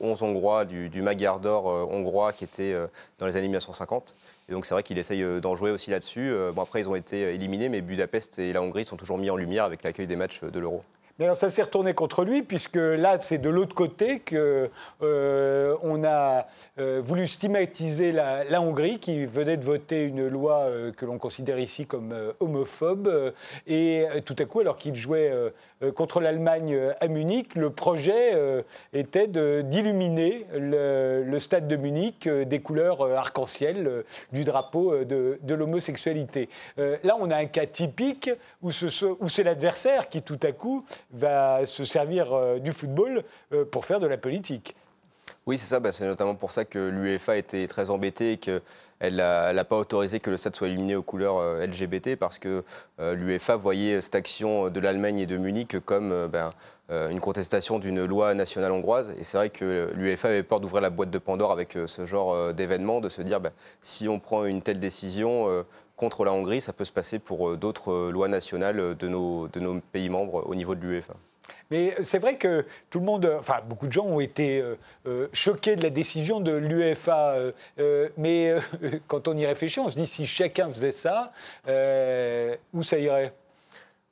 11 0.00 0.22
hongrois, 0.22 0.64
du, 0.64 0.88
du 0.88 1.02
Magyar 1.02 1.40
d'or 1.40 1.68
euh, 1.68 1.86
hongrois 1.90 2.32
qui 2.32 2.44
était 2.44 2.72
euh, 2.72 2.86
dans 3.18 3.26
les 3.26 3.36
années 3.36 3.48
1950. 3.48 4.14
Et 4.48 4.52
donc 4.52 4.66
c'est 4.66 4.74
vrai 4.74 4.82
qu'il 4.82 4.98
essaye 4.98 5.24
d'en 5.40 5.54
jouer 5.54 5.70
aussi 5.70 5.90
là-dessus. 5.90 6.34
Bon 6.54 6.60
après, 6.60 6.80
ils 6.80 6.88
ont 6.88 6.94
été 6.94 7.34
éliminés, 7.34 7.70
mais 7.70 7.80
Budapest 7.80 8.38
et 8.38 8.52
la 8.52 8.60
Hongrie 8.60 8.84
sont 8.84 8.98
toujours 8.98 9.16
mis 9.16 9.30
en 9.30 9.36
lumière 9.36 9.64
avec 9.64 9.82
l'accueil 9.82 10.06
des 10.06 10.16
matchs 10.16 10.42
de 10.42 10.58
l'Euro. 10.58 10.84
Alors 11.20 11.36
ça 11.36 11.48
s'est 11.48 11.62
retourné 11.62 11.94
contre 11.94 12.24
lui, 12.24 12.42
puisque 12.42 12.74
là, 12.74 13.20
c'est 13.20 13.38
de 13.38 13.48
l'autre 13.48 13.72
côté 13.72 14.18
qu'on 14.18 14.68
euh, 15.04 16.04
a 16.04 16.48
euh, 16.80 17.00
voulu 17.04 17.28
stigmatiser 17.28 18.10
la, 18.10 18.60
Hongrie, 18.60 18.98
qui 18.98 19.24
venait 19.24 19.56
de 19.56 19.64
voter 19.64 20.02
une 20.02 20.26
loi 20.26 20.62
euh, 20.62 20.90
que 20.90 21.06
l'on 21.06 21.18
considère 21.18 21.60
ici 21.60 21.86
comme 21.86 22.12
homophobe. 22.40 23.32
et 23.68 24.06
tout 24.24 24.34
à 24.40 24.44
coup, 24.44 24.58
alors 24.58 24.76
qu'il 24.76 24.96
jouait 24.96 25.32
contre 25.94 26.20
l'Allemagne 26.20 26.76
à 27.00 27.06
Munich, 27.06 27.54
le 27.54 27.70
projet 27.70 28.64
était 28.92 29.28
d'illuminer 29.28 30.46
le, 30.52 31.38
stade 31.38 31.68
de 31.68 31.76
Munich 31.76 32.28
des 32.28 32.60
couleurs 32.60 33.04
arc-en-ciel 33.16 34.04
du 34.32 34.42
drapeau 34.42 35.04
de, 35.04 35.38
l'homosexualité. 35.48 36.48
là, 36.76 37.16
on 37.20 37.30
a 37.30 37.36
un 37.36 37.46
cas 37.46 37.66
typique 37.66 38.30
où 38.62 38.72
c'est 38.72 39.44
l'adversaire 39.44 40.08
qui, 40.08 40.22
tout 40.22 40.40
à 40.42 40.50
coup, 40.50 40.84
va 41.14 41.64
se 41.64 41.84
servir 41.84 42.32
euh, 42.32 42.58
du 42.58 42.72
football 42.72 43.22
euh, 43.52 43.64
pour 43.64 43.86
faire 43.86 44.00
de 44.00 44.06
la 44.06 44.18
politique. 44.18 44.74
Oui, 45.46 45.58
c'est 45.58 45.66
ça. 45.66 45.80
Bah, 45.80 45.92
c'est 45.92 46.06
notamment 46.06 46.34
pour 46.34 46.52
ça 46.52 46.64
que 46.64 46.78
l'UEFA 46.78 47.36
était 47.36 47.66
très 47.66 47.90
embêtée 47.90 48.32
et 48.32 48.36
qu'elle 48.36 49.14
n'a 49.16 49.64
pas 49.64 49.76
autorisé 49.76 50.20
que 50.20 50.30
le 50.30 50.36
stade 50.36 50.56
soit 50.56 50.68
illuminé 50.68 50.96
aux 50.96 51.02
couleurs 51.02 51.38
euh, 51.38 51.66
LGBT 51.66 52.16
parce 52.16 52.38
que 52.38 52.64
l'UEFA 52.98 53.56
voyait 53.56 54.00
cette 54.00 54.14
action 54.14 54.68
de 54.70 54.80
l'Allemagne 54.80 55.20
et 55.20 55.26
de 55.26 55.36
Munich 55.36 55.78
comme 55.80 56.28
ben, 56.28 56.52
une 56.90 57.20
contestation 57.20 57.78
d'une 57.78 58.04
loi 58.04 58.34
nationale 58.34 58.72
hongroise. 58.72 59.14
Et 59.18 59.24
c'est 59.24 59.38
vrai 59.38 59.50
que 59.50 59.90
l'UEFA 59.94 60.28
avait 60.28 60.42
peur 60.42 60.60
d'ouvrir 60.60 60.82
la 60.82 60.90
boîte 60.90 61.10
de 61.10 61.18
Pandore 61.18 61.52
avec 61.52 61.76
ce 61.86 62.06
genre 62.06 62.52
d'événement, 62.52 63.00
de 63.00 63.08
se 63.08 63.22
dire 63.22 63.40
ben, 63.40 63.52
si 63.80 64.08
on 64.08 64.18
prend 64.20 64.44
une 64.44 64.62
telle 64.62 64.80
décision, 64.80 65.64
contre 65.96 66.24
la 66.24 66.32
Hongrie, 66.32 66.60
ça 66.60 66.72
peut 66.72 66.84
se 66.84 66.92
passer 66.92 67.18
pour 67.18 67.50
euh, 67.50 67.56
d'autres 67.56 67.92
euh, 67.92 68.10
lois 68.10 68.28
nationales 68.28 68.80
euh, 68.80 68.94
de 68.94 69.08
nos, 69.08 69.48
de 69.48 69.60
nos 69.60 69.80
pays 69.80 70.08
membres 70.08 70.44
au 70.46 70.54
niveau 70.54 70.74
de 70.74 70.80
l'UEFA. 70.80 71.14
Mais 71.70 71.94
c'est 72.04 72.18
vrai 72.18 72.36
que 72.36 72.64
tout 72.90 73.00
le 73.00 73.04
monde, 73.04 73.36
enfin 73.38 73.60
beaucoup 73.66 73.86
de 73.86 73.92
gens 73.92 74.04
ont 74.04 74.20
été 74.20 74.62
choqués 75.32 75.76
de 75.76 75.82
la 75.82 75.90
décision 75.90 76.40
de 76.40 76.52
l'UEFA. 76.52 77.36
mais 78.16 78.54
quand 79.08 79.28
on 79.28 79.36
y 79.36 79.44
réfléchit, 79.44 79.80
on 79.80 79.90
se 79.90 79.96
dit 79.96 80.06
si 80.06 80.26
chacun 80.26 80.68
faisait 80.68 80.92
ça, 80.92 81.32
où 82.72 82.82
ça 82.82 82.98
irait? 82.98 83.32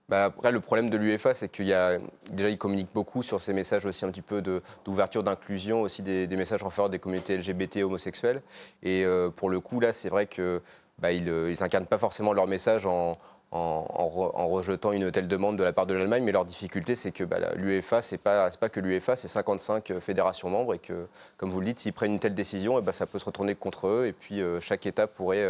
Bah 0.09 0.25
après, 0.25 0.51
le 0.51 0.61
problème 0.61 0.91
de 0.91 0.97
l'UEFA, 0.97 1.35
c'est 1.35 1.49
qu'il 1.49 1.67
y 1.67 1.75
a 1.75 1.99
déjà, 2.31 2.49
il 2.49 2.59
communique 2.59 2.89
beaucoup 2.93 3.23
sur 3.23 3.41
ces 3.41 3.53
messages 3.53 3.87
aussi 3.87 4.05
un 4.05 4.11
petit 4.11 4.23
peu 4.23 4.43
d'ouverture, 4.43 5.23
d'inclusion, 5.23 5.83
aussi 5.83 6.03
des, 6.03 6.27
messages 6.37 6.63
en 6.63 6.71
faveur 6.71 6.91
des 6.91 6.99
communautés 6.99 7.37
LGBT 7.37 7.79
homosexuelles. 7.83 8.43
Et 8.83 9.05
pour 9.37 9.51
le 9.51 9.61
coup, 9.61 9.79
là, 9.79 9.93
c'est 9.93 10.09
vrai 10.09 10.27
que 10.27 10.61
bah, 10.99 11.13
ils 11.13 11.25
n'incarnent 11.61 11.85
euh, 11.85 11.87
pas 11.87 11.99
forcément 11.99 12.33
leur 12.33 12.47
message 12.47 12.87
en, 12.87 13.19
rejetant 13.55 14.93
une 14.93 15.11
telle 15.11 15.29
demande 15.29 15.59
de 15.59 15.63
la 15.63 15.75
part 15.75 15.87
de 15.87 15.93
l'Allemagne, 15.93 16.23
mais 16.25 16.33
leur 16.33 16.47
difficulté, 16.47 16.95
c'est 16.95 17.13
que 17.13 17.23
bah, 17.23 17.37
l'UEFA, 17.55 18.01
ce 18.01 18.15
n'est 18.15 18.19
pas, 18.19 18.49
pas 18.51 18.71
que 18.71 18.81
l'UEFA, 18.81 19.15
c'est 19.15 19.29
55 19.29 19.91
euh, 19.91 20.01
fédérations 20.01 20.49
membres, 20.49 20.73
et 20.73 20.79
que, 20.79 21.07
comme 21.37 21.51
vous 21.51 21.61
le 21.61 21.67
dites, 21.67 21.81
s'ils 21.81 21.93
prennent 21.93 22.13
une 22.13 22.19
telle 22.19 22.35
décision, 22.35 22.79
eh 22.79 22.83
bah, 22.83 22.93
ça 22.93 23.07
peut 23.07 23.19
se 23.19 23.27
retourner 23.27 23.55
contre 23.55 23.89
eux, 23.89 24.07
et 24.07 24.13
puis 24.13 24.41
euh, 24.41 24.59
chaque 24.61 24.87
État 24.87 25.07
pourrait 25.07 25.47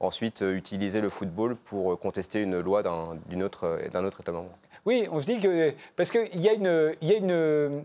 ensuite 0.00 0.42
utiliser 0.42 1.00
le 1.00 1.08
football 1.08 1.56
pour 1.56 1.98
contester 1.98 2.42
une 2.42 2.60
loi 2.60 2.82
d'un 2.82 3.40
autre, 3.40 3.78
autre 3.94 4.20
État 4.20 4.32
membre. 4.32 4.50
Oui, 4.84 5.08
on 5.10 5.20
se 5.20 5.26
dit 5.26 5.40
que... 5.40 5.72
Parce 5.96 6.10
qu'il 6.10 6.42
y 6.42 6.48
a 6.48 6.52
une... 6.52 6.94
Y 7.00 7.12
a 7.12 7.16
une 7.16 7.84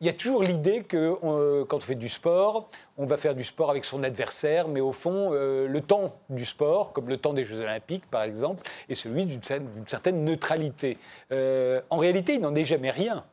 il 0.00 0.06
y 0.06 0.10
a 0.10 0.14
toujours 0.14 0.42
l'idée 0.42 0.82
que 0.82 1.64
quand 1.64 1.76
on 1.76 1.80
fait 1.80 1.94
du 1.94 2.08
sport, 2.08 2.68
on 2.96 3.04
va 3.04 3.18
faire 3.18 3.34
du 3.34 3.44
sport 3.44 3.70
avec 3.70 3.84
son 3.84 4.02
adversaire, 4.02 4.66
mais 4.66 4.80
au 4.80 4.92
fond, 4.92 5.30
euh, 5.32 5.66
le 5.66 5.80
temps 5.82 6.16
du 6.30 6.46
sport, 6.46 6.92
comme 6.92 7.08
le 7.08 7.18
temps 7.18 7.34
des 7.34 7.44
Jeux 7.44 7.60
Olympiques 7.60 8.06
par 8.10 8.22
exemple, 8.22 8.62
est 8.88 8.94
celui 8.94 9.26
d'une 9.26 9.42
certaine 9.42 10.24
neutralité. 10.24 10.96
Euh, 11.32 11.82
en 11.90 11.98
réalité, 11.98 12.34
il 12.34 12.40
n'en 12.40 12.54
est 12.54 12.64
jamais 12.64 12.90
rien. 12.90 13.24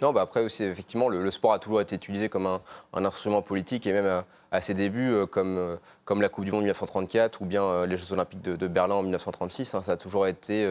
Non, 0.00 0.12
bah 0.12 0.20
après 0.20 0.42
aussi, 0.44 0.62
effectivement, 0.62 1.08
le, 1.08 1.28
sport 1.32 1.52
a 1.52 1.58
toujours 1.58 1.80
été 1.80 1.96
utilisé 1.96 2.28
comme 2.28 2.46
un, 2.46 2.60
instrument 2.92 3.42
politique 3.42 3.84
et 3.84 3.92
même 3.92 4.22
à, 4.52 4.60
ses 4.60 4.72
débuts, 4.72 5.10
euh, 5.10 5.26
comme, 5.26 5.58
euh, 5.58 5.76
comme 6.04 6.22
la 6.22 6.28
Coupe 6.28 6.44
du 6.44 6.52
Monde 6.52 6.60
1934 6.60 7.42
ou 7.42 7.44
bien 7.44 7.64
euh, 7.64 7.86
les 7.86 7.96
Jeux 7.96 8.12
Olympiques 8.12 8.40
de, 8.40 8.68
Berlin 8.68 8.94
en 8.94 9.02
1936. 9.02 9.74
Hein, 9.74 9.82
ça 9.82 9.92
a 9.92 9.96
toujours 9.96 10.28
été 10.28 10.68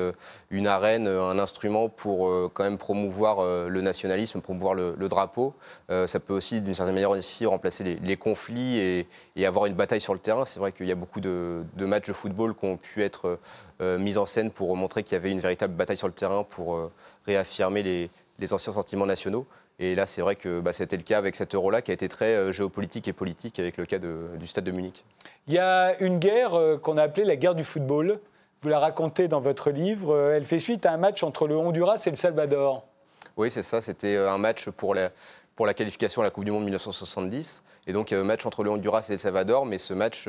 une 0.50 0.66
arène, 0.66 1.08
un 1.08 1.38
instrument 1.40 1.90
pour 1.90 2.32
quand 2.54 2.63
même 2.63 2.78
promouvoir 2.78 3.68
le 3.68 3.82
nationalisme, 3.82 4.40
promouvoir 4.40 4.76
le, 4.76 5.10
drapeau. 5.10 5.54
ça 5.90 6.20
peut 6.20 6.34
aussi, 6.34 6.62
d'une 6.62 6.74
certaine 6.74 6.94
manière, 6.94 7.12
aussi 7.12 7.46
remplacer 7.46 7.84
les, 8.02 8.18
conflits 8.18 8.78
et, 9.36 9.46
avoir 9.46 9.66
une 9.66 9.74
bataille 9.74 10.02
sur 10.02 10.13
le 10.13 10.20
terrain. 10.20 10.46
C'est 10.46 10.60
vrai 10.60 10.72
qu'il 10.72 10.86
y 10.86 10.92
a 10.92 10.96
beaucoup 10.96 11.20
de, 11.20 11.66
de, 11.76 11.86
matchs 11.86 12.08
de 12.08 12.13
football 12.13 12.56
qui 12.56 12.66
ont 12.66 12.78
pu 12.78 13.04
être 13.04 13.40
mis 13.82 14.18
en 14.18 14.26
scène 14.26 14.52
pour 14.52 14.76
montrer 14.78 15.04
qu'il 15.04 15.13
y 15.13 15.18
avait 15.18 15.32
une 15.32 15.40
véritable 15.40 15.74
bataille 15.74 15.98
sur 15.98 16.08
le 16.08 16.13
terrain 16.13 16.44
pour 16.44 16.88
réaffirmer 17.26 17.84
les 17.84 18.10
les 18.39 18.54
anciens 18.54 18.73
sentiments 18.73 19.06
nationaux. 19.06 19.47
Et 19.80 19.93
là, 19.93 20.06
c'est 20.08 20.21
vrai 20.21 20.36
que 20.36 20.60
bah, 20.60 20.73
c'était 20.73 20.97
le 20.97 21.04
cas 21.04 21.17
avec 21.17 21.36
cet 21.36 21.54
euro-là 21.54 21.82
qui 21.82 21.91
a 21.91 21.93
été 21.93 22.10
très 22.10 22.34
euh, 22.34 22.52
géopolitique 22.52 23.08
et 23.08 23.13
politique 23.13 23.60
avec 23.60 23.78
le 23.78 23.86
cas 23.86 24.00
du 24.00 24.47
stade 24.47 24.63
de 24.63 24.71
Munich. 24.71 25.04
Il 25.47 25.54
y 25.54 25.60
a 25.60 26.00
une 26.00 26.17
guerre 26.17 26.56
euh, 26.56 26.78
qu'on 26.78 26.97
a 26.97 27.04
appelée 27.04 27.26
la 27.26 27.36
guerre 27.36 27.54
du 27.54 27.63
football. 27.63 28.19
Vous 28.63 28.69
la 28.69 28.80
racontez 28.80 29.28
dans 29.28 29.39
votre 29.39 29.69
livre. 29.69 30.15
Euh, 30.15 30.36
elle 30.36 30.45
fait 30.45 30.60
suite 30.60 30.86
à 30.88 30.93
un 30.93 30.97
match 30.97 31.21
entre 31.21 31.47
le 31.47 31.56
Honduras 31.56 32.02
et 32.08 32.10
le 32.10 32.15
Salvador. 32.15 32.86
Oui, 33.36 33.52
c'est 33.52 33.62
ça. 33.62 33.82
C'était 33.82 34.17
un 34.17 34.39
match 34.39 34.67
pour 34.71 34.95
la, 34.95 35.12
pour 35.56 35.67
la 35.67 35.76
qualification 35.76 36.21
à 36.21 36.26
la 36.26 36.32
Coupe 36.32 36.45
du 36.45 36.52
Monde 36.52 36.63
1970. 36.63 37.63
Et 37.86 37.93
donc, 37.93 38.10
il 38.10 38.15
y 38.15 38.17
a 38.17 38.19
un 38.19 38.23
match 38.23 38.47
entre 38.47 38.63
le 38.63 38.71
Honduras 38.71 39.06
et 39.10 39.13
le 39.13 39.19
Salvador, 39.19 39.67
mais 39.67 39.78
ce 39.78 39.93
match 39.93 40.28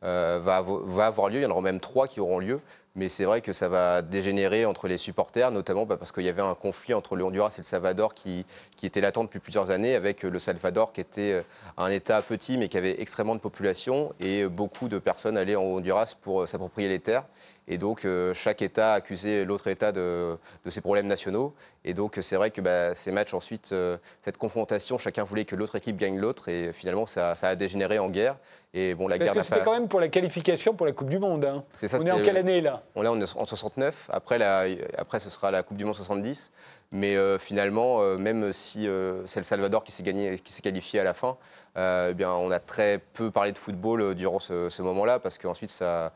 va, 0.00 0.38
va, 0.40 1.06
avoir 1.06 1.28
lieu. 1.28 1.36
Il 1.36 1.42
y 1.42 1.46
en 1.46 1.50
aura 1.50 1.60
même 1.60 1.80
trois 1.80 2.08
qui 2.08 2.18
auront 2.18 2.38
lieu. 2.38 2.60
Mais 2.96 3.10
c'est 3.10 3.26
vrai 3.26 3.42
que 3.42 3.52
ça 3.52 3.68
va 3.68 4.00
dégénérer 4.00 4.64
entre 4.64 4.88
les 4.88 4.96
supporters, 4.96 5.50
notamment 5.50 5.84
bah, 5.84 5.98
parce 5.98 6.12
qu'il 6.12 6.24
y 6.24 6.30
avait 6.30 6.40
un 6.40 6.54
conflit 6.54 6.94
entre 6.94 7.14
le 7.14 7.24
Honduras 7.24 7.54
et 7.58 7.60
le 7.60 7.64
Salvador 7.64 8.14
qui, 8.14 8.46
qui 8.74 8.86
était 8.86 9.02
latent 9.02 9.22
depuis 9.22 9.38
plusieurs 9.38 9.70
années, 9.70 9.94
avec 9.94 10.22
le 10.22 10.38
Salvador 10.38 10.94
qui 10.94 11.02
était 11.02 11.32
euh, 11.32 11.42
un 11.76 11.90
État 11.90 12.22
petit 12.22 12.56
mais 12.56 12.68
qui 12.68 12.78
avait 12.78 13.00
extrêmement 13.00 13.34
de 13.34 13.40
population 13.40 14.14
et 14.18 14.46
beaucoup 14.46 14.88
de 14.88 14.98
personnes 14.98 15.36
allaient 15.36 15.56
en 15.56 15.62
Honduras 15.62 16.14
pour 16.20 16.42
euh, 16.42 16.46
s'approprier 16.46 16.88
les 16.88 16.98
terres. 16.98 17.24
Et 17.68 17.78
donc, 17.78 18.04
euh, 18.04 18.32
chaque 18.34 18.62
État 18.62 18.92
accusait 18.94 19.44
l'autre 19.44 19.66
État 19.66 19.92
de, 19.92 20.38
ses 20.68 20.80
problèmes 20.80 21.06
nationaux. 21.06 21.54
Et 21.84 21.94
donc, 21.94 22.18
c'est 22.20 22.36
vrai 22.36 22.50
que 22.50 22.60
bah, 22.60 22.94
ces 22.94 23.12
matchs, 23.12 23.34
ensuite, 23.34 23.74
cette 24.22 24.38
confrontation, 24.38 24.98
chacun 24.98 25.24
voulait 25.24 25.44
que 25.44 25.56
l'autre 25.56 25.76
équipe 25.76 25.96
gagne 25.96 26.18
l'autre. 26.18 26.48
Et 26.48 26.72
finalement, 26.72 27.06
ça, 27.06 27.34
ça, 27.34 27.48
a 27.48 27.54
dégénéré 27.56 27.98
en 27.98 28.08
guerre. 28.08 28.36
Et 28.74 28.94
bon, 28.94 29.08
la 29.08 29.18
Parce 29.18 29.32
que 29.32 29.42
c'était 29.42 29.64
quand 29.64 29.72
même 29.72 29.88
pour 29.88 30.00
la 30.00 30.08
qualification 30.08 30.74
pour 30.74 30.86
la 30.86 30.92
Coupe 30.92 31.08
du 31.08 31.18
Monde. 31.18 31.44
Hein. 31.44 31.64
Ça, 31.74 31.98
on 31.98 32.04
est 32.04 32.10
en 32.10 32.20
quelle 32.20 32.36
année 32.36 32.60
là? 32.60 32.82
On 32.94 33.04
est 33.04 33.08
en 33.08 33.46
69. 33.46 34.10
Après, 34.12 34.38
la, 34.38 34.66
après, 34.98 35.20
ce 35.20 35.30
sera 35.30 35.50
la 35.50 35.62
Coupe 35.62 35.76
du 35.76 35.84
Monde 35.84 35.94
70. 35.94 36.52
Mais 36.92 37.16
euh, 37.16 37.38
finalement, 37.38 38.00
euh, 38.00 38.16
même 38.16 38.52
si 38.52 38.86
euh, 38.86 39.26
c'est 39.26 39.40
le 39.40 39.44
Salvador 39.44 39.82
qui 39.82 39.92
s'est 39.92 40.02
gagné, 40.02 40.38
qui 40.38 40.52
s'est 40.52 40.62
qualifié 40.62 41.00
à 41.00 41.04
la 41.04 41.14
fin, 41.14 41.36
eh 41.78 42.14
bien, 42.14 42.32
on 42.32 42.50
a 42.50 42.58
très 42.58 42.98
peu 43.12 43.30
parlé 43.30 43.52
de 43.52 43.58
football 43.58 44.14
durant 44.14 44.38
ce, 44.38 44.80
moment-là, 44.80 45.18
parce 45.18 45.36
qu'ensuite, 45.36 45.68
ça, 45.68 46.14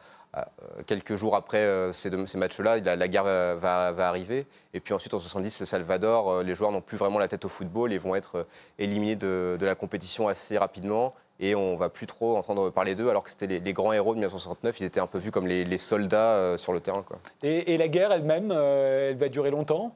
quelques 0.86 1.16
jours 1.16 1.34
après 1.34 1.90
ces, 1.92 2.10
ces 2.26 2.38
matchs-là, 2.38 2.78
la, 2.78 3.08
guerre 3.08 3.24
va, 3.24 3.92
va, 3.92 4.08
arriver. 4.08 4.46
Et 4.74 4.80
puis 4.80 4.94
ensuite, 4.94 5.12
en 5.14 5.18
70, 5.18 5.60
le 5.60 5.66
Salvador, 5.66 6.42
les 6.42 6.54
joueurs 6.54 6.72
n'ont 6.72 6.80
plus 6.80 6.96
vraiment 6.96 7.18
la 7.18 7.28
tête 7.28 7.44
au 7.44 7.48
football 7.48 7.92
et 7.92 7.98
vont 7.98 8.14
être 8.14 8.46
éliminés 8.78 9.16
de, 9.16 9.56
de 9.58 9.66
la 9.66 9.74
compétition 9.74 10.28
assez 10.28 10.56
rapidement 10.58 11.14
et 11.40 11.54
on 11.54 11.76
va 11.76 11.88
plus 11.88 12.06
trop 12.06 12.36
entendre 12.36 12.70
parler 12.70 12.94
d'eux, 12.94 13.08
alors 13.08 13.24
que 13.24 13.30
c'était 13.30 13.46
les, 13.46 13.72
grands 13.72 13.92
héros 13.92 14.10
de 14.10 14.18
1969. 14.18 14.78
Ils 14.80 14.84
étaient 14.84 15.00
un 15.00 15.06
peu 15.06 15.18
vus 15.18 15.30
comme 15.30 15.46
les, 15.46 15.78
soldats 15.78 16.34
euh, 16.34 16.56
sur 16.58 16.72
le 16.72 16.80
terrain. 16.80 17.02
Quoi. 17.02 17.18
Et, 17.42 17.78
la 17.78 17.88
guerre 17.88 18.12
elle-même, 18.12 18.50
euh, 18.52 19.10
elle 19.10 19.16
va 19.16 19.28
durer 19.28 19.50
longtemps? 19.50 19.94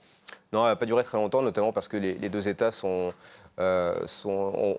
Non, 0.52 0.62
elle 0.62 0.70
va 0.70 0.76
pas 0.76 0.86
durer 0.86 1.04
très 1.04 1.18
longtemps, 1.18 1.42
notamment 1.42 1.72
parce 1.72 1.86
que 1.86 1.98
les, 1.98 2.28
deux 2.30 2.48
États 2.48 2.72
sont, 2.72 3.12
euh, 3.60 4.06
sont, 4.06 4.78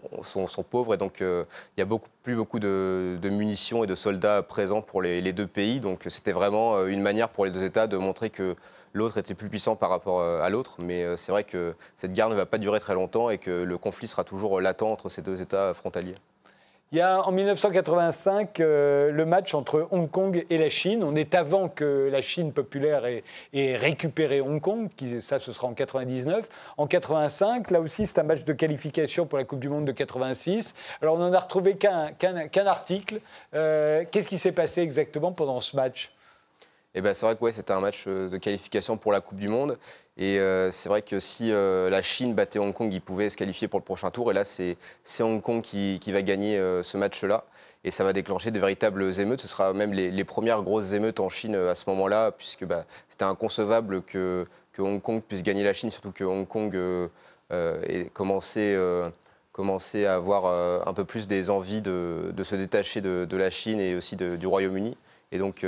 pauvres 0.70 0.94
et 0.94 0.98
donc 0.98 1.22
il 1.22 1.46
y 1.78 1.82
a 1.82 1.86
beaucoup, 1.86 2.10
plus 2.24 2.36
beaucoup 2.36 2.60
de, 2.60 3.18
munitions 3.24 3.84
et 3.84 3.88
de 3.88 3.96
soldats 3.96 4.44
présents 4.44 4.82
pour 4.82 5.02
les, 5.02 5.22
les 5.22 5.34
deux 5.34 5.48
pays. 5.48 5.80
Donc 5.80 6.06
c'était 6.10 6.32
vraiment 6.32 6.86
une 6.86 7.02
manière 7.02 7.30
pour 7.30 7.46
les 7.46 7.52
deux 7.52 7.64
États 7.64 7.88
de 7.88 7.98
montrer 7.98 8.30
que 8.30 8.56
l'autre 8.94 9.18
était 9.18 9.34
plus 9.34 9.50
puissant 9.50 9.76
par 9.76 9.90
rapport 9.90 10.22
à 10.22 10.50
l'autre. 10.50 10.78
Mais 10.80 11.18
c'est 11.18 11.32
vrai 11.32 11.44
que 11.44 11.76
cette 11.96 12.14
guerre 12.14 12.30
ne 12.30 12.36
va 12.36 12.46
pas 12.46 12.58
durer 12.58 12.80
très 12.80 12.94
longtemps 12.94 13.30
et 13.30 13.38
que 13.38 13.64
le 13.64 13.78
conflit 13.78 14.08
sera 14.08 14.24
toujours 14.24 14.60
latent 14.62 14.84
entre 14.84 15.10
ces 15.10 15.22
deux 15.22 15.42
États 15.42 15.74
frontaliers. 15.74 16.16
Il 16.92 17.00
y 17.00 17.02
a 17.02 17.28
en 17.28 17.32
1985 17.32 18.60
euh, 18.60 19.12
le 19.12 19.26
match 19.26 19.56
entre 19.56 19.88
Hong 19.90 20.10
Kong 20.10 20.46
et 20.50 20.58
la 20.60 20.70
Chine. 20.70 21.04
On 21.04 21.16
est 21.16 21.34
avant 21.34 21.68
que 21.68 22.10
la 22.12 22.22
Chine 22.22 22.54
populaire 22.54 23.06
ait, 23.06 23.24
récupéré 23.76 24.40
Hong 24.40 24.62
Kong, 24.62 24.90
qui, 24.96 25.20
ça 25.24 25.40
ce 25.40 25.52
sera 25.52 25.68
en 25.68 25.74
99. 25.74 26.48
En 26.78 26.86
85, 26.86 27.72
là 27.72 27.82
aussi 27.82 28.06
c'est 28.06 28.20
un 28.20 28.24
match 28.24 28.44
de 28.44 28.54
qualification 28.54 29.26
pour 29.26 29.40
la 29.40 29.46
Coupe 29.46 29.60
du 29.60 29.68
Monde 29.68 29.86
de 29.86 29.92
86. 29.92 30.76
Alors 31.02 31.16
on 31.16 31.18
n'en 31.18 31.34
a 31.34 31.40
retrouvé 31.40 31.76
qu'un 31.76 32.68
article. 32.68 33.20
Euh, 33.56 34.06
qu'est-ce 34.12 34.28
qui 34.28 34.38
s'est 34.38 34.52
passé 34.52 34.82
exactement 34.82 35.32
pendant 35.32 35.62
ce 35.62 35.76
match? 35.76 36.12
Eh 36.98 37.02
ben, 37.02 37.14
c'est 37.14 37.26
vrai 37.26 37.36
que 37.36 37.42
ouais, 37.42 37.52
c'était 37.52 37.74
un 37.74 37.82
match 37.82 38.06
euh, 38.08 38.30
de 38.30 38.38
qualification 38.38 38.96
pour 38.96 39.12
la 39.12 39.20
Coupe 39.20 39.38
du 39.38 39.50
Monde. 39.50 39.78
Et 40.18 40.40
euh, 40.40 40.72
c'est 40.72 40.88
vrai 40.88 41.02
que 41.02 41.20
si 41.20 41.52
euh, 41.52 41.90
la 41.90 42.02
Chine 42.02 42.34
battait 42.34 42.60
Hong 42.60 42.74
Kong, 42.74 42.94
ils 42.94 43.02
pouvaient 43.02 43.30
se 43.30 43.36
qualifier 43.36 43.68
pour 43.68 43.80
le 43.80 43.84
prochain 43.84 44.12
tour. 44.12 44.32
Et 44.32 44.34
là, 44.34 44.46
c'est 44.46 44.78
Hong 45.22 45.42
Kong 45.42 45.62
qui, 45.62 46.00
va 46.12 46.22
gagner 46.22 46.58
ce 46.84 46.98
match-là. 46.98 47.44
Et 47.84 47.92
ça 47.92 48.04
va 48.04 48.14
déclencher 48.14 48.52
de 48.52 48.60
véritables 48.60 49.20
émeutes. 49.20 49.42
Ce 49.42 49.48
sera 49.48 49.74
même 49.74 49.94
les, 49.94 50.24
premières 50.24 50.64
grosses 50.64 50.94
émeutes 50.94 51.20
en 51.20 51.30
Chine 51.30 51.56
à 51.56 51.76
ce 51.76 51.90
moment-là, 51.90 52.32
puisque 52.32 52.66
bah, 52.66 52.86
c'était 53.10 53.26
inconcevable 53.26 54.02
que, 54.04 54.48
Hong 54.78 55.02
Kong 55.02 55.22
puisse 55.22 55.44
gagner 55.44 55.64
la 55.64 55.74
Chine, 55.74 55.92
surtout 55.92 56.12
que 56.12 56.24
Hong 56.24 56.48
Kong 56.48 56.76
ait 57.52 58.10
commencé, 58.14 58.76
à 60.06 60.16
avoir 60.16 60.88
un 60.88 60.94
peu 60.94 61.04
plus 61.04 61.28
des 61.28 61.50
envies 61.50 61.82
de, 61.82 62.34
se 62.42 62.56
détacher 62.56 63.02
de, 63.02 63.38
la 63.38 63.50
Chine 63.50 63.82
et 63.82 63.96
aussi 63.96 64.16
du 64.16 64.48
Royaume-Uni. 64.48 64.98
Et 65.34 65.40
donc, 65.40 65.66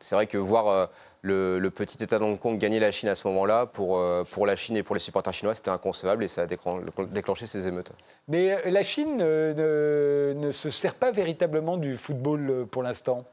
c'est 0.00 0.14
vrai 0.14 0.26
que 0.26 0.38
voir 0.38 0.88
euh, 1.26 1.58
le, 1.58 1.70
petit 1.70 2.02
État 2.02 2.18
de 2.18 2.24
Hong 2.24 2.38
Kong 2.38 2.58
gagner 2.58 2.80
la 2.80 2.90
Chine 2.90 3.08
à 3.08 3.14
ce 3.14 3.26
moment-là, 3.28 3.66
pour, 3.66 3.98
euh, 3.98 4.24
pour 4.24 4.46
la 4.46 4.56
Chine 4.56 4.76
et 4.76 4.82
pour 4.82 4.94
les 4.94 5.00
supporters 5.00 5.32
chinois, 5.32 5.54
c'était 5.54 5.70
inconcevable 5.70 6.24
et 6.24 6.28
ça 6.28 6.42
a 6.42 6.46
déclenché 6.46 7.46
ces 7.46 7.66
émeutes. 7.66 7.92
Mais 8.28 8.52
euh, 8.52 8.70
la 8.70 8.82
Chine 8.82 9.16
ne, 9.16 10.50
se 10.52 10.70
sert 10.70 10.94
pas 10.94 11.12
véritablement 11.12 11.76
du 11.76 11.96
football 11.96 12.66
pour 12.70 12.82
l'instant 12.82 13.24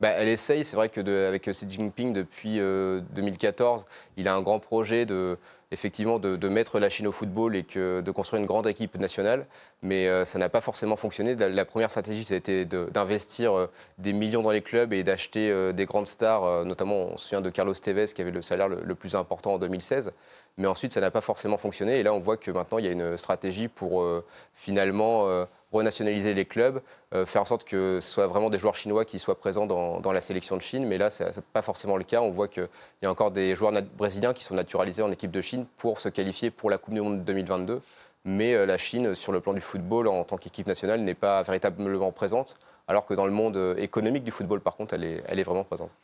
bah, 0.00 0.08
elle 0.08 0.28
essaye, 0.28 0.64
c'est 0.64 0.74
vrai 0.74 0.88
qu'avec 0.88 1.48
Xi 1.48 1.66
Jinping 1.70 2.12
depuis 2.12 2.58
2014, 2.58 3.86
il 4.16 4.26
a 4.26 4.34
un 4.34 4.42
grand 4.42 4.58
projet 4.58 5.06
de, 5.06 5.38
effectivement 5.70 6.18
de, 6.18 6.48
mettre 6.48 6.78
la 6.78 6.88
Chine 6.88 7.06
au 7.06 7.12
football 7.12 7.56
et 7.56 7.64
que, 7.64 8.00
de 8.00 8.10
construire 8.10 8.40
une 8.40 8.46
grande 8.46 8.66
équipe 8.66 8.98
nationale, 8.98 9.46
mais 9.82 10.08
euh, 10.08 10.24
ça 10.24 10.38
n'a 10.38 10.48
pas 10.48 10.60
forcément 10.60 10.96
fonctionné. 10.96 11.34
La, 11.34 11.64
première 11.64 11.90
stratégie, 11.90 12.24
ça 12.24 12.34
a 12.34 12.36
été 12.36 12.64
d'investir 12.64 13.56
euh, 13.56 13.70
des 13.98 14.12
millions 14.12 14.42
dans 14.42 14.50
les 14.50 14.62
clubs 14.62 14.92
et 14.92 15.02
d'acheter 15.02 15.50
euh, 15.50 15.72
des 15.72 15.86
grandes 15.86 16.06
stars, 16.06 16.64
notamment 16.64 16.94
on 17.12 17.16
se 17.16 17.28
souvient 17.28 17.40
de 17.40 17.50
Carlos 17.50 17.74
Tevez 17.74 18.06
qui 18.06 18.22
avait 18.22 18.30
le 18.30 18.42
salaire 18.42 18.68
le 18.68 18.94
plus 18.94 19.14
important 19.14 19.54
en 19.54 19.58
2016. 19.58 20.12
Mais 20.56 20.68
ensuite, 20.68 20.92
ça 20.92 21.00
n'a 21.00 21.10
pas 21.10 21.20
forcément 21.20 21.58
fonctionné. 21.58 21.98
Et 21.98 22.02
là, 22.04 22.14
on 22.14 22.20
voit 22.20 22.36
que 22.36 22.50
maintenant, 22.50 22.78
il 22.78 22.84
y 22.84 22.88
a 22.88 22.92
une 22.92 23.16
stratégie 23.18 23.66
pour 23.66 24.06
finalement 24.54 25.46
renationaliser 25.74 26.34
les 26.34 26.44
clubs, 26.44 26.80
euh, 27.14 27.26
faire 27.26 27.42
en 27.42 27.44
sorte 27.44 27.64
que 27.64 27.98
ce 28.00 28.08
soit 28.08 28.26
vraiment 28.26 28.50
des 28.50 28.58
joueurs 28.58 28.76
chinois 28.76 29.04
qui 29.04 29.18
soient 29.18 29.38
présents 29.38 29.66
dans, 29.66 30.12
la 30.12 30.20
sélection 30.20 30.56
de 30.56 30.62
Chine. 30.62 30.86
Mais 30.86 30.98
là, 30.98 31.10
ce 31.10 31.24
n'est 31.24 31.30
pas 31.52 31.62
forcément 31.62 31.96
le 31.96 32.04
cas. 32.04 32.20
On 32.20 32.30
voit 32.30 32.48
qu'il 32.48 32.68
y 33.02 33.06
a 33.06 33.10
encore 33.10 33.30
des 33.30 33.54
joueurs 33.54 33.72
brésiliens 33.96 34.32
qui 34.32 34.44
sont 34.44 34.54
naturalisés 34.54 35.02
en 35.02 35.12
équipe 35.12 35.30
de 35.30 35.40
Chine 35.40 35.66
pour 35.76 36.00
se 36.00 36.08
qualifier 36.08 36.50
pour 36.50 36.70
la 36.70 36.78
Coupe 36.78 36.94
du 36.94 37.00
Monde 37.00 37.24
2022. 37.24 37.80
Mais 38.24 38.54
euh, 38.54 38.64
la 38.64 38.78
Chine, 38.78 39.14
sur 39.14 39.32
le 39.32 39.40
plan 39.40 39.52
du 39.52 39.60
football, 39.60 40.08
en 40.08 40.24
tant 40.24 40.36
qu'équipe 40.36 40.66
nationale, 40.66 41.00
n'est 41.00 41.14
pas 41.14 41.42
véritablement 41.42 42.12
présente 42.12 42.56
alors 42.86 43.06
que 43.06 43.14
dans 43.14 43.24
le 43.24 43.32
monde 43.32 43.56
euh, 43.56 43.74
économique 43.76 44.24
du 44.24 44.30
football, 44.30 44.60
par 44.60 44.76
contre, 44.76 44.92
elle 44.94 45.04
est, 45.04 45.42
vraiment 45.42 45.64
présente. 45.64 45.96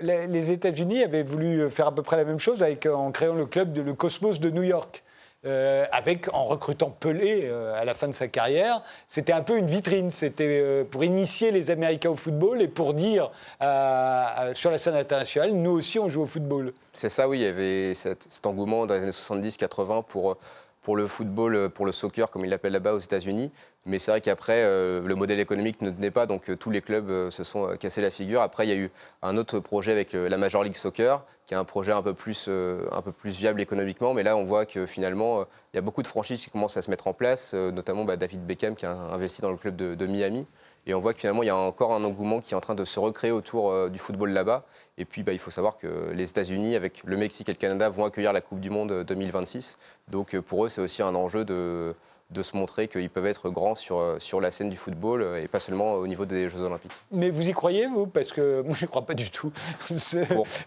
les, 0.00 0.50
États-Unis 0.50 1.04
avaient 1.04 1.22
voulu 1.22 1.70
faire 1.70 1.86
à 1.86 1.94
peu 1.94 2.02
près 2.02 2.16
la 2.16 2.24
même 2.24 2.40
chose 2.40 2.64
en 2.92 3.12
créant 3.12 3.34
le 3.34 3.46
club 3.46 3.72
de 3.72 3.80
le 3.80 3.94
Cosmos 3.94 4.40
de 4.40 4.50
New 4.50 4.64
York. 4.64 5.04
Euh, 5.44 5.84
avec, 5.92 6.32
en 6.32 6.44
recrutant 6.44 6.90
Pelé 6.90 7.42
euh, 7.44 7.74
à 7.74 7.84
la 7.84 7.94
fin 7.94 8.08
de 8.08 8.12
sa 8.12 8.26
carrière. 8.26 8.82
C'était 9.06 9.32
un 9.32 9.42
peu 9.42 9.58
une 9.58 9.66
vitrine, 9.66 10.10
c'était 10.10 10.60
euh, 10.60 10.82
pour 10.82 11.04
initier 11.04 11.52
les 11.52 11.70
Américains 11.70 12.10
au 12.10 12.16
football 12.16 12.62
et 12.62 12.68
pour 12.68 12.94
dire 12.94 13.30
sur 13.60 14.70
la 14.70 14.78
scène 14.78 14.96
internationale, 14.96 15.52
nous 15.52 15.70
aussi 15.70 15.98
on 15.98 16.08
joue 16.08 16.22
au 16.22 16.26
football. 16.26 16.72
C'est 16.94 17.10
ça, 17.10 17.28
oui, 17.28 17.38
il 17.38 17.42
y 17.42 17.46
avait 17.46 17.94
cet, 17.94 18.44
engouement 18.44 18.86
dans 18.86 18.94
les 18.94 19.02
années 19.02 19.10
70-80 19.10 20.04
pour 20.04 20.36
pour 20.82 20.96
le 20.96 21.08
football, 21.08 21.68
pour 21.70 21.84
le 21.84 21.90
soccer, 21.90 22.30
comme 22.30 22.44
ils 22.44 22.48
l'appellent 22.48 22.72
là-bas 22.72 22.94
aux 22.94 23.00
États-Unis. 23.00 23.50
Mais 23.86 23.98
c'est 23.98 24.10
vrai 24.10 24.20
qu'après, 24.20 24.62
le 24.64 25.14
modèle 25.14 25.40
économique 25.40 25.80
ne 25.80 25.90
tenait 25.90 26.10
pas, 26.10 26.26
donc 26.26 26.50
tous 26.58 26.70
les 26.70 26.80
clubs 26.80 27.30
se 27.30 27.44
sont 27.44 27.76
cassés 27.78 28.02
la 28.02 28.10
figure. 28.10 28.40
Après, 28.40 28.66
il 28.66 28.70
y 28.70 28.72
a 28.72 28.76
eu 28.76 28.90
un 29.22 29.36
autre 29.36 29.60
projet 29.60 29.92
avec 29.92 30.12
la 30.12 30.36
Major 30.36 30.64
League 30.64 30.76
Soccer, 30.76 31.22
qui 31.46 31.54
est 31.54 31.56
un 31.56 31.64
projet 31.64 31.92
un 31.92 32.02
peu 32.02 32.12
plus, 32.12 32.46
euh, 32.48 32.88
viable 33.24 33.60
économiquement. 33.60 34.12
Mais 34.14 34.24
là, 34.24 34.36
on 34.36 34.44
voit 34.44 34.66
que 34.66 34.84
finalement, 34.84 35.40
euh, 35.40 35.44
il 35.72 35.76
y 35.76 35.78
a 35.78 35.82
beaucoup 35.82 36.02
de 36.02 36.08
franchises 36.08 36.42
qui 36.42 36.50
commencent 36.50 36.76
à 36.76 36.82
se 36.82 36.90
mettre 36.90 37.06
en 37.06 37.12
place, 37.12 37.52
euh, 37.54 37.70
notamment 37.70 38.04
bah, 38.04 38.16
David 38.16 38.44
Beckham 38.44 38.74
qui 38.74 38.84
a 38.84 38.92
investi 38.92 39.42
dans 39.42 39.50
le 39.50 39.56
club 39.56 39.76
de, 39.76 40.06
Miami. 40.06 40.46
Et 40.88 40.94
on 40.94 41.00
voit 41.00 41.14
que 41.14 41.20
finalement, 41.20 41.42
il 41.42 41.46
y 41.46 41.50
a 41.50 41.56
encore 41.56 41.92
un 41.92 42.04
engouement 42.04 42.40
qui 42.40 42.54
est 42.54 42.56
en 42.56 42.60
train 42.60 42.74
de 42.74 42.84
se 42.84 43.00
recréer 43.00 43.32
autour 43.32 43.90
du 43.90 43.98
football 43.98 44.30
là-bas. 44.30 44.64
Et 44.98 45.04
puis, 45.04 45.24
bah, 45.24 45.32
il 45.32 45.38
faut 45.40 45.50
savoir 45.50 45.78
que 45.78 46.12
les 46.12 46.30
États-Unis, 46.30 46.76
avec 46.76 47.02
le 47.04 47.16
Mexique 47.16 47.48
et 47.48 47.52
le 47.52 47.58
Canada, 47.58 47.88
vont 47.88 48.04
accueillir 48.04 48.32
la 48.32 48.40
Coupe 48.40 48.60
du 48.60 48.70
Monde 48.70 49.02
2026. 49.02 49.78
Donc, 50.08 50.38
pour 50.40 50.64
eux, 50.64 50.68
c'est 50.68 50.80
aussi 50.80 51.02
un 51.02 51.16
enjeu 51.16 51.44
de 51.44 51.92
de 52.30 52.42
se 52.42 52.56
montrer 52.56 52.88
qu'ils 52.88 53.08
peuvent 53.08 53.26
être 53.26 53.50
grands 53.50 53.76
sur, 53.76 53.98
euh, 53.98 54.18
sur 54.18 54.40
la 54.40 54.50
scène 54.50 54.68
du 54.68 54.76
football 54.76 55.22
euh, 55.22 55.42
et 55.42 55.46
pas 55.46 55.60
seulement 55.60 55.94
au 55.94 56.08
niveau 56.08 56.26
des 56.26 56.48
Jeux 56.48 56.60
Olympiques. 56.60 56.90
Mais 57.12 57.30
vous 57.30 57.46
y 57.46 57.52
croyez, 57.52 57.86
vous? 57.86 58.08
Parce 58.08 58.32
que 58.32 58.62
moi, 58.66 58.74
je 58.76 58.84
ne 58.84 58.90
crois 58.90 59.06
pas 59.06 59.14
du 59.14 59.30
tout. 59.30 59.52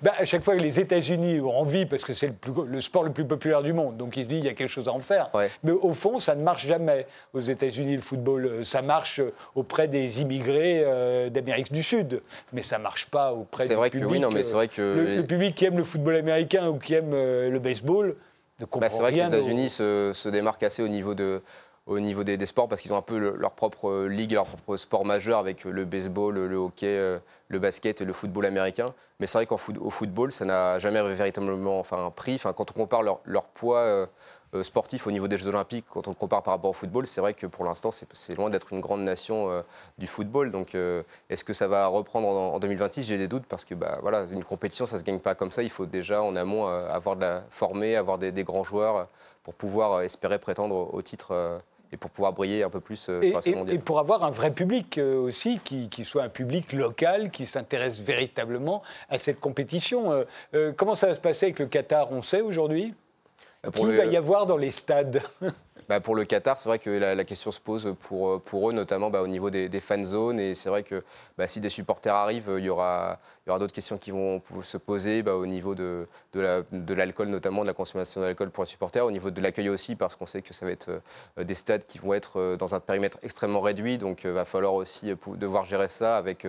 Bah, 0.01 0.13
à 0.17 0.25
chaque 0.25 0.43
fois 0.43 0.55
que 0.55 0.61
les 0.61 0.79
États-Unis 0.79 1.41
ont 1.41 1.57
envie, 1.57 1.85
parce 1.85 2.03
que 2.03 2.13
c'est 2.13 2.27
le, 2.27 2.65
le, 2.65 2.81
sport 2.81 3.03
le 3.03 3.11
plus 3.11 3.25
populaire 3.25 3.61
du 3.61 3.73
monde, 3.73 3.97
donc 3.97 4.15
ils 4.15 4.23
se 4.23 4.27
disent 4.27 4.39
qu'il 4.39 4.47
y 4.47 4.51
a 4.51 4.53
quelque 4.53 4.69
chose 4.69 4.87
à 4.87 4.93
en 4.93 4.99
faire. 4.99 5.29
Mais 5.63 5.71
au 5.71 5.93
fond, 5.93 6.19
ça 6.19 6.35
ne 6.35 6.43
marche 6.43 6.65
jamais 6.65 7.05
aux 7.33 7.41
États-Unis, 7.41 7.95
le 7.95 8.01
football. 8.01 8.65
Ça 8.65 8.81
marche 8.81 9.21
auprès 9.55 9.87
des 9.87 10.21
immigrés 10.21 10.83
euh, 10.85 11.29
d'Amérique 11.29 11.71
du 11.71 11.83
Sud, 11.83 12.21
mais 12.53 12.63
ça 12.63 12.77
ne 12.77 12.83
marche 12.83 13.07
pas 13.07 13.33
auprès 13.33 13.67
du 13.67 13.75
vrai 13.75 13.89
public. 13.89 14.07
Que 14.07 14.13
oui, 14.13 14.19
non, 14.19 14.31
mais 14.31 14.43
c'est 14.43 14.53
vrai 14.53 14.67
que 14.67 14.81
le, 14.81 15.17
le, 15.17 15.25
public 15.25 15.55
qui 15.55 15.65
aime 15.65 15.77
le 15.77 15.83
football 15.83 16.15
américain 16.15 16.69
ou 16.69 16.77
qui 16.77 16.93
aime 16.93 17.11
le 17.11 17.59
baseball 17.59 18.15
bah, 18.59 18.89
c'est 18.89 18.99
vrai 19.01 19.11
que 19.11 19.17
les 19.17 19.27
États-Unis 19.27 19.69
se, 19.69 20.29
démarquent 20.29 20.63
assez 20.63 20.83
au 20.83 20.87
niveau, 20.87 21.13
de, 21.13 21.41
au 21.87 21.99
niveau 21.99 22.23
des, 22.23 22.45
sports 22.45 22.67
parce 22.67 22.81
qu'ils 22.81 22.93
ont 22.93 22.97
un 22.97 23.01
peu 23.01 23.17
leur 23.17 23.51
propre 23.51 23.89
euh, 23.89 24.07
ligue, 24.07 24.33
leur 24.33 24.45
propre 24.45 24.77
sport 24.77 25.05
majeur 25.05 25.39
avec 25.39 25.63
le 25.63 25.85
baseball, 25.85 26.35
le 26.35 26.55
hockey, 26.57 26.87
euh, 26.87 27.19
le 27.47 27.59
basket 27.59 28.01
et 28.01 28.05
le 28.05 28.13
football 28.13 28.45
américain. 28.45 28.93
Mais 29.19 29.27
c'est 29.27 29.37
vrai 29.37 29.45
qu'au 29.45 29.57
football, 29.57 30.31
ça 30.31 30.45
n'a 30.45 30.79
jamais 30.79 31.01
véritablement 31.13 31.79
enfin, 31.79 32.11
pris. 32.15 32.35
Enfin, 32.35 32.53
quand 32.53 32.71
on 32.71 32.73
compare 32.73 33.03
leur, 33.03 33.19
leur 33.25 33.43
poids 33.43 33.79
euh, 33.79 34.05
euh, 34.05 34.05
sportif 34.63 35.05
au 35.07 35.11
niveau 35.11 35.27
des 35.27 35.37
Jeux 35.37 35.47
Olympiques, 35.47 35.85
quand 35.89 36.07
on 36.07 36.11
le 36.11 36.15
compare 36.15 36.41
par 36.43 36.53
rapport 36.53 36.71
au 36.71 36.73
football, 36.73 37.05
c'est 37.05 37.21
vrai 37.21 37.33
que 37.33 37.45
pour 37.45 37.65
l'instant, 37.65 37.91
c'est 37.91 38.35
loin 38.35 38.49
d'être 38.49 38.73
une 38.73 38.79
grande 38.79 39.01
nation 39.01 39.51
euh, 39.51 39.61
du 39.97 40.07
football. 40.07 40.51
Donc, 40.51 40.73
euh, 40.73 41.03
est-ce 41.29 41.43
que 41.43 41.53
ça 41.53 41.67
va 41.67 41.87
reprendre 41.87 42.27
en, 42.27 42.59
2026 42.59 43.03
J'ai 43.03 43.17
des 43.17 43.27
doutes 43.27 43.45
parce 43.45 43.65
que 43.65 43.75
bah, 43.75 43.99
voilà, 44.01 44.25
une 44.31 44.43
compétition, 44.43 44.85
ça 44.85 44.95
ne 44.95 45.01
se 45.01 45.05
gagne 45.05 45.19
pas 45.19 45.35
comme 45.35 45.51
ça. 45.51 45.61
Il 45.61 45.69
faut 45.69 45.85
déjà, 45.85 46.23
en 46.23 46.35
amont, 46.35 46.67
avoir 46.67 47.15
de 47.15 47.21
la 47.21 47.43
formée, 47.51 47.95
avoir 47.95 48.17
des, 48.17 48.31
grands 48.43 48.63
joueurs 48.63 49.07
pour 49.43 49.53
pouvoir 49.53 50.01
espérer 50.01 50.39
prétendre 50.39 50.93
au 50.93 51.01
titre 51.01 51.59
et 51.91 51.97
pour 51.97 52.09
pouvoir 52.11 52.33
briller 52.33 52.63
un 52.63 52.69
peu 52.69 52.79
plus 52.79 52.97
sur 52.97 53.13
la. 53.21 53.73
Et 53.73 53.79
pour 53.79 53.99
avoir 53.99 54.23
un 54.23 54.31
vrai 54.31 54.51
public 54.51 54.99
aussi, 54.99 55.59
qui, 55.63 55.89
qui, 55.89 56.05
soit 56.05 56.23
un 56.23 56.29
public 56.29 56.73
local, 56.73 57.29
qui 57.29 57.45
s'intéresse 57.45 58.01
véritablement 58.01 58.81
à 59.09 59.17
cette 59.17 59.39
compétition. 59.39 60.25
comment 60.75 60.95
ça 60.95 61.07
va 61.07 61.15
se 61.15 61.21
passer 61.21 61.47
avec 61.47 61.59
le 61.59 61.67
Qatar, 61.67 62.11
on 62.11 62.23
sait 62.23 62.41
aujourd'hui? 62.41 62.95
Bah, 63.63 63.69
Qui 63.73 63.95
va 63.95 64.05
y 64.05 64.17
avoir 64.17 64.45
dans 64.45 64.57
les 64.57 64.71
stades? 64.71 65.21
Bah 65.89 65.99
Pour 65.99 66.13
le 66.13 66.23
Qatar, 66.23 66.59
c'est 66.59 66.69
vrai 66.69 66.77
que 66.77 66.91
la, 66.91 67.25
question 67.25 67.51
se 67.51 67.59
pose 67.59 67.95
pour, 67.99 68.39
pour 68.41 68.69
eux, 68.69 68.73
notamment 68.73 69.09
bah, 69.09 69.23
au 69.23 69.27
niveau 69.27 69.49
des, 69.49 69.81
fan 69.81 70.03
zones. 70.03 70.39
Et 70.39 70.53
c'est 70.53 70.69
vrai 70.69 70.83
que 70.83 71.03
bah, 71.35 71.47
si 71.47 71.61
des 71.61 71.69
supporters 71.69 72.13
arrivent, 72.13 72.53
il 72.59 72.65
y 72.65 72.69
aura, 72.69 73.17
il 73.43 73.49
y 73.49 73.49
aura 73.49 73.57
d'autres 73.57 73.73
questions 73.73 73.97
qui 73.97 74.11
vont 74.11 74.39
se 74.61 74.77
poser 74.77 75.23
au 75.27 75.47
niveau 75.47 75.73
de, 75.73 76.07
de 76.33 76.93
l'alcool, 76.93 77.29
notamment 77.29 77.63
de 77.63 77.67
la 77.67 77.73
consommation 77.73 78.21
d'alcool 78.21 78.51
pour 78.51 78.65
les 78.65 78.69
supporters, 78.69 79.03
au 79.03 79.09
niveau 79.09 79.31
de 79.31 79.41
l'accueil 79.41 79.67
aussi, 79.69 79.95
parce 79.95 80.15
qu'on 80.15 80.27
sait 80.27 80.43
que 80.43 80.53
ça 80.53 80.63
va 80.63 80.71
être 80.71 81.01
euh, 81.39 81.43
des 81.43 81.55
stades 81.55 81.87
qui 81.87 81.97
vont 81.97 82.13
être 82.13 82.39
euh, 82.39 82.55
dans 82.55 82.75
un 82.75 82.79
périmètre 82.79 83.17
extrêmement 83.23 83.61
réduit. 83.61 83.97
Donc 83.97 84.25
il 84.25 84.29
euh, 84.29 84.33
va 84.33 84.45
falloir 84.45 84.75
aussi 84.75 85.11
devoir 85.37 85.65
gérer 85.65 85.87
ça 85.87 86.17
avec 86.17 86.45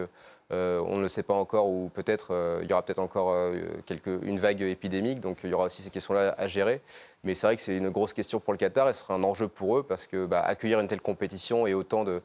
euh, 0.52 0.82
on 0.84 0.96
ne 0.96 1.02
le 1.02 1.08
sait 1.08 1.22
pas 1.22 1.34
encore, 1.34 1.68
ou 1.68 1.90
peut-être 1.94 2.28
euh, 2.32 2.60
il 2.62 2.70
y 2.70 2.72
aura 2.72 2.82
peut-être 2.82 2.98
encore 2.98 3.30
euh, 3.32 3.60
une 4.22 4.38
vague 4.38 4.62
épidémique, 4.62 5.20
donc 5.20 5.38
il 5.44 5.50
y 5.50 5.54
aura 5.54 5.66
aussi 5.66 5.82
ces 5.82 5.90
questions-là 5.90 6.34
à 6.36 6.46
gérer. 6.48 6.80
Mais 7.22 7.34
c'est 7.34 7.46
vrai 7.46 7.56
que 7.56 7.62
c'est 7.62 7.76
une 7.76 7.90
grosse 7.90 8.14
question 8.14 8.40
pour 8.40 8.52
le 8.52 8.58
Qatar 8.58 8.88
et 8.88 8.94
ce 8.94 9.02
sera 9.02 9.14
un 9.14 9.22
enjeu 9.22 9.46
pour 9.46 9.78
eux 9.78 9.82
parce 9.82 10.06
que 10.06 10.24
bah, 10.26 10.40
accueillir 10.40 10.80
une 10.80 10.88
telle 10.88 11.02
compétition 11.02 11.66
et 11.66 11.74
autant 11.74 12.02
de, 12.02 12.22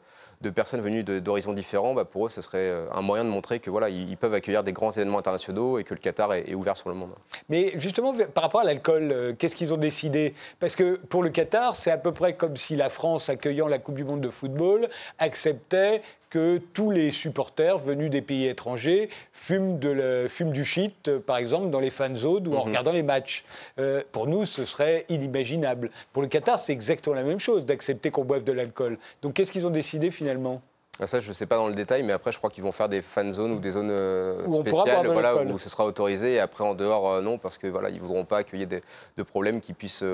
personnes 0.56 0.80
venues 0.80 1.04
d'horizons 1.04 1.54
différents, 1.54 1.94
bah, 1.94 2.06
pour 2.06 2.28
eux, 2.28 2.30
ce 2.30 2.42
serait 2.42 2.72
un 2.94 3.02
moyen 3.02 3.26
de 3.26 3.30
montrer 3.30 3.60
que 3.60 3.70
voilà, 3.70 3.90
ils, 3.90 4.16
peuvent 4.16 4.34
accueillir 4.34 4.64
des 4.64 4.72
grands 4.72 4.92
événements 4.92 5.18
internationaux 5.20 5.80
et 5.80 5.84
que 5.84 5.94
le 5.94 6.00
Qatar 6.00 6.34
est, 6.34 6.54
ouvert 6.54 6.78
sur 6.78 6.90
le 6.90 6.96
monde. 6.96 7.12
Mais 7.50 7.74
justement, 7.76 8.14
par 8.34 8.44
rapport 8.44 8.62
à 8.62 8.64
l'alcool, 8.64 9.34
qu'est-ce 9.38 9.56
qu'ils 9.56 9.74
ont 9.74 9.78
décidé? 9.78 10.34
Parce 10.60 10.76
que 10.76 10.96
pour 10.96 11.24
le 11.24 11.30
Qatar, 11.30 11.76
c'est 11.76 11.92
à 11.92 11.98
peu 11.98 12.14
près 12.14 12.36
comme 12.36 12.56
si 12.56 12.78
la 12.78 12.90
France, 12.90 13.28
accueillant 13.28 13.68
la 13.68 13.80
Coupe 13.80 13.96
du 13.96 14.06
Monde 14.06 14.22
de 14.22 14.30
football, 14.30 14.88
acceptait 15.20 16.02
que 16.30 16.58
tous 16.74 16.92
les 16.92 17.12
supporters 17.12 17.78
venus 17.78 18.10
des 18.10 18.22
pays 18.22 18.48
étrangers 18.48 19.10
fument, 19.34 19.80
de 19.80 20.28
fument 20.30 20.52
du 20.52 20.66
shit, 20.66 21.08
euh, 21.08 21.20
par 21.20 21.38
exemple, 21.38 21.70
dans 21.70 21.80
les 21.80 21.92
fan 21.92 22.16
zones 22.16 22.48
ou 22.48 22.56
en 22.56 22.62
mhm. 22.62 22.70
regardant 22.70 22.92
les 22.92 23.04
matchs. 23.04 23.44
Euh, 23.80 24.02
pour 24.12 24.28
nous, 24.28 24.46
ce 24.46 24.66
serait 24.66 25.06
inimaginable. 25.10 25.92
Pour 26.14 26.22
le 26.22 26.28
Qatar, 26.28 26.60
c'est 26.60 26.74
exactement 26.74 27.16
la 27.16 27.24
même 27.24 27.40
chose, 27.40 27.66
d'accepter 27.66 28.12
qu'on 28.12 28.26
boive 28.26 28.44
de 28.44 28.52
l'alcool. 28.52 28.98
Donc 29.22 29.34
qu'est-ce 29.34 29.52
qu'ils 29.52 29.68
ont 29.68 29.72
décidé 29.72 30.12
finalement? 30.12 30.62
Ça, 31.04 31.20
je 31.20 31.28
ne 31.28 31.34
sais 31.34 31.46
pas 31.46 31.58
dans 31.58 31.68
le 31.68 31.74
détail, 31.74 32.04
mais 32.04 32.14
après, 32.14 32.32
je 32.32 32.38
crois 32.38 32.50
qu'ils 32.50 32.64
vont 32.64 32.72
faire 32.72 32.90
des 32.90 33.02
fan 33.02 33.34
zones 33.34 33.52
ou 33.54 33.60
des 33.60 33.72
zones 33.72 33.92
euh, 33.92 34.44
spéciales 34.62 35.08
voilà, 35.08 35.36
où 35.36 35.58
ce 35.60 35.70
sera 35.70 35.86
autorisé. 35.86 36.36
Et 36.36 36.40
après, 36.40 36.64
en 36.64 36.74
dehors, 36.74 37.22
non, 37.22 37.38
parce 37.38 37.58
que 37.58 37.68
voilà, 37.68 37.92
ne 37.92 38.00
voudront 38.00 38.26
pas 38.26 38.38
accueillir 38.38 38.68
de 38.68 39.24
problèmes 39.24 39.60
qui 39.60 39.74
puissent 39.74 40.06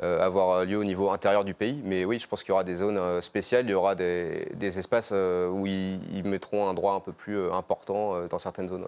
avoir 0.00 0.64
lieu 0.64 0.78
au 0.78 0.84
niveau 0.84 1.10
intérieur 1.10 1.44
du 1.44 1.54
pays. 1.54 1.80
Mais 1.84 2.04
oui, 2.04 2.18
je 2.18 2.28
pense 2.28 2.42
qu'il 2.42 2.50
y 2.50 2.52
aura 2.52 2.64
des 2.64 2.76
zones 2.76 3.20
spéciales, 3.22 3.64
il 3.66 3.72
y 3.72 3.74
aura 3.74 3.94
des, 3.94 4.78
espaces 4.78 5.12
où 5.12 5.66
ils, 5.66 6.22
mettront 6.24 6.68
un 6.68 6.74
droit 6.74 6.94
un 6.94 7.00
peu 7.00 7.12
plus 7.12 7.50
important 7.52 8.26
dans 8.28 8.38
certaines 8.38 8.68
zones. 8.68 8.86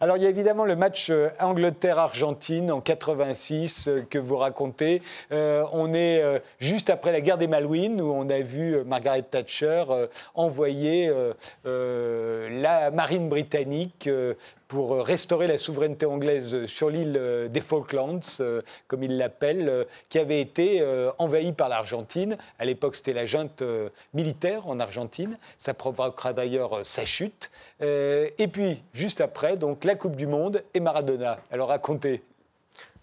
Alors, 0.00 0.16
il 0.16 0.24
y 0.24 0.26
a 0.26 0.28
évidemment 0.28 0.64
le 0.64 0.74
match 0.74 1.08
euh, 1.10 1.28
Angleterre-Argentine 1.38 2.72
en 2.72 2.80
86 2.80 3.86
euh, 3.86 4.02
que 4.08 4.18
vous 4.18 4.36
racontez. 4.36 5.02
Euh, 5.30 5.64
on 5.72 5.92
est 5.92 6.22
juste 6.58 6.90
après 6.90 7.12
la 7.12 7.20
guerre 7.20 7.38
des 7.38 7.46
Malouines 7.46 8.00
où 8.00 8.12
on 8.12 8.28
a 8.28 8.40
vu 8.40 8.82
Margaret 8.84 9.22
Thatcher 9.22 9.84
envoyer 10.34 11.12
la 11.64 12.90
marine 12.90 13.28
britannique 13.28 14.08
pour 14.68 15.04
restaurer 15.04 15.46
la 15.46 15.58
souveraineté 15.58 16.06
anglaise 16.06 16.66
sur 16.66 16.90
l'île 16.90 17.48
des 17.50 17.60
Falklands, 17.60 18.20
comme 18.86 19.02
il 19.02 19.16
l'appelle, 19.16 19.86
qui 20.08 20.18
avait 20.18 20.40
été 20.40 20.84
envahie 21.18 21.52
par 21.52 21.68
l'Argentine. 21.68 22.36
À 22.58 22.64
l'époque, 22.64 22.96
c'était 22.96 23.12
la 23.12 23.26
junte 23.26 23.62
militaire 24.14 24.66
en 24.66 24.80
Argentine. 24.80 25.38
Ça 25.58 25.74
provoquera 25.74 26.32
d'ailleurs 26.32 26.84
sa 26.84 27.04
chute. 27.04 27.50
Et 27.80 28.48
puis, 28.50 28.82
juste 28.92 29.20
après, 29.20 29.56
donc 29.56 29.84
la 29.84 29.94
Coupe 29.94 30.16
du 30.16 30.26
Monde 30.26 30.62
et 30.72 30.80
Maradona. 30.80 31.38
Alors 31.50 31.68
racontez. 31.68 32.22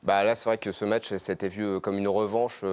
Bah 0.03 0.23
là, 0.23 0.35
c'est 0.35 0.49
vrai 0.49 0.57
que 0.57 0.71
ce 0.71 0.83
match, 0.83 1.15
c'était 1.17 1.47
vu 1.47 1.79
comme 1.79 1.97
une 1.97 2.07
revanche 2.07 2.65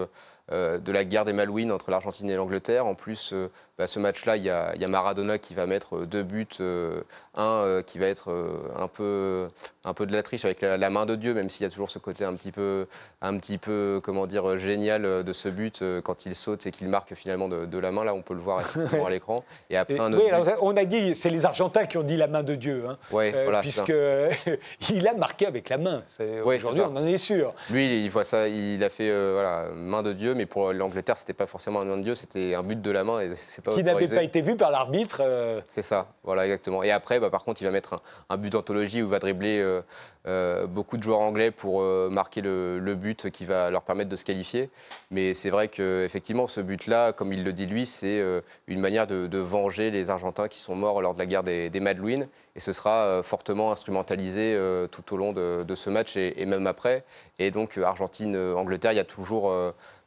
euh, 0.51 0.79
de 0.79 0.93
la 0.93 1.05
guerre 1.05 1.27
des 1.27 1.35
Malouines 1.35 1.71
entre 1.71 1.91
l'Argentine 1.91 2.31
et 2.31 2.37
l'Angleterre. 2.37 2.87
En 2.87 2.95
plus, 2.95 3.33
euh, 3.35 3.51
bah, 3.77 3.87
ce 3.87 3.99
match-là, 3.99 4.39
il 4.39 4.45
y, 4.45 4.51
a 4.51 4.89
Maradona 4.89 5.37
qui 5.37 5.53
va 5.53 5.67
mettre 5.67 6.07
deux 6.07 6.23
buts. 6.23 6.47
Euh, 6.61 7.03
un 7.41 7.83
qui 7.87 8.01
va 8.01 8.07
être 8.07 8.35
un, 8.75 8.89
peu, 8.89 9.49
un 9.85 9.95
peu 9.95 10.07
de 10.07 10.13
la 10.13 10.25
triche 10.25 10.45
avec 10.45 10.63
la, 10.63 10.91
main 10.91 11.07
de 11.07 11.15
Dieu, 11.15 11.35
même 11.35 11.49
s'il 11.49 11.63
y 11.63 11.67
a 11.67 11.71
toujours 11.71 11.89
ce 11.89 12.01
côté 12.01 12.25
un 12.25 12.35
petit 12.35 12.51
peu, 12.51 12.89
un 13.23 13.39
petit 13.39 13.59
peu 13.59 14.01
comment 14.03 14.27
dire, 14.27 14.59
génial 14.59 15.23
de 15.23 15.33
ce 15.33 15.49
but 15.49 15.85
quand 16.03 16.27
il 16.27 16.35
saute 16.35 16.67
et 16.67 16.73
qu'il 16.73 16.89
marque 16.89 17.15
finalement 17.15 17.49
de, 17.49 17.79
la 17.79 17.93
main. 17.93 18.03
Là, 18.03 18.13
on 18.13 18.23
peut 18.23 18.35
le 18.35 18.41
voir 18.41 18.65
à 19.07 19.11
l'écran. 19.11 19.45
Et 19.71 19.77
après, 19.77 20.01
un 20.01 20.13
autre 20.13 20.25
oui, 20.25 20.53
on 20.63 20.77
a 20.77 20.85
dit, 20.85 21.15
c'est 21.15 21.31
les 21.31 21.47
Argentins 21.47 21.85
qui 21.85 21.97
ont 21.97 22.03
dit 22.03 22.17
la 22.17 22.27
main 22.27 22.43
de 22.43 22.57
Dieu. 22.57 22.87
Hein, 22.89 22.99
ouais, 23.13 23.31
voilà, 23.45 23.61
Puisqu'il 23.61 25.07
a 25.09 25.15
marqué 25.15 25.47
avec 25.47 25.69
la 25.69 25.79
main. 25.79 26.03
Aujourd'hui, 26.45 26.81
on 26.81 26.97
en 26.97 27.07
est 27.07 27.19
sûr. 27.19 27.55
Lui, 27.71 28.05
il 28.05 28.11
voit 28.11 28.25
ça, 28.25 28.49
il 28.49 28.83
a 28.83 28.91
fait 28.91 29.13
voilà, 29.33 29.67
main 29.77 30.03
de 30.03 30.13
Dieu, 30.13 30.35
mais 30.39 30.47
pour 30.47 30.73
l'Angleterre, 30.73 31.19
c'était 31.19 31.35
pas 31.35 31.47
forcément 31.47 31.81
un 31.81 31.85
main 31.85 31.97
de 31.97 32.03
Dieu, 32.03 32.15
c'était 32.15 32.55
un 32.55 32.63
but 32.63 32.81
de 32.81 32.91
la 32.91 33.03
main 33.03 33.21
et 33.21 33.33
c'est 33.35 33.63
pas 33.63 33.73
Qui 33.73 33.83
n'avait 33.83 34.07
pas 34.07 34.23
été 34.23 34.41
vu 34.41 34.57
par 34.57 34.71
l'arbitre. 34.71 35.21
Euh. 35.21 35.61
C'est 35.67 35.83
ça, 35.83 36.07
voilà 36.23 36.45
exactement. 36.45 36.83
Et 36.83 36.93
après, 36.93 37.19
bah, 37.19 37.29
par 37.29 37.45
contre, 37.45 37.61
il 37.61 37.65
va 37.65 37.71
mettre 37.73 38.01
un, 38.31 38.37
but 38.37 38.51
d'anthologie 38.51 39.03
où 39.03 39.07
il 39.07 39.11
va 39.11 39.19
dribbler 39.19 39.59
euh, 39.59 39.83
euh, 40.27 40.67
beaucoup 40.67 40.97
de 40.97 41.03
joueurs 41.03 41.21
anglais 41.21 41.51
pour 41.51 41.83
marquer 41.83 42.41
le, 42.41 42.95
but 42.95 43.31
qui 43.31 43.45
va 43.45 43.71
leur 43.71 43.83
permettre 43.83 44.09
de 44.09 44.17
se 44.17 44.25
qualifier. 44.25 44.71
Mais 45.11 45.35
c'est 45.35 45.51
vrai 45.51 45.69
qu'effectivement, 45.69 46.47
ce 46.47 46.61
but-là, 46.61 47.13
comme 47.13 47.33
il 47.33 47.45
le 47.45 47.53
dit 47.53 47.67
lui, 47.67 47.85
c'est 47.85 48.23
une 48.69 48.81
manière 48.81 49.07
de, 49.07 49.39
venger 49.39 49.91
les 49.91 50.11
Argentins 50.11 50.49
qui 50.49 50.61
sont 50.61 50.77
morts 50.77 51.03
lors 51.03 51.15
de 51.15 51.19
la 51.19 51.27
guerre 51.27 51.43
des, 51.43 51.69
des 51.71 51.81
Madelouines. 51.81 52.29
Et 52.57 52.61
ce 52.61 52.73
sera 52.73 53.23
fortement 53.23 53.71
instrumentalisé 53.71 54.59
tout 54.91 55.15
au 55.15 55.17
long 55.17 55.33
de, 55.33 55.75
ce 55.75 55.91
match 55.91 56.17
et, 56.17 56.41
et, 56.41 56.47
même 56.47 56.67
après. 56.67 57.05
Et 57.39 57.51
donc, 57.51 57.79
Argentine-Angleterre, 57.79 58.93
il 58.93 58.97
y 58.97 59.01
a 59.01 59.05
toujours 59.05 59.53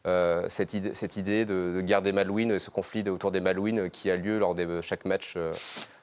euh, 0.08 0.46
cette, 0.50 0.74
idée, 0.74 0.96
cette, 0.96 1.16
idée, 1.16 1.46
de, 1.46 1.74
de 1.76 1.82
guerre 1.82 2.02
des 2.02 2.12
Malouines, 2.12 2.58
ce 2.58 2.72
conflit 2.72 3.08
autour 3.08 3.32
des 3.32 3.40
Malouines 3.40 3.90
qui 3.92 4.10
a 4.10 4.16
lieu 4.16 4.40
lors 4.40 4.56
de 4.56 4.82
chaque 4.82 5.06
match 5.06 5.36
euh, 5.38 5.52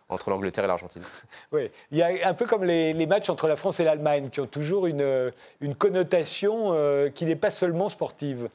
entre 0.09 0.30
l'Angleterre 0.30 0.64
et 0.64 0.68
l'Argentine. 0.68 1.03
Oui, 1.53 1.70
il 1.90 1.99
y 1.99 2.03
a 2.03 2.28
un 2.28 2.34
peu 2.34 2.46
comme 2.46 2.62
les, 2.62 2.94
matchs 3.07 3.28
entre 3.28 3.49
la 3.49 3.57
France 3.57 3.80
et 3.80 3.84
l'Allemagne, 3.84 4.30
qui 4.30 4.40
ont 4.40 4.46
toujours 4.46 4.86
une, 4.86 5.32
une 5.61 5.74
connotation 5.74 6.72
euh, 6.74 7.09
qui 7.11 7.24
n'est 7.24 7.36
pas 7.36 7.51
seulement 7.51 7.88
sportive. 7.88 8.49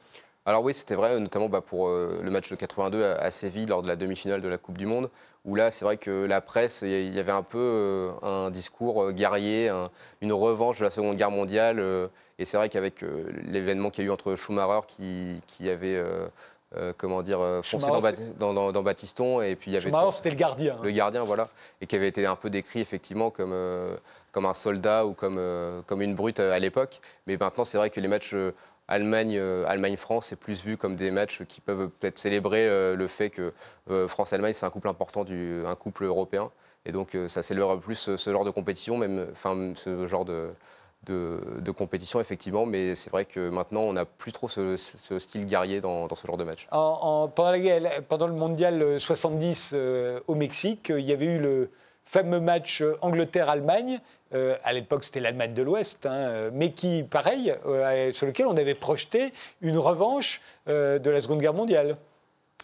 Alors 0.46 0.62
oui, 0.62 0.72
c'était 0.72 0.94
vrai, 0.94 1.18
notamment 1.20 1.48
bah, 1.48 1.60
pour 1.60 1.88
le 1.88 2.30
match 2.30 2.50
de 2.50 2.56
82 2.56 3.02
à, 3.02 3.30
Séville, 3.30 3.66
lors 3.66 3.82
de 3.82 3.88
la 3.88 3.96
demi-finale 3.96 4.40
de 4.42 4.48
la 4.48 4.58
Coupe 4.58 4.76
du 4.76 4.84
Monde, 4.84 5.10
où 5.44 5.54
là, 5.54 5.70
c'est 5.70 5.86
vrai 5.86 5.96
que 5.96 6.24
la 6.24 6.42
presse, 6.42 6.82
il 6.82 7.14
y 7.14 7.18
avait 7.18 7.32
un 7.32 7.42
peu 7.42 8.10
un 8.22 8.50
discours 8.50 9.12
guerrier, 9.12 9.70
une 10.20 10.32
revanche 10.34 10.80
de 10.80 10.84
la 10.84 10.90
Seconde 10.90 11.16
Guerre 11.16 11.30
mondiale 11.30 12.10
et 12.38 12.44
c'est 12.44 12.56
vrai 12.56 12.68
qu'avec 12.68 13.02
euh, 13.02 13.24
l'événement 13.44 13.90
qu'il 13.90 14.04
y 14.04 14.06
a 14.06 14.08
eu 14.08 14.12
entre 14.12 14.34
Schumacher, 14.36 14.86
qui, 14.86 15.68
avait 15.68 15.96
euh, 15.96 16.92
comment 16.96 17.22
dire, 17.22 17.40
foncé 17.62 17.86
dans, 18.38 18.72
dans, 18.72 18.82
Baptiston. 18.82 19.42
Et 19.42 19.56
puis 19.56 19.70
il 19.70 19.74
y 19.74 19.76
avait. 19.76 19.90
c'était 20.12 20.30
le 20.30 20.36
gardien. 20.36 20.78
Le 20.82 20.90
gardien, 20.90 21.22
voilà. 21.24 21.48
Et 21.80 21.86
qui 21.86 21.96
avait 21.96 22.08
été 22.08 22.26
un 22.26 22.36
peu 22.36 22.50
décrit 22.50 22.80
effectivement 22.80 23.30
comme, 23.30 23.54
comme 24.32 24.46
un 24.46 24.54
soldat 24.54 25.06
ou 25.06 25.12
comme, 25.12 25.40
comme 25.86 26.02
une 26.02 26.14
brute 26.14 26.40
à 26.40 26.58
l'époque. 26.58 27.00
Mais 27.26 27.36
maintenant, 27.36 27.64
c'est 27.64 27.78
vrai 27.78 27.90
que 27.90 28.00
les 28.00 28.08
matchs 28.08 28.34
Allemagne, 28.86 29.36
euh, 29.38 29.64
Allemagne-France, 29.66 30.26
c'est 30.26 30.38
plus 30.38 30.62
vu 30.62 30.76
comme 30.76 30.94
des 30.94 31.10
matchs 31.10 31.42
qui 31.44 31.60
peuvent 31.60 31.88
peut-être 31.88 32.18
célébrer 32.18 32.68
euh, 32.68 32.96
le 32.96 33.08
fait 33.08 33.30
que 33.30 33.52
euh, 33.90 34.08
France-Allemagne, 34.08 34.52
c'est 34.52 34.66
un 34.66 34.70
couple 34.70 34.88
important, 34.88 35.24
du, 35.24 35.62
un 35.66 35.74
couple 35.74 36.04
européen. 36.04 36.50
Et 36.86 36.92
donc, 36.92 37.16
ça 37.28 37.40
célèbre 37.40 37.78
plus 37.78 38.10
ce, 38.14 38.30
genre 38.30 38.44
de 38.44 38.50
compétition, 38.50 38.98
même, 38.98 39.28
enfin, 39.32 39.72
ce 39.74 40.06
genre 40.06 40.26
de, 40.26 40.50
de, 41.04 41.70
compétition, 41.70 42.20
effectivement. 42.20 42.66
Mais 42.66 42.94
c'est 42.94 43.10
vrai 43.10 43.24
que 43.24 43.48
maintenant, 43.48 43.82
on 43.82 43.92
n'a 43.92 44.04
plus 44.04 44.32
trop 44.32 44.48
ce, 44.48 44.76
style 44.76 45.46
guerrier 45.46 45.80
dans, 45.80 46.08
ce 46.14 46.26
genre 46.26 46.36
de 46.36 46.44
match. 46.44 46.66
En, 46.70 47.28
pendant, 47.28 47.52
pendant, 48.08 48.26
le 48.26 48.34
mondial 48.34 49.00
70 49.00 49.74
au 50.26 50.34
Mexique, 50.34 50.90
il 50.90 51.04
y 51.04 51.12
avait 51.12 51.26
eu 51.26 51.38
le 51.38 51.70
fameux 52.04 52.40
match 52.40 52.82
Angleterre-Allemagne. 53.00 54.00
Euh, 54.34 54.56
à 54.64 54.72
l'époque 54.72 55.04
c'était 55.04 55.20
l'Allemagne 55.20 55.54
de 55.54 55.62
l'Ouest, 55.62 56.06
hein, 56.06 56.50
mais 56.52 56.72
qui, 56.72 57.04
pareil, 57.04 57.54
euh, 57.66 58.12
sur 58.12 58.26
lequel 58.26 58.46
on 58.46 58.56
avait 58.56 58.74
projeté 58.74 59.32
une 59.60 59.78
revanche 59.78 60.40
euh, 60.68 60.98
de 60.98 61.10
la 61.10 61.20
Seconde 61.20 61.38
Guerre 61.38 61.54
mondiale. 61.54 61.96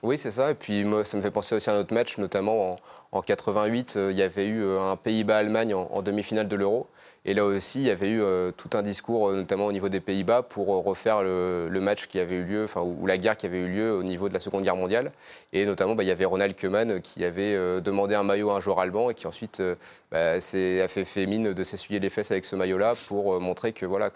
Oui, 0.02 0.18
c'est 0.18 0.30
ça. 0.30 0.50
Et 0.50 0.54
puis 0.54 0.82
moi, 0.82 1.04
ça 1.04 1.16
me 1.16 1.22
fait 1.22 1.30
penser 1.30 1.54
aussi 1.54 1.70
à 1.70 1.74
un 1.74 1.80
autre 1.80 1.94
match, 1.94 2.18
notamment 2.18 2.72
en, 2.72 2.78
88, 3.12 3.98
il 4.10 4.16
y 4.16 4.22
avait 4.22 4.46
eu 4.46 4.64
un 4.78 4.96
Pays-Bas-Allemagne 4.96 5.74
en 5.74 6.02
demi-finale 6.02 6.48
de 6.48 6.56
l'Euro. 6.56 6.86
Et 7.26 7.34
là 7.34 7.44
aussi, 7.44 7.80
il 7.80 7.86
y 7.86 7.90
avait 7.90 8.08
eu 8.08 8.22
euh, 8.22 8.50
tout 8.50 8.70
un 8.72 8.82
discours, 8.82 9.28
euh, 9.28 9.36
notamment 9.36 9.66
au 9.66 9.72
niveau 9.72 9.90
des 9.90 10.00
Pays-Bas, 10.00 10.42
pour 10.42 10.74
euh, 10.74 10.78
refaire 10.78 11.22
le, 11.22 11.68
match 11.80 12.06
qui 12.06 12.18
avait 12.18 12.36
eu 12.36 12.44
lieu, 12.44 12.64
enfin, 12.64 12.80
ou, 12.80 13.06
la 13.06 13.18
guerre 13.18 13.36
qui 13.36 13.44
avait 13.44 13.58
eu 13.58 13.68
lieu 13.68 13.94
au 13.94 14.02
niveau 14.02 14.30
de 14.30 14.34
la 14.34 14.40
Seconde 14.40 14.64
Guerre 14.64 14.76
mondiale. 14.76 15.12
Et 15.52 15.66
notamment, 15.66 15.94
bah, 15.94 16.02
il 16.02 16.06
y 16.06 16.10
avait 16.10 16.24
Ronald 16.24 16.58
Koeman 16.58 17.02
qui 17.02 17.22
avait 17.24 17.80
demandé 17.82 18.14
un 18.14 18.22
maillot 18.22 18.50
à 18.50 18.54
un 18.54 18.60
joueur 18.60 18.80
allemand 18.80 19.10
et 19.10 19.14
qui 19.14 19.26
ensuite 19.26 19.62
bah, 20.10 20.32
a 20.32 20.40
fait, 20.40 21.26
mine 21.26 21.52
de 21.52 21.62
s'essuyer 21.62 22.00
les 22.00 22.10
fesses 22.10 22.30
avec 22.30 22.44
ce 22.44 22.56
maillot-là 22.56 22.94
pour 23.08 23.38
montrer 23.40 23.72
que 23.72 23.84
voilà, 23.86 24.10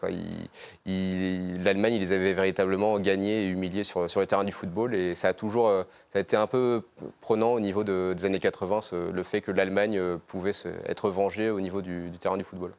l'Allemagne, 0.87 1.95
ils 1.95 2.01
les 2.01 2.13
avait 2.13 2.33
véritablement 2.33 2.99
gagnés 3.01 3.43
et 3.43 3.47
humiliés 3.47 3.85
sur, 3.85 4.09
sur 4.09 4.21
le 4.21 4.27
terrain 4.27 4.45
du 4.45 4.53
football. 4.53 4.95
Et 4.95 5.15
ça 5.15 5.29
a 5.29 5.33
toujours 5.35 5.71
ça 6.15 6.21
a 6.21 6.23
été 6.23 6.37
un 6.37 6.47
peu 6.47 6.83
prenant 7.21 7.53
au 7.53 7.61
niveau 7.61 7.85
des 7.85 8.25
années 8.25 8.39
80, 8.39 9.11
le 9.12 9.23
fait 9.25 9.41
que 9.41 9.51
l'Allemagne 9.51 10.01
pouvait 10.29 10.53
être 10.87 11.11
vengée 11.11 11.51
au 11.51 11.61
niveau 11.61 11.83
du 11.83 12.09
terrain 12.21 12.37
du 12.37 12.45
football. 12.45 12.71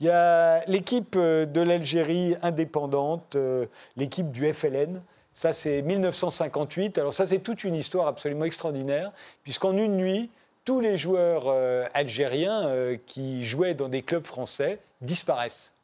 Il 0.00 0.06
y 0.06 0.10
a 0.10 0.64
l'équipe 0.66 1.16
euh, 1.16 1.46
de 1.46 1.60
l'Algérie 1.60 2.36
indépendante, 2.42 3.36
euh, 3.36 3.66
l'équipe 3.96 4.30
du 4.30 4.52
FLN. 4.52 5.02
Ça, 5.32 5.52
c'est 5.52 5.82
1958. 5.82 6.98
Alors 6.98 7.14
ça, 7.14 7.26
c'est 7.26 7.38
toute 7.38 7.64
une 7.64 7.74
histoire 7.74 8.06
absolument 8.06 8.44
extraordinaire, 8.44 9.12
puisqu'en 9.42 9.76
une 9.76 9.96
nuit, 9.96 10.30
tous 10.64 10.80
les 10.80 10.96
joueurs 10.96 11.44
euh, 11.46 11.86
algériens 11.94 12.70
qui 13.06 13.44
jouaient 13.44 13.74
dans 13.74 13.88
des 13.88 14.02
clubs 14.02 14.26
français 14.26 14.80
disparaissent. 15.00 15.74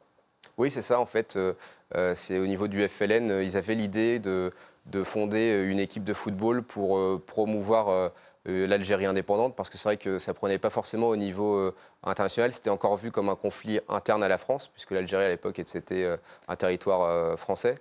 Oui, 0.57 0.69
c'est 0.69 0.81
ça, 0.81 0.99
en 0.99 1.05
fait. 1.05 1.37
c'est 2.15 2.37
au 2.37 2.45
niveau 2.45 2.67
du 2.67 2.87
FLN, 2.87 3.41
ils 3.41 3.57
avaient 3.57 3.75
l'idée 3.75 4.19
de, 4.19 4.51
de, 4.85 5.03
fonder 5.03 5.63
une 5.65 5.79
équipe 5.79 6.03
de 6.03 6.13
football 6.13 6.63
pour 6.63 7.21
promouvoir 7.25 8.11
euh, 8.49 8.67
l'Algérie 8.67 9.05
indépendante, 9.05 9.55
parce 9.55 9.69
que 9.69 9.77
c'est 9.77 9.87
vrai 9.87 9.97
que 9.97 10.19
ça 10.19 10.33
prenait 10.33 10.57
pas 10.57 10.69
forcément 10.69 11.07
au 11.07 11.15
niveau 11.15 11.55
euh, 11.55 11.73
international. 12.03 12.51
C'était 12.51 12.69
encore 12.69 12.97
vu 12.97 13.09
comme 13.09 13.29
un 13.29 13.35
conflit 13.35 13.79
interne 13.87 14.21
à 14.21 14.27
la 14.27 14.37
France, 14.37 14.67
puisque 14.67 14.91
l'Algérie 14.91 15.23
à 15.23 15.29
l'époque 15.29 15.61
c'était 15.65 16.03
euh, 16.03 16.17
un 16.49 16.57
territoire 16.57 17.37
français. 17.39 17.75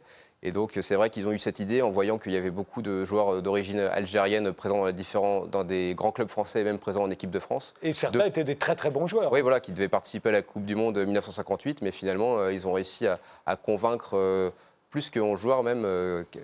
Et 0.44 0.50
donc 0.50 0.78
c'est 0.80 0.94
vrai 0.94 1.10
qu'ils 1.10 1.26
ont 1.26 1.32
eu 1.32 1.38
cette 1.38 1.60
idée 1.60 1.82
en 1.82 1.90
voyant 1.90 2.18
qu'il 2.18 2.32
y 2.32 2.36
avait 2.36 2.50
beaucoup 2.50 2.82
de 2.82 3.04
joueurs 3.04 3.42
d'origine 3.42 3.78
algérienne 3.78 4.52
présents 4.52 4.78
dans, 4.78 4.86
les 4.86 4.92
différents, 4.92 5.46
dans 5.46 5.62
des 5.62 5.94
grands 5.96 6.10
clubs 6.10 6.28
français 6.28 6.60
et 6.60 6.64
même 6.64 6.80
présents 6.80 7.02
en 7.02 7.10
équipe 7.10 7.30
de 7.30 7.38
France. 7.38 7.74
Et 7.82 7.92
certains 7.92 8.24
étaient 8.24 8.42
des 8.42 8.56
très 8.56 8.74
très 8.74 8.90
bons 8.90 9.06
joueurs. 9.06 9.32
Oui, 9.32 9.40
voilà, 9.40 9.60
qui 9.60 9.70
devaient 9.70 9.88
participer 9.88 10.30
à 10.30 10.32
la 10.32 10.42
Coupe 10.42 10.64
du 10.64 10.74
Monde 10.74 10.98
1958, 10.98 11.82
mais 11.82 11.92
finalement 11.92 12.48
ils 12.48 12.66
ont 12.66 12.72
réussi 12.72 13.06
à, 13.06 13.56
convaincre 13.56 14.52
plus 14.92 15.10
qu'un 15.10 15.34
joueur 15.34 15.64
même 15.64 15.84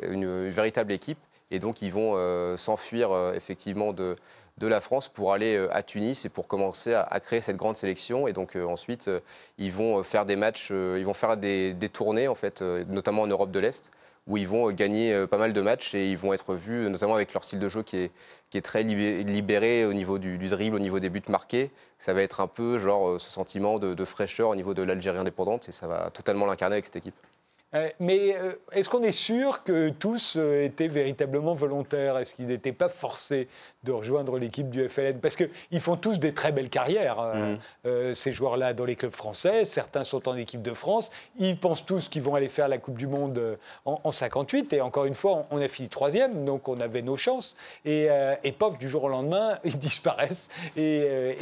une 0.02 0.48
véritable 0.48 0.90
équipe 0.90 1.18
et 1.50 1.58
donc, 1.58 1.82
ils 1.82 1.92
vont 1.92 2.14
euh, 2.16 2.56
s'enfuir 2.56 3.10
euh, 3.10 3.32
effectivement 3.32 3.92
de, 3.92 4.16
la 4.60 4.80
France 4.80 5.08
pour 5.08 5.32
aller 5.32 5.56
euh, 5.56 5.74
à 5.74 5.82
Tunis 5.82 6.24
et 6.24 6.28
pour 6.28 6.46
commencer 6.46 6.92
à, 6.92 7.20
créer 7.20 7.40
cette 7.40 7.56
grande 7.56 7.76
sélection. 7.76 8.28
Et 8.28 8.32
donc, 8.32 8.56
ensuite, 8.56 9.10
ils 9.56 9.72
vont 9.72 10.02
faire 10.02 10.26
des 10.26 10.36
matchs, 10.36 10.70
ils 10.70 11.04
vont 11.04 11.14
faire 11.14 11.36
des, 11.36 11.74
tournées, 11.92 12.28
en 12.28 12.34
fait, 12.34 12.62
notamment 12.62 13.22
en 13.22 13.26
Europe 13.26 13.50
de 13.50 13.60
l'Est, 13.60 13.90
où 14.26 14.36
ils 14.36 14.48
vont 14.48 14.70
gagner 14.72 15.26
pas 15.26 15.38
mal 15.38 15.54
de 15.54 15.60
matchs 15.62 15.94
et 15.94 16.10
ils 16.10 16.18
vont 16.18 16.34
être 16.34 16.54
vus, 16.54 16.90
notamment 16.90 17.14
avec 17.14 17.32
leur 17.32 17.44
style 17.44 17.60
de 17.60 17.68
jeu 17.68 17.82
qui 17.82 17.96
est, 17.96 18.10
qui 18.50 18.58
est 18.58 18.62
très 18.62 18.82
libéré 18.82 19.86
au 19.86 19.94
niveau 19.94 20.18
du, 20.18 20.36
dribble, 20.36 20.76
au 20.76 20.80
niveau 20.80 21.00
des 21.00 21.08
buts 21.08 21.22
marqués. 21.28 21.70
Ça 21.98 22.12
va 22.12 22.22
être 22.22 22.40
un 22.40 22.46
peu 22.46 22.78
genre 22.78 23.18
ce 23.18 23.30
sentiment 23.30 23.78
de, 23.78 23.94
de 23.94 24.04
fraîcheur 24.04 24.50
au 24.50 24.56
niveau 24.56 24.74
de 24.74 24.82
l'Algérie 24.82 25.18
indépendante 25.18 25.68
et 25.68 25.72
ça 25.72 25.86
va 25.86 26.10
totalement 26.10 26.44
l'incarner 26.44 26.74
avec 26.74 26.84
cette 26.84 26.96
équipe. 26.96 27.14
Euh, 27.74 27.90
mais 28.00 28.34
euh, 28.34 28.52
est-ce 28.72 28.88
qu'on 28.88 29.02
est 29.02 29.12
sûr 29.12 29.62
que 29.62 29.90
tous 29.90 30.36
euh, 30.36 30.64
étaient 30.64 30.88
véritablement 30.88 31.54
volontaires? 31.54 32.16
Est-ce 32.16 32.34
qu'ils 32.34 32.46
n'étaient 32.46 32.72
pas 32.72 32.88
forcés 32.88 33.48
de 33.84 33.92
rejoindre 33.92 34.38
l'équipe 34.38 34.70
du 34.70 34.88
FLN 34.88 35.20
Parce 35.20 35.36
qu'ils 35.36 35.80
font 35.80 35.96
tous 35.96 36.18
des 36.18 36.32
très 36.32 36.52
belles 36.52 36.70
carrières, 36.70 37.18
mmh. 37.84 38.14
ces 38.14 38.32
joueurs-là, 38.32 38.74
dans 38.74 38.84
les 38.84 38.96
clubs 38.96 39.14
français. 39.14 39.64
Certains 39.64 40.04
sont 40.04 40.28
en 40.28 40.36
équipe 40.36 40.62
de 40.62 40.72
France. 40.72 41.10
Ils 41.38 41.58
pensent 41.58 41.84
tous 41.84 42.08
qu'ils 42.08 42.22
vont 42.22 42.34
aller 42.34 42.48
faire 42.48 42.68
la 42.68 42.78
Coupe 42.78 42.98
du 42.98 43.06
Monde 43.06 43.58
en, 43.84 44.10
58. 44.10 44.72
Et 44.72 44.80
encore 44.80 45.04
une 45.04 45.14
fois, 45.14 45.46
on 45.50 45.60
a 45.60 45.68
fini 45.68 45.88
troisième, 45.88 46.44
donc 46.44 46.68
on 46.68 46.80
avait 46.80 47.02
nos 47.02 47.16
chances. 47.16 47.56
Et, 47.84 48.08
et 48.44 48.54
du 48.78 48.88
jour 48.88 49.04
au 49.04 49.08
lendemain, 49.08 49.58
ils 49.64 49.78
disparaissent. 49.78 50.48
Et, 50.76 51.36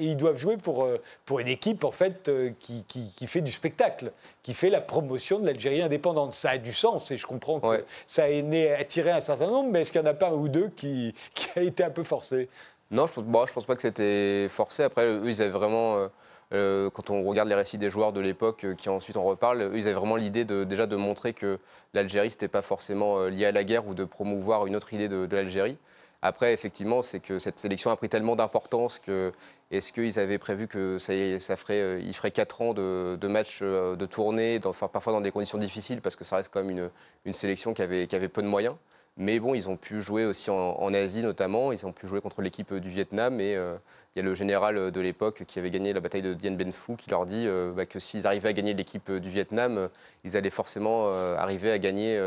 ils 0.00 0.16
doivent 0.16 0.38
jouer 0.38 0.56
pour, 0.56 0.88
pour 1.24 1.40
une 1.40 1.48
équipe, 1.48 1.84
en 1.84 1.92
fait, 1.92 2.30
qui, 2.58 2.84
qui, 2.84 3.12
qui 3.16 3.26
fait 3.26 3.42
du 3.42 3.52
spectacle, 3.52 4.12
qui 4.42 4.54
fait 4.54 4.70
la 4.70 4.80
promotion 4.80 5.38
de 5.38 5.46
l'Algérie 5.46 5.82
indépendante. 5.82 6.32
Ça 6.32 6.50
a 6.50 6.58
du 6.58 6.72
sens 6.72 7.10
et 7.10 7.16
je 7.16 7.26
comprends 7.26 7.60
que 7.60 7.84
ça 8.06 8.24
a 8.24 8.78
attiré 8.78 9.10
un 9.10 9.20
certain 9.20 9.48
nombre, 9.48 9.70
mais 9.70 9.82
est-ce 9.82 9.92
qu'il 9.92 10.00
n'y 10.00 10.08
en 10.08 10.10
a 10.10 10.14
pas 10.14 10.28
un 10.28 10.34
ou 10.34 10.48
deux 10.48 10.68
qui, 10.68 11.14
qui 11.34 11.48
a 11.58 11.62
été 11.62 11.84
un 11.84 11.90
peu 11.90 12.04
forcé? 12.04 12.48
Non, 12.90 13.06
je 13.06 13.20
ne 13.20 13.30
pense, 13.30 13.48
je 13.48 13.54
pense 13.54 13.64
pas 13.64 13.76
que 13.76 13.82
c'était 13.82 14.48
forcé. 14.48 14.82
Après, 14.82 15.06
eux, 15.06 15.22
ils 15.24 15.40
avaient 15.42 15.50
vraiment. 15.50 15.96
Euh, 15.96 16.08
euh, 16.52 16.90
quand 16.90 17.10
on 17.10 17.22
regarde 17.22 17.48
les 17.48 17.54
récits 17.54 17.78
des 17.78 17.90
joueurs 17.90 18.12
de 18.12 18.18
l'époque 18.18 18.64
euh, 18.64 18.74
qui 18.74 18.88
ensuite 18.88 19.16
en 19.16 19.22
reparlent, 19.22 19.62
eux, 19.62 19.72
ils 19.76 19.86
avaient 19.86 19.94
vraiment 19.94 20.16
l'idée 20.16 20.44
de, 20.44 20.64
déjà 20.64 20.88
de 20.88 20.96
montrer 20.96 21.32
que 21.32 21.60
l'Algérie, 21.94 22.26
n'était 22.26 22.48
pas 22.48 22.62
forcément 22.62 23.26
lié 23.26 23.46
à 23.46 23.52
la 23.52 23.62
guerre 23.62 23.86
ou 23.86 23.94
de 23.94 24.04
promouvoir 24.04 24.66
une 24.66 24.74
autre 24.74 24.92
idée 24.92 25.08
de, 25.08 25.26
de 25.26 25.36
l'Algérie. 25.36 25.78
Après, 26.22 26.52
effectivement, 26.52 27.02
c'est 27.02 27.20
que 27.20 27.38
cette 27.38 27.60
sélection 27.60 27.90
a 27.90 27.96
pris 27.96 28.08
tellement 28.08 28.34
d'importance 28.34 28.98
que 28.98 29.32
est-ce 29.70 29.92
qu'ils 29.92 30.18
avaient 30.18 30.38
prévu 30.38 30.66
que 30.66 30.98
ça, 30.98 31.12
ça 31.38 31.56
ferait, 31.56 31.80
euh, 31.80 32.00
il 32.02 32.12
ferait 32.14 32.32
4 32.32 32.60
ans 32.62 32.74
de, 32.74 33.18
matchs 33.28 33.60
euh, 33.62 33.94
de 33.94 34.06
tournée, 34.06 34.58
parfois 34.60 35.12
dans 35.12 35.20
des 35.20 35.30
conditions 35.30 35.58
difficiles, 35.58 36.00
parce 36.00 36.16
que 36.16 36.24
ça 36.24 36.36
reste 36.36 36.50
quand 36.52 36.64
même 36.64 36.90
une, 37.24 37.32
sélection 37.32 37.72
qui 37.72 37.82
avait, 37.82 38.06
peu 38.06 38.42
de 38.42 38.48
moyens. 38.48 38.74
Mais 39.16 39.38
bon, 39.38 39.54
ils 39.54 39.68
ont 39.68 39.76
pu 39.76 40.00
jouer 40.00 40.24
aussi 40.24 40.50
en, 40.50 40.94
Asie 40.94 41.22
notamment, 41.22 41.72
ils 41.72 41.86
ont 41.86 41.92
pu 41.92 42.06
jouer 42.06 42.20
contre 42.20 42.42
l'équipe 42.42 42.72
du 42.74 42.88
Vietnam 42.88 43.40
et 43.40 43.54
euh, 43.54 43.76
il 44.14 44.20
y 44.20 44.22
a 44.22 44.24
le 44.24 44.34
général 44.34 44.90
de 44.90 45.00
l'époque 45.00 45.44
qui 45.46 45.58
avait 45.58 45.70
gagné 45.70 45.92
la 45.92 46.00
bataille 46.00 46.22
de 46.22 46.32
Dien 46.32 46.52
Bien 46.52 46.72
Phu 46.72 46.96
qui 46.96 47.10
leur 47.10 47.26
dit 47.26 47.46
bah, 47.76 47.86
que 47.86 47.98
s'ils 47.98 48.26
arrivaient 48.26 48.48
à 48.48 48.52
gagner 48.52 48.72
l'équipe 48.72 49.10
du 49.12 49.28
Vietnam, 49.28 49.88
ils 50.24 50.36
allaient 50.36 50.50
forcément 50.50 51.12
arriver 51.36 51.70
à 51.70 51.78
gagner 51.78 52.18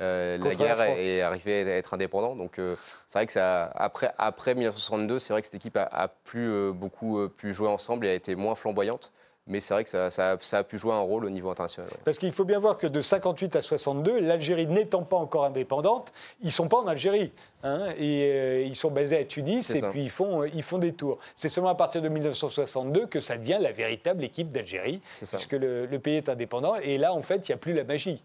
euh, 0.00 0.38
la 0.38 0.54
guerre 0.54 0.80
est 0.80 1.20
arrivée 1.20 1.62
à 1.70 1.76
être 1.76 1.94
indépendant. 1.94 2.34
Donc 2.34 2.58
euh, 2.58 2.76
c'est 3.06 3.18
vrai 3.18 3.26
que 3.26 3.32
ça, 3.32 3.66
après, 3.74 4.12
après 4.18 4.54
1962, 4.54 5.18
c'est 5.18 5.32
vrai 5.32 5.40
que 5.40 5.46
cette 5.46 5.54
équipe 5.54 5.76
a, 5.76 6.08
plus 6.24 6.50
euh, 6.50 6.72
beaucoup 6.72 7.28
pu 7.28 7.52
jouer 7.52 7.68
ensemble 7.68 8.06
et 8.06 8.10
a 8.10 8.14
été 8.14 8.34
moins 8.34 8.54
flamboyante. 8.54 9.12
Mais 9.46 9.60
c'est 9.60 9.74
vrai 9.74 9.84
que 9.84 9.90
ça, 9.90 10.10
ça, 10.10 10.38
a 10.58 10.64
pu 10.64 10.78
jouer 10.78 10.94
un 10.94 11.00
rôle 11.00 11.26
au 11.26 11.28
niveau 11.28 11.50
international. 11.50 11.90
Parce 12.02 12.16
qu'il 12.16 12.32
faut 12.32 12.46
bien 12.46 12.58
voir 12.58 12.78
que 12.78 12.86
de 12.86 13.02
58 13.02 13.56
à 13.56 13.60
62, 13.60 14.20
l'Algérie 14.20 14.66
n'étant 14.66 15.02
pas 15.02 15.18
encore 15.18 15.44
indépendante, 15.44 16.14
ils 16.40 16.46
ne 16.46 16.50
sont 16.50 16.66
pas 16.66 16.78
en 16.78 16.86
Algérie. 16.86 17.30
Hein, 17.62 17.88
et 17.98 18.64
ils 18.64 18.74
sont 18.74 18.90
basés 18.90 19.18
à 19.18 19.24
Tunis 19.24 19.68
et 19.68 19.82
puis 19.90 20.04
ils 20.04 20.10
font, 20.10 20.44
ils 20.44 20.62
font 20.62 20.78
des 20.78 20.94
tours. 20.94 21.18
C'est 21.34 21.50
seulement 21.50 21.68
à 21.68 21.74
partir 21.74 22.00
de 22.00 22.08
1962 22.08 23.04
que 23.04 23.20
ça 23.20 23.36
devient 23.36 23.58
la 23.60 23.72
véritable 23.72 24.24
équipe 24.24 24.50
d'Algérie, 24.50 25.02
puisque 25.18 25.52
le, 25.52 25.84
le, 25.84 25.98
pays 25.98 26.16
est 26.16 26.30
indépendant. 26.30 26.76
Et 26.76 26.96
là, 26.96 27.12
en 27.12 27.20
fait, 27.20 27.46
il 27.46 27.52
n'y 27.52 27.54
a 27.54 27.58
plus 27.58 27.74
la 27.74 27.84
magie. 27.84 28.24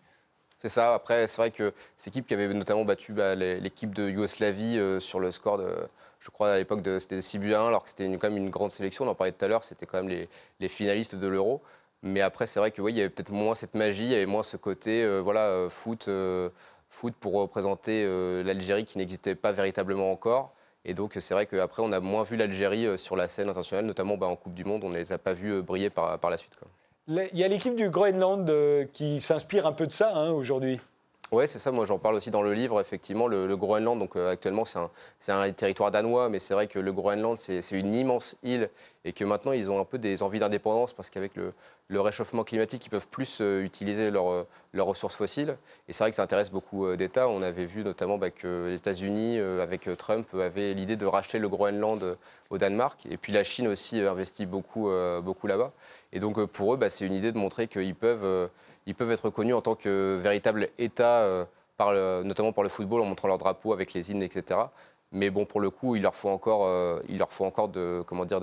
C'est 0.60 0.70
ça. 0.70 0.94
Après, 0.94 1.26
c'est 1.28 1.38
vrai 1.38 1.52
que 1.52 1.74
cette 1.96 2.10
équipe 2.10 2.28
qui 2.28 2.34
avait 2.34 2.54
notamment 2.54 2.84
battu 2.84 3.14
bah, 3.14 3.34
l'équipe 3.34 3.96
de 3.96 4.10
Yougoslavie 4.10 4.78
euh, 4.78 5.00
sur 5.00 5.22
le 5.22 5.32
score 5.32 5.58
de, 5.58 5.74
je 6.20 6.30
crois 6.32 6.52
à 6.52 6.58
l'époque, 6.58 6.82
c'était 7.00 7.22
6 7.22 7.40
buts 7.40 7.54
1, 7.56 7.68
alors 7.68 7.84
que 7.84 7.90
c'était 7.90 8.06
quand 8.18 8.30
même 8.30 8.38
une 8.38 8.50
grande 8.50 8.70
sélection. 8.72 9.06
On 9.06 9.08
en 9.08 9.16
parlait 9.16 9.32
tout 9.32 9.46
à 9.46 9.48
l'heure, 9.48 9.64
c'était 9.64 9.86
quand 9.86 10.04
même 10.04 10.28
les, 10.60 10.68
finalistes 10.68 11.16
de 11.16 11.28
l'Euro. 11.28 11.62
Mais 12.04 12.20
après, 12.20 12.46
c'est 12.46 12.60
vrai 12.60 12.72
que 12.72 12.82
oui, 12.82 12.92
il 12.92 12.98
y 12.98 13.00
avait 13.00 13.10
peut-être 13.10 13.32
moins 13.32 13.56
cette 13.56 13.74
magie, 13.74 14.04
il 14.04 14.12
y 14.12 14.16
avait 14.16 14.26
moins 14.26 14.44
ce 14.44 14.58
côté 14.58 15.04
euh, 15.04 15.20
voilà, 15.22 15.46
euh, 15.48 15.70
foot, 15.70 16.10
foot 16.90 17.14
pour 17.20 17.34
représenter 17.34 18.06
l'Algérie 18.44 18.84
qui 18.84 18.98
n'existait 18.98 19.36
pas 19.36 19.54
véritablement 19.54 20.12
encore. 20.12 20.54
Et 20.86 20.94
donc, 20.94 21.16
c'est 21.20 21.34
vrai 21.34 21.46
qu'après, 21.46 21.82
on 21.84 21.92
a 21.94 22.02
moins 22.02 22.24
vu 22.24 22.36
l'Algérie 22.36 22.98
sur 22.98 23.16
la 23.16 23.30
scène 23.30 23.48
internationale, 23.48 23.86
notamment 23.86 24.18
bah, 24.18 24.28
en 24.28 24.36
Coupe 24.36 24.54
du 24.56 24.66
Monde. 24.66 24.84
On 24.84 24.90
ne 24.90 24.96
les 24.96 25.14
a 25.14 25.18
pas 25.18 25.34
vus 25.34 25.62
briller 25.62 25.90
par, 25.90 26.30
la 26.30 26.38
suite. 26.38 26.54
Il 27.10 27.40
y 27.40 27.44
a 27.44 27.48
l'équipe 27.48 27.76
du 27.76 27.90
Groenland 27.90 28.48
euh, 28.52 28.86
qui 28.94 29.20
s'inspire 29.20 29.66
un 29.66 29.72
peu 29.72 29.88
de 29.88 29.92
ça 29.92 30.16
hein, 30.16 30.30
aujourd'hui. 30.30 30.80
Oui, 31.32 31.48
c'est 31.48 31.60
ça. 31.60 31.72
Moi, 31.72 31.86
j'en 31.86 32.00
parle 32.00 32.16
aussi 32.16 32.32
dans 32.32 32.42
le 32.42 32.54
livre. 32.54 32.82
Effectivement, 32.82 33.28
le, 33.28 33.56
Groenland, 33.56 34.00
donc 34.00 34.16
actuellement, 34.16 34.66
c'est 34.66 34.80
un, 34.80 35.42
un, 35.42 35.52
territoire 35.52 35.92
danois, 35.92 36.30
mais 36.30 36.40
c'est 36.40 36.54
vrai 36.54 36.68
que 36.68 36.80
le 36.80 36.92
Groenland, 36.92 37.38
c'est 37.38 37.62
une 37.72 37.94
immense 37.94 38.36
île 38.44 38.70
et 39.06 39.14
que 39.14 39.24
maintenant, 39.24 39.52
ils 39.52 39.70
ont 39.70 39.80
un 39.80 39.86
peu 39.86 39.98
des 39.98 40.24
envies 40.24 40.40
d'indépendance 40.40 40.94
parce 40.94 41.10
qu'avec 41.10 41.36
le, 41.36 41.54
le 41.90 42.00
réchauffement 42.02 42.44
climatique, 42.44 42.86
ils 42.86 42.90
peuvent 42.90 43.08
plus 43.08 43.40
euh, 43.42 43.64
utiliser 43.64 44.12
euh, 44.14 44.44
leurs 44.74 44.86
ressources 44.86 45.16
fossiles. 45.16 45.58
Et 45.88 45.94
c'est 45.94 46.04
vrai 46.04 46.12
que 46.12 46.16
ça 46.16 46.24
intéresse 46.24 46.52
beaucoup 46.52 46.86
euh, 46.86 46.96
d'États. 46.96 47.28
On 47.28 47.42
avait 47.42 47.66
vu 47.66 47.84
notamment 47.84 48.20
bah, 48.20 48.30
que 48.30 48.68
les 48.70 48.76
États-Unis, 48.76 49.40
avec 49.40 49.90
Trump, 49.98 50.28
avaient 50.36 50.74
l'idée 50.74 50.96
de 50.96 51.06
racheter 51.06 51.40
le 51.40 51.50
Groenland 51.50 52.18
au 52.52 52.58
Danemark. 52.58 53.06
Et 53.10 53.18
puis 53.18 53.34
la 53.34 53.44
Chine 53.44 53.68
aussi 53.68 54.00
investit 54.02 54.46
beaucoup, 54.46 54.90
beaucoup 55.24 55.48
là-bas. 55.48 55.72
Et 56.14 56.20
donc 56.20 56.44
pour 56.46 56.74
eux, 56.74 56.78
bah, 56.78 56.90
c'est 56.90 57.06
une 57.06 57.14
idée 57.14 57.32
de 57.32 57.38
montrer 57.38 57.68
qu'ils 57.68 57.96
peuvent, 57.96 58.50
ils 58.90 58.96
peuvent 58.96 59.12
être 59.12 59.26
reconnus 59.26 59.56
en 59.56 59.62
tant 59.62 59.76
que 59.76 60.20
véritable 60.22 60.70
État. 60.78 61.48
notamment 61.80 62.52
par 62.52 62.64
le 62.64 62.70
football, 62.70 63.02
en 63.02 63.06
montrant 63.06 63.28
leur 63.28 63.38
drapeau 63.38 63.72
avec 63.74 63.94
les 63.94 64.12
hymnes, 64.12 64.24
etc. 64.24 64.60
Mais 65.12 65.32
bon, 65.32 65.46
pour 65.46 65.60
le 65.60 65.72
coup, 65.72 65.96
il 65.96 66.04
leur 66.04 66.16
faut 66.16 66.30
encore, 66.30 66.66
euh, 66.66 67.00
il 67.10 67.18
leur 67.18 67.34
faut 67.34 67.44
encore 67.44 67.68
de, 67.68 68.04
comment 68.06 68.26
dire, 68.26 68.40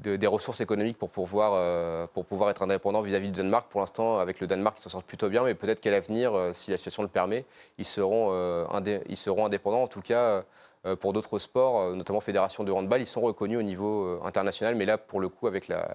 des, 0.00 0.26
ressources 0.26 0.60
économiques 0.60 0.98
pour 0.98 1.10
pouvoir, 1.10 1.52
euh, 1.54 2.08
pour 2.12 2.24
pouvoir 2.24 2.50
être 2.50 2.62
indépendants 2.62 3.02
vis-à-vis 3.02 3.28
du 3.28 3.34
Danemark. 3.34 3.68
Pour 3.70 3.80
l'instant, 3.80 4.18
avec 4.18 4.40
le 4.40 4.48
Danemark, 4.48 4.76
ils 4.78 4.82
s'en 4.82 4.88
sortent 4.90 5.06
plutôt 5.06 5.28
bien, 5.28 5.44
mais 5.44 5.54
peut-être 5.54 5.80
qu'à 5.80 5.92
l'avenir, 5.92 6.34
euh, 6.34 6.52
si 6.52 6.72
la 6.72 6.76
situation 6.76 7.02
le 7.02 7.08
permet, 7.08 7.44
ils 7.78 7.84
seront, 7.84 8.32
indépendants. 9.44 9.82
En 9.82 9.86
tout 9.86 10.00
cas, 10.00 10.42
pour 11.00 11.12
d'autres 11.12 11.38
sports, 11.38 11.94
notamment 11.94 12.20
Fédération 12.20 12.64
de 12.64 12.72
handball, 12.72 13.00
ils 13.00 13.06
sont 13.06 13.20
reconnus 13.20 13.58
au 13.58 13.62
niveau 13.62 14.20
international, 14.24 14.74
mais 14.74 14.86
là, 14.86 14.98
pour 14.98 15.20
le 15.20 15.28
coup, 15.28 15.46
avec 15.46 15.68
la 15.68 15.94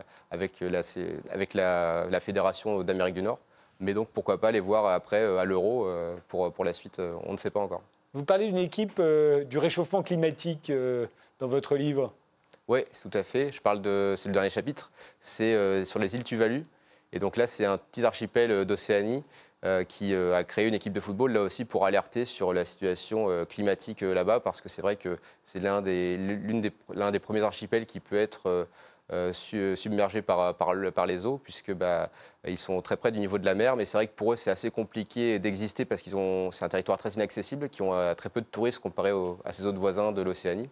Fédération 2.20 2.84
d'Amérique 2.84 3.16
du 3.16 3.24
Nord. 3.24 3.40
Mais 3.84 3.94
donc, 3.94 4.10
pourquoi 4.10 4.40
pas 4.40 4.52
les 4.52 4.60
voir 4.60 4.86
après 4.88 5.24
à 5.38 5.46
l'Euro 5.46 5.88
pour, 6.28 6.52
pour 6.52 6.66
la 6.66 6.74
suite 6.74 7.02
On 7.26 7.34
ne 7.34 7.38
sait 7.38 7.52
pas 7.52 7.60
encore. 7.60 7.82
Vous 8.14 8.24
parlez 8.24 8.46
d'une 8.46 8.60
équipe 8.60 8.98
euh, 9.00 9.44
du 9.44 9.58
réchauffement 9.58 10.04
climatique 10.04 10.70
euh, 10.70 11.08
dans 11.40 11.48
votre 11.48 11.76
livre 11.76 12.14
Oui, 12.68 12.82
tout 13.02 13.10
à 13.12 13.24
fait. 13.24 13.52
Je 13.52 13.60
parle 13.60 13.82
de. 13.82 14.14
C'est 14.16 14.30
le 14.30 14.34
dernier 14.34 14.52
chapitre. 14.52 14.92
C'est 15.20 15.56
euh, 15.56 15.84
sur 15.84 15.98
les 15.98 16.16
îles 16.16 16.24
Tuvalu. 16.24 16.64
Et 17.12 17.18
donc 17.18 17.38
là, 17.38 17.48
c'est 17.48 17.66
un 17.66 17.80
petit 17.80 18.06
archipel 18.06 18.66
d'Océanie 18.66 19.24
qui 19.88 20.14
a 20.14 20.44
créé 20.44 20.68
une 20.68 20.74
équipe 20.74 20.92
de 20.92 21.00
football, 21.00 21.32
là 21.32 21.42
aussi, 21.42 21.64
pour 21.64 21.86
alerter 21.86 22.26
sur 22.26 22.52
la 22.52 22.66
situation 22.66 23.46
climatique 23.46 24.02
là-bas, 24.02 24.42
parce 24.42 24.60
que 24.60 24.68
c'est 24.68 24.82
vrai 24.82 24.98
que 24.98 25.18
c'est 25.46 25.62
l'un 25.62 25.82
des, 25.82 26.18
l'un 26.94 27.12
des 27.12 27.20
premiers 27.20 27.44
archipels 27.44 27.86
qui 27.86 28.02
peut 28.02 28.18
être 28.18 28.68
euh, 29.12 29.34
submergés 29.34 30.22
par, 30.22 31.06
les 31.06 31.26
eaux, 31.26 31.38
puisque 31.38 31.74
bah, 31.74 32.10
ils 32.48 32.58
sont 32.58 32.82
très 32.82 32.96
près 32.96 33.12
du 33.12 33.20
niveau 33.20 33.38
de 33.38 33.46
la 33.46 33.54
mer. 33.54 33.76
Mais 33.76 33.84
c'est 33.84 33.98
vrai 33.98 34.08
que 34.08 34.14
pour 34.14 34.34
eux, 34.34 34.36
c'est 34.38 34.50
assez 34.50 34.72
compliqué 34.72 35.40
d'exister 35.40 35.84
parce 35.84 36.02
qu'ils 36.02 36.16
ont, 36.16 36.52
c'est 36.52 36.64
un 36.64 36.70
territoire 36.70 36.98
très 36.98 37.12
inaccessible, 37.12 37.70
qui 37.70 37.82
ont 37.82 37.94
euh, 37.94 38.14
très 38.14 38.30
peu 38.30 38.40
de 38.40 38.46
touristes 38.46 38.80
comparé 38.80 39.12
à 39.44 39.52
ces 39.52 39.66
autres 39.66 39.80
voisins 39.80 40.14
de 40.14 40.22
l'Océanie. 40.22 40.70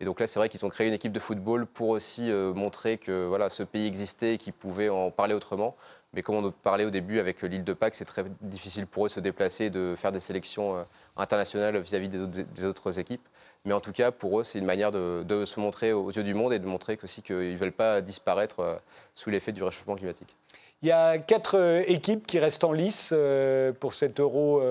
Et 0.00 0.04
donc 0.06 0.18
là, 0.18 0.26
c'est 0.26 0.40
vrai 0.40 0.48
qu'ils 0.48 0.64
ont 0.64 0.70
créé 0.70 0.88
une 0.88 0.94
équipe 0.94 1.12
de 1.12 1.20
football 1.20 1.66
pour 1.66 1.90
aussi 1.90 2.30
euh, 2.30 2.54
montrer 2.54 2.96
que 2.96 3.26
voilà, 3.26 3.50
ce 3.50 3.62
pays 3.62 3.86
existait 3.86 4.34
et 4.34 4.38
qu'ils 4.38 4.54
pouvaient 4.54 4.88
en 4.88 5.10
parler 5.10 5.34
autrement. 5.34 5.76
Mais 6.14 6.22
comme 6.22 6.36
on 6.36 6.50
parlait 6.50 6.84
au 6.84 6.90
début 6.90 7.18
avec 7.18 7.42
l'île 7.42 7.64
de 7.64 7.72
Pâques, 7.74 7.96
c'est 7.96 8.04
très 8.04 8.24
difficile 8.40 8.86
pour 8.86 9.04
eux 9.04 9.08
de 9.08 9.14
se 9.14 9.20
déplacer, 9.20 9.68
de 9.68 9.94
faire 9.96 10.10
des 10.12 10.20
sélections 10.20 10.86
internationales 11.16 11.76
vis-à-vis 11.78 12.08
des 12.08 12.64
autres 12.64 12.98
équipes. 13.00 13.26
Mais 13.66 13.72
en 13.72 13.80
tout 13.80 13.92
cas, 13.92 14.10
pour 14.10 14.40
eux, 14.40 14.44
c'est 14.44 14.58
une 14.58 14.66
manière 14.66 14.92
de, 14.92 15.44
se 15.46 15.58
montrer 15.58 15.92
aux 15.94 16.10
yeux 16.10 16.22
du 16.22 16.34
monde 16.34 16.52
et 16.52 16.58
de 16.58 16.66
montrer 16.66 16.98
aussi 17.02 17.22
qu'ils 17.22 17.52
ne 17.52 17.56
veulent 17.56 17.72
pas 17.72 18.02
disparaître 18.02 18.60
euh, 18.60 18.76
sous 19.14 19.30
l'effet 19.30 19.52
du 19.52 19.62
réchauffement 19.62 19.96
climatique. 19.96 20.36
Il 20.82 20.88
y 20.88 20.92
a 20.92 21.16
quatre 21.16 21.56
euh, 21.56 21.82
équipes 21.86 22.26
qui 22.26 22.38
restent 22.38 22.64
en 22.64 22.72
lice 22.72 23.08
euh, 23.14 23.72
pour 23.72 23.94
cet 23.94 24.20
Euro 24.20 24.62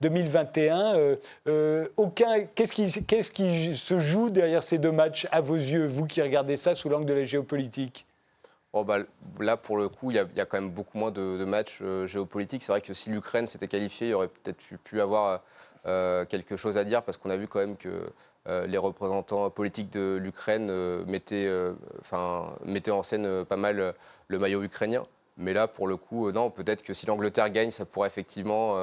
2021. 0.00 1.18
aucun, 1.96 2.44
qu'est-ce, 2.56 2.72
qui, 2.72 3.04
qu'est-ce 3.04 3.30
qui 3.30 3.76
se 3.76 4.00
joue 4.00 4.28
derrière 4.28 4.64
ces 4.64 4.78
deux 4.78 4.90
matchs 4.90 5.28
à 5.30 5.40
vos 5.40 5.54
yeux, 5.54 5.86
vous 5.86 6.06
qui 6.06 6.20
regardez 6.20 6.56
ça 6.56 6.74
sous 6.74 6.88
l'angle 6.88 7.06
de 7.06 7.14
la 7.14 7.24
géopolitique? 7.24 8.06
Oh 8.72 8.82
bah, 8.82 8.98
là, 9.38 9.56
pour 9.56 9.76
le 9.76 9.88
coup, 9.88 10.10
il 10.10 10.16
y, 10.16 10.18
a, 10.18 10.46
quand 10.46 10.56
même 10.56 10.70
beaucoup 10.70 10.98
moins 10.98 11.12
de, 11.12 11.44
matchs 11.44 11.80
géopolitiques. 12.06 12.64
C'est 12.64 12.72
vrai 12.72 12.80
que 12.80 12.94
si 12.94 13.10
l'Ukraine 13.10 13.46
s'était 13.46 13.68
qualifiée, 13.68 14.08
il 14.08 14.10
y 14.10 14.14
aurait 14.14 14.28
peut-être 14.28 14.58
pu 14.82 15.00
avoir 15.00 15.42
quelque 15.84 16.56
chose 16.56 16.76
à 16.76 16.82
dire 16.82 17.02
parce 17.02 17.18
qu'on 17.18 17.30
a 17.30 17.36
vu 17.36 17.46
quand 17.46 17.60
même 17.60 17.76
que 17.76 18.10
les 18.46 18.78
représentants 18.78 19.50
politiques 19.50 19.90
de 19.92 20.18
l'Ukraine 20.20 20.68
euh, 20.70 21.04
mettaient, 21.06 21.46
euh, 21.46 21.72
mettaient, 22.64 22.90
en 22.90 23.02
scène 23.02 23.44
pas 23.44 23.56
mal 23.56 23.94
le 24.28 24.38
maillot 24.38 24.62
ukrainien. 24.62 25.04
Mais 25.36 25.52
là, 25.52 25.68
pour 25.68 25.86
le 25.86 25.96
coup, 25.96 26.30
non, 26.32 26.50
peut-être 26.50 26.82
que 26.82 26.92
si 26.92 27.06
l'Angleterre 27.06 27.50
gagne, 27.50 27.70
ça 27.70 27.84
pourrait 27.84 28.08
effectivement 28.08 28.76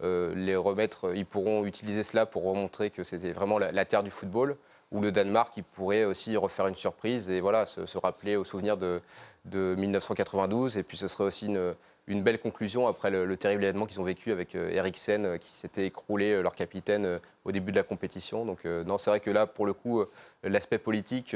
les 0.00 0.56
remettre, 0.56 1.14
ils 1.14 1.24
pourront 1.24 1.64
utiliser 1.64 2.02
cela 2.02 2.26
pour 2.26 2.42
remontrer 2.42 2.90
que 2.90 3.04
c'était 3.04 3.30
vraiment 3.30 3.58
la, 3.58 3.84
terre 3.84 4.02
du 4.02 4.10
football. 4.10 4.56
Ou 4.90 5.00
le 5.00 5.12
Danemark, 5.12 5.56
il 5.56 5.64
pourrait 5.64 6.04
aussi 6.04 6.36
refaire 6.36 6.66
une 6.66 6.74
surprise 6.74 7.30
et 7.30 7.40
voilà, 7.40 7.66
se, 7.66 7.98
rappeler 7.98 8.36
au 8.36 8.44
souvenir 8.44 8.76
de, 8.76 9.00
de, 9.44 9.74
1992. 9.78 10.76
Et 10.76 10.82
puis 10.82 10.98
ce 10.98 11.06
serait 11.06 11.24
aussi 11.24 11.46
une, 11.46 11.74
une 12.06 12.22
belle 12.22 12.38
conclusion 12.40 12.88
après 12.88 13.10
le, 13.10 13.36
terrible 13.36 13.64
événement 13.64 13.86
qu'ils 13.86 14.00
ont 14.00 14.04
vécu 14.04 14.32
avec 14.32 14.54
euh, 14.54 14.70
Eriksen 14.70 15.24
euh, 15.24 15.38
qui 15.38 15.48
s'était 15.48 15.86
écroulé, 15.86 16.32
euh, 16.32 16.42
leur 16.42 16.54
capitaine, 16.54 17.20
au 17.44 17.52
début 17.52 17.70
de 17.70 17.76
la 17.76 17.82
compétition. 17.82 18.44
Donc 18.44 18.64
non, 18.64 18.98
c'est 18.98 19.10
vrai 19.10 19.20
que 19.20 19.30
là, 19.30 19.46
pour 19.46 19.66
le 19.66 19.72
coup, 19.72 20.04
l'aspect 20.44 20.78
politique, 20.78 21.34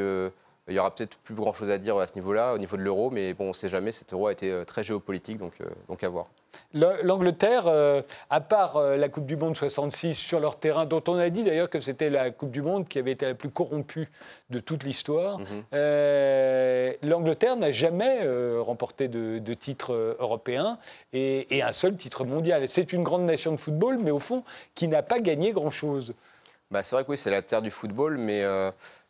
il 0.69 0.75
y 0.75 0.79
aura 0.79 0.95
peut-être 0.95 1.17
plus 1.19 1.35
grand-chose 1.35 1.71
à 1.71 1.79
dire 1.79 1.97
à 1.99 2.07
ce 2.07 2.15
niveau-là, 2.15 2.55
au 2.55 2.59
niveau 2.59 2.77
de 2.77 2.83
l'euro, 2.83 3.11
mais 3.11 3.35
bon, 3.35 3.45
on 3.45 3.49
ne 3.49 3.53
sait 3.55 3.69
jamais, 3.69 3.93
cet 3.93 4.13
euro 4.13 4.27
a 4.27 4.33
été 4.33 4.63
très 4.67 4.83
géopolitique, 4.83 5.39
donc, 5.39 5.55
donc 5.89 6.03
à 6.03 6.09
voir. 6.09 6.27
L'Angleterre, 6.73 7.67
euh, 7.67 8.03
à 8.29 8.41
part 8.41 8.77
euh, 8.77 8.97
la 8.97 9.09
Coupe 9.09 9.27
du 9.27 9.37
Monde 9.37 9.57
66 9.57 10.15
sur 10.15 10.41
leur 10.41 10.59
terrain, 10.59 10.85
dont 10.85 11.03
on 11.09 11.17
a 11.17 11.31
dit 11.31 11.43
d'ailleurs 11.43 11.71
que 11.71 11.81
c'était 11.81 12.11
la 12.11 12.31
Coupe 12.31 12.51
du 12.51 12.63
Monde 12.63 12.87
qui 12.87 12.99
avait 12.99 13.13
été 13.13 13.27
la 13.27 13.35
plus 13.35 13.49
corrompue 13.49 14.09
de 14.51 14.59
toute 14.59 14.85
l'histoire, 14.85 15.39
mhm. 15.39 15.47
euh, 15.73 16.93
l'Angleterre 17.03 17.57
n'a 17.57 17.73
jamais 17.73 18.21
remporté 18.59 19.09
de, 19.09 19.55
titre 19.55 20.17
européen 20.21 20.79
et, 21.13 21.63
un 21.63 21.73
seul 21.73 21.97
titre 21.97 22.25
mondial. 22.25 22.69
C'est 22.69 22.93
une 22.93 23.03
grande 23.03 23.25
nation 23.25 23.53
de 23.53 23.57
football, 23.57 23.99
mais 23.99 24.11
au 24.11 24.21
fond, 24.21 24.45
qui 24.75 24.87
n'a 24.87 25.03
pas 25.03 25.19
gagné 25.19 25.53
grand-chose. 25.53 26.15
Bah, 26.71 26.83
c'est 26.83 26.95
vrai 26.95 27.05
que 27.05 27.11
oui, 27.11 27.19
c'est 27.19 27.31
la 27.31 27.43
terre 27.43 27.63
du 27.63 27.71
football, 27.71 28.19
mais 28.19 28.45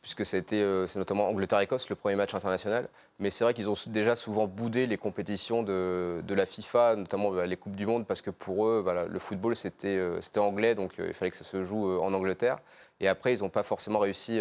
puisque 0.06 0.24
c'était, 0.24 0.62
euh, 0.62 0.86
c'est 0.86 1.00
notamment 1.00 1.28
Angleterre-Écosse, 1.28 1.88
le 1.88 1.96
premier 1.96 2.14
match 2.14 2.32
international. 2.32 2.88
Mais 3.18 3.30
c'est 3.30 3.42
vrai 3.42 3.54
qu'ils 3.54 3.68
ont 3.68 3.74
déjà 3.88 4.14
souvent 4.14 4.46
boudé 4.46 4.86
les 4.86 4.96
compétitions 4.96 5.64
de, 5.64 6.22
la 6.28 6.46
FIFA, 6.46 6.94
notamment 6.94 7.32
bah, 7.32 7.44
les 7.44 7.56
Coupes 7.56 7.74
du 7.74 7.86
Monde, 7.86 8.06
parce 8.06 8.22
que 8.22 8.30
pour 8.30 8.66
eux, 8.68 8.84
le 9.10 9.18
football, 9.18 9.56
c'était, 9.56 9.96
euh, 9.96 10.20
anglais, 10.36 10.76
donc 10.76 11.00
euh, 11.00 11.06
il 11.08 11.12
fallait 11.12 11.32
que 11.32 11.36
ça 11.36 11.42
se 11.42 11.64
joue 11.64 12.00
en 12.00 12.14
Angleterre. 12.14 12.58
Et 13.00 13.08
après, 13.08 13.34
ils 13.34 13.40
n'ont 13.40 13.48
pas 13.48 13.64
forcément 13.64 13.98
réussi 13.98 14.40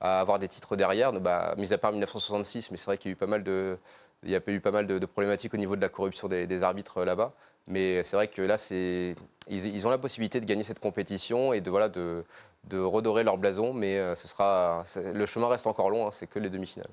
à 0.00 0.20
avoir 0.20 0.40
des 0.40 0.48
titres 0.48 0.74
derrière, 0.74 1.12
bah, 1.12 1.54
mis 1.56 1.72
à 1.72 1.78
part 1.78 1.92
1966, 1.92 2.72
mais 2.72 2.76
c'est 2.76 2.86
vrai 2.86 2.98
qu'il 2.98 3.12
y 3.12 3.12
a 3.12 3.14
eu 3.14 3.16
pas 3.16 3.28
mal 3.28 3.44
de, 3.44 3.78
de, 4.24 5.06
problématiques 5.06 5.54
au 5.54 5.58
niveau 5.58 5.76
de 5.76 5.80
la 5.80 5.88
corruption 5.88 6.26
des, 6.26 6.62
arbitres 6.64 7.04
là-bas. 7.04 7.34
Mais 7.68 8.02
c'est 8.02 8.16
vrai 8.16 8.26
que 8.26 8.42
là, 8.42 8.56
ils, 8.70 9.14
ils, 9.48 9.86
ont 9.86 9.90
la 9.90 9.98
possibilité 9.98 10.40
de 10.40 10.46
gagner 10.46 10.64
cette 10.64 10.80
compétition 10.80 11.52
et 11.52 11.60
de, 11.60 11.70
voilà, 11.70 11.88
de, 11.88 12.24
de 12.68 12.78
redorer 12.78 13.24
leur 13.24 13.38
blason, 13.38 13.72
mais 13.72 13.98
euh, 13.98 14.14
ce 14.14 14.28
sera, 14.28 14.84
le 14.96 15.26
chemin 15.26 15.48
reste 15.48 15.66
encore 15.66 15.90
long, 15.90 16.06
hein, 16.06 16.10
c'est 16.12 16.26
que 16.26 16.38
les 16.38 16.50
demi-finales. 16.50 16.90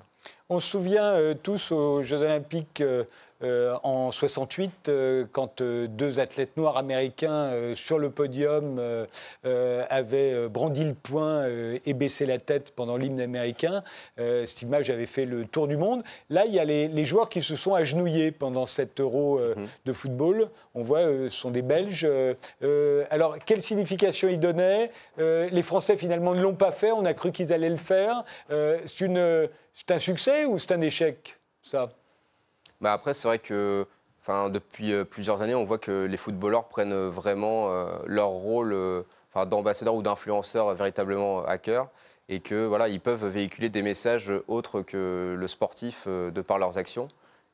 On 0.48 0.60
se 0.60 0.68
souvient 0.68 1.12
euh, 1.12 1.34
tous 1.34 1.72
aux 1.72 2.02
Jeux 2.02 2.22
Olympiques 2.22 2.82
euh, 3.42 3.76
en 3.82 4.10
68, 4.10 4.90
quand 5.32 5.62
deux 5.62 6.20
athlètes 6.20 6.56
noirs 6.56 6.76
américains 6.76 7.50
sur 7.74 7.98
le 7.98 8.10
podium 8.10 8.80
avaient 9.44 10.48
brandi 10.48 10.84
le 10.84 10.94
poing 10.94 11.44
et 11.84 11.94
baissé 11.94 12.26
la 12.26 12.38
tête 12.38 12.72
pendant 12.74 12.96
l'hymne 12.96 13.20
américain. 13.20 13.82
cette 14.16 14.62
image 14.62 14.90
avait 14.90 15.06
fait 15.06 15.24
le 15.26 15.44
tour 15.44 15.68
du 15.68 15.76
monde. 15.76 16.02
Là, 16.30 16.44
il 16.46 16.54
y 16.54 16.58
a 16.58 16.64
les, 16.64 17.04
joueurs 17.04 17.28
qui 17.28 17.42
se 17.42 17.56
sont 17.56 17.74
agenouillés 17.74 18.32
pendant 18.32 18.66
cet 18.66 19.00
euro 19.00 19.38
mhm. 19.38 19.66
de 19.84 19.92
football. 19.92 20.48
On 20.74 20.82
voit, 20.82 21.02
ce 21.02 21.28
sont 21.30 21.50
des 21.50 21.62
Belges. 21.62 22.08
alors, 23.10 23.38
quelle 23.44 23.62
signification 23.62 24.28
ils 24.28 24.40
donnaient? 24.40 24.90
Les 25.18 25.62
Français, 25.62 25.96
finalement, 25.96 26.34
ne 26.34 26.42
l'ont 26.42 26.54
pas 26.54 26.72
fait. 26.72 26.92
On 26.92 27.04
a 27.04 27.14
cru 27.14 27.32
qu'ils 27.32 27.52
allaient 27.52 27.68
le 27.68 27.76
faire. 27.76 28.24
c'est 28.48 29.90
un 29.90 29.98
succès 29.98 30.44
ou 30.46 30.58
c'est 30.58 30.72
un 30.72 30.80
échec, 30.80 31.38
ça? 31.62 31.90
Bah 32.80 32.92
Après, 32.92 33.14
c'est 33.14 33.28
vrai 33.28 33.38
que 33.38 33.86
depuis 34.50 34.92
euh, 34.92 35.04
plusieurs 35.04 35.42
années, 35.42 35.54
on 35.54 35.64
voit 35.64 35.78
que 35.78 36.06
les 36.06 36.16
footballeurs 36.16 36.64
prennent 36.64 36.92
euh, 36.92 37.08
vraiment 37.08 37.70
euh, 37.70 37.96
leur 38.06 38.28
rôle 38.28 38.74
enfin, 39.32 39.46
d'ambassadeur 39.46 39.94
ou 39.94 40.02
d'influenceur 40.02 40.74
véritablement 40.74 41.44
à 41.44 41.58
cœur 41.58 41.88
et 42.28 42.40
que 42.40 42.66
voilà, 42.66 42.88
ils 42.88 43.00
peuvent 43.00 43.24
véhiculer 43.26 43.68
des 43.68 43.82
messages 43.82 44.32
autres 44.48 44.82
que 44.82 45.36
le 45.38 45.46
sportif 45.46 46.08
de 46.08 46.40
par 46.40 46.58
leurs 46.58 46.76
actions. 46.76 47.08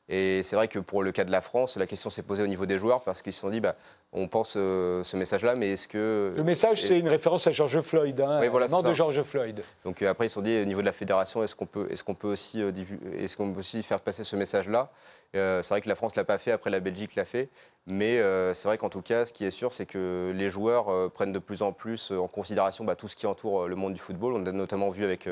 Et 0.09 0.41
c'est 0.41 0.55
vrai 0.55 0.67
que 0.67 0.79
pour 0.79 1.03
le 1.03 1.11
cas 1.11 1.25
de 1.25 1.31
la 1.31 1.41
France, 1.41 1.77
la 1.77 1.85
question 1.85 2.09
s'est 2.09 2.23
posée 2.23 2.41
au 2.41 2.47
niveau 2.47 2.65
des 2.65 2.79
joueurs 2.79 3.03
parce 3.03 3.21
qu'ils 3.21 3.33
se 3.33 3.41
sont 3.41 3.49
dit, 3.49 3.61
bah, 3.61 3.75
on 4.13 4.27
pense 4.27 4.55
euh, 4.57 5.03
ce 5.03 5.17
message-là, 5.17 5.55
mais 5.55 5.71
est-ce 5.71 5.87
que... 5.87 6.31
Le 6.35 6.43
message, 6.43 6.81
c'est 6.81 6.99
une 6.99 7.07
référence 7.07 7.47
à 7.47 7.51
George 7.51 7.81
Floyd, 7.81 8.21
hein, 8.21 8.39
oui, 8.41 8.47
voilà, 8.47 8.67
de 8.67 8.93
George 8.93 9.21
Floyd. 9.23 9.63
Donc 9.83 10.01
euh, 10.01 10.09
après, 10.09 10.27
ils 10.27 10.29
se 10.29 10.35
sont 10.35 10.41
dit, 10.41 10.61
au 10.61 10.65
niveau 10.65 10.81
de 10.81 10.85
la 10.85 10.91
fédération, 10.91 11.43
est-ce 11.43 11.55
qu'on 11.55 11.65
peut, 11.65 11.87
est 11.89 12.01
qu'on 12.03 12.13
peut, 12.13 12.27
aussi, 12.27 12.61
euh, 12.61 12.71
est 13.17 13.35
qu'on 13.35 13.51
peut 13.51 13.59
aussi 13.59 13.81
faire 13.81 13.99
passer 13.99 14.23
ce 14.23 14.35
message-là? 14.35 14.91
C'est 15.35 15.67
vrai 15.69 15.81
que 15.81 15.89
la 15.89 15.95
France 15.95 16.15
ne 16.15 16.21
l'a 16.21 16.25
pas 16.25 16.37
fait, 16.37 16.51
après 16.51 16.69
la 16.69 16.79
Belgique 16.79 17.15
l'a 17.15 17.25
fait. 17.25 17.49
Mais 17.87 18.21
c'est 18.53 18.67
vrai 18.67 18.77
qu'en 18.77 18.89
tout 18.89 19.01
cas, 19.01 19.25
ce 19.25 19.33
qui 19.33 19.45
est 19.45 19.49
sûr, 19.49 19.73
c'est 19.73 19.87
que 19.87 20.31
les 20.35 20.51
joueurs 20.51 21.09
prennent 21.09 21.31
de 21.31 21.39
plus 21.39 21.63
en 21.63 21.71
plus 21.71 22.11
en 22.11 22.27
considération 22.27 22.85
bah, 22.85 22.95
tout 22.95 23.07
ce 23.07 23.15
qui 23.15 23.25
entoure 23.25 23.67
le 23.67 23.75
monde 23.75 23.93
du 23.93 23.99
football. 23.99 24.33
On 24.35 24.45
a 24.45 24.51
notamment 24.51 24.91
vu 24.91 25.03
avec 25.03 25.27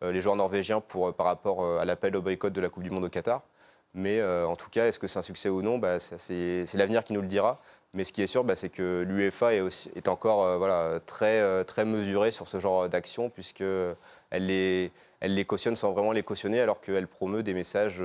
les 0.00 0.20
joueurs 0.22 0.36
norvégiens 0.36 0.80
pour, 0.80 1.12
par 1.12 1.26
rapport 1.26 1.66
à 1.78 1.84
l'appel 1.84 2.16
au 2.16 2.22
boycott 2.22 2.50
de 2.50 2.62
la 2.62 2.70
Coupe 2.70 2.82
du 2.82 2.88
Monde 2.88 3.04
au 3.04 3.10
Qatar. 3.10 3.42
Mais 3.94 4.20
euh, 4.20 4.46
en 4.46 4.56
tout 4.56 4.70
cas, 4.70 4.86
est-ce 4.86 4.98
que 4.98 5.06
c'est 5.06 5.18
un 5.18 5.22
succès 5.22 5.48
ou 5.48 5.62
non? 5.62 5.78
Bah, 5.78 6.00
C'est 6.00 6.74
l'avenir 6.74 7.04
qui 7.04 7.12
nous 7.12 7.20
le 7.20 7.26
dira. 7.26 7.60
Mais 7.94 8.04
ce 8.04 8.12
qui 8.12 8.22
est 8.22 8.26
sûr, 8.26 8.42
bah, 8.42 8.56
c'est 8.56 8.70
que 8.70 9.04
l'UEFA 9.06 9.52
est, 9.54 10.08
encore 10.08 10.44
euh, 10.44 10.98
euh, 11.22 11.64
très 11.64 11.84
mesurée 11.84 12.30
sur 12.30 12.48
ce 12.48 12.58
genre 12.58 12.88
d'action, 12.88 13.28
puisqu'elle 13.28 13.96
les, 14.32 14.90
elle 15.20 15.34
les 15.34 15.44
cautionne 15.44 15.76
sans 15.76 15.92
vraiment 15.92 16.12
les 16.12 16.22
cautionner, 16.22 16.60
alors 16.60 16.80
qu'elle 16.80 17.06
promeut 17.06 17.42
des 17.42 17.52
messages 17.52 18.02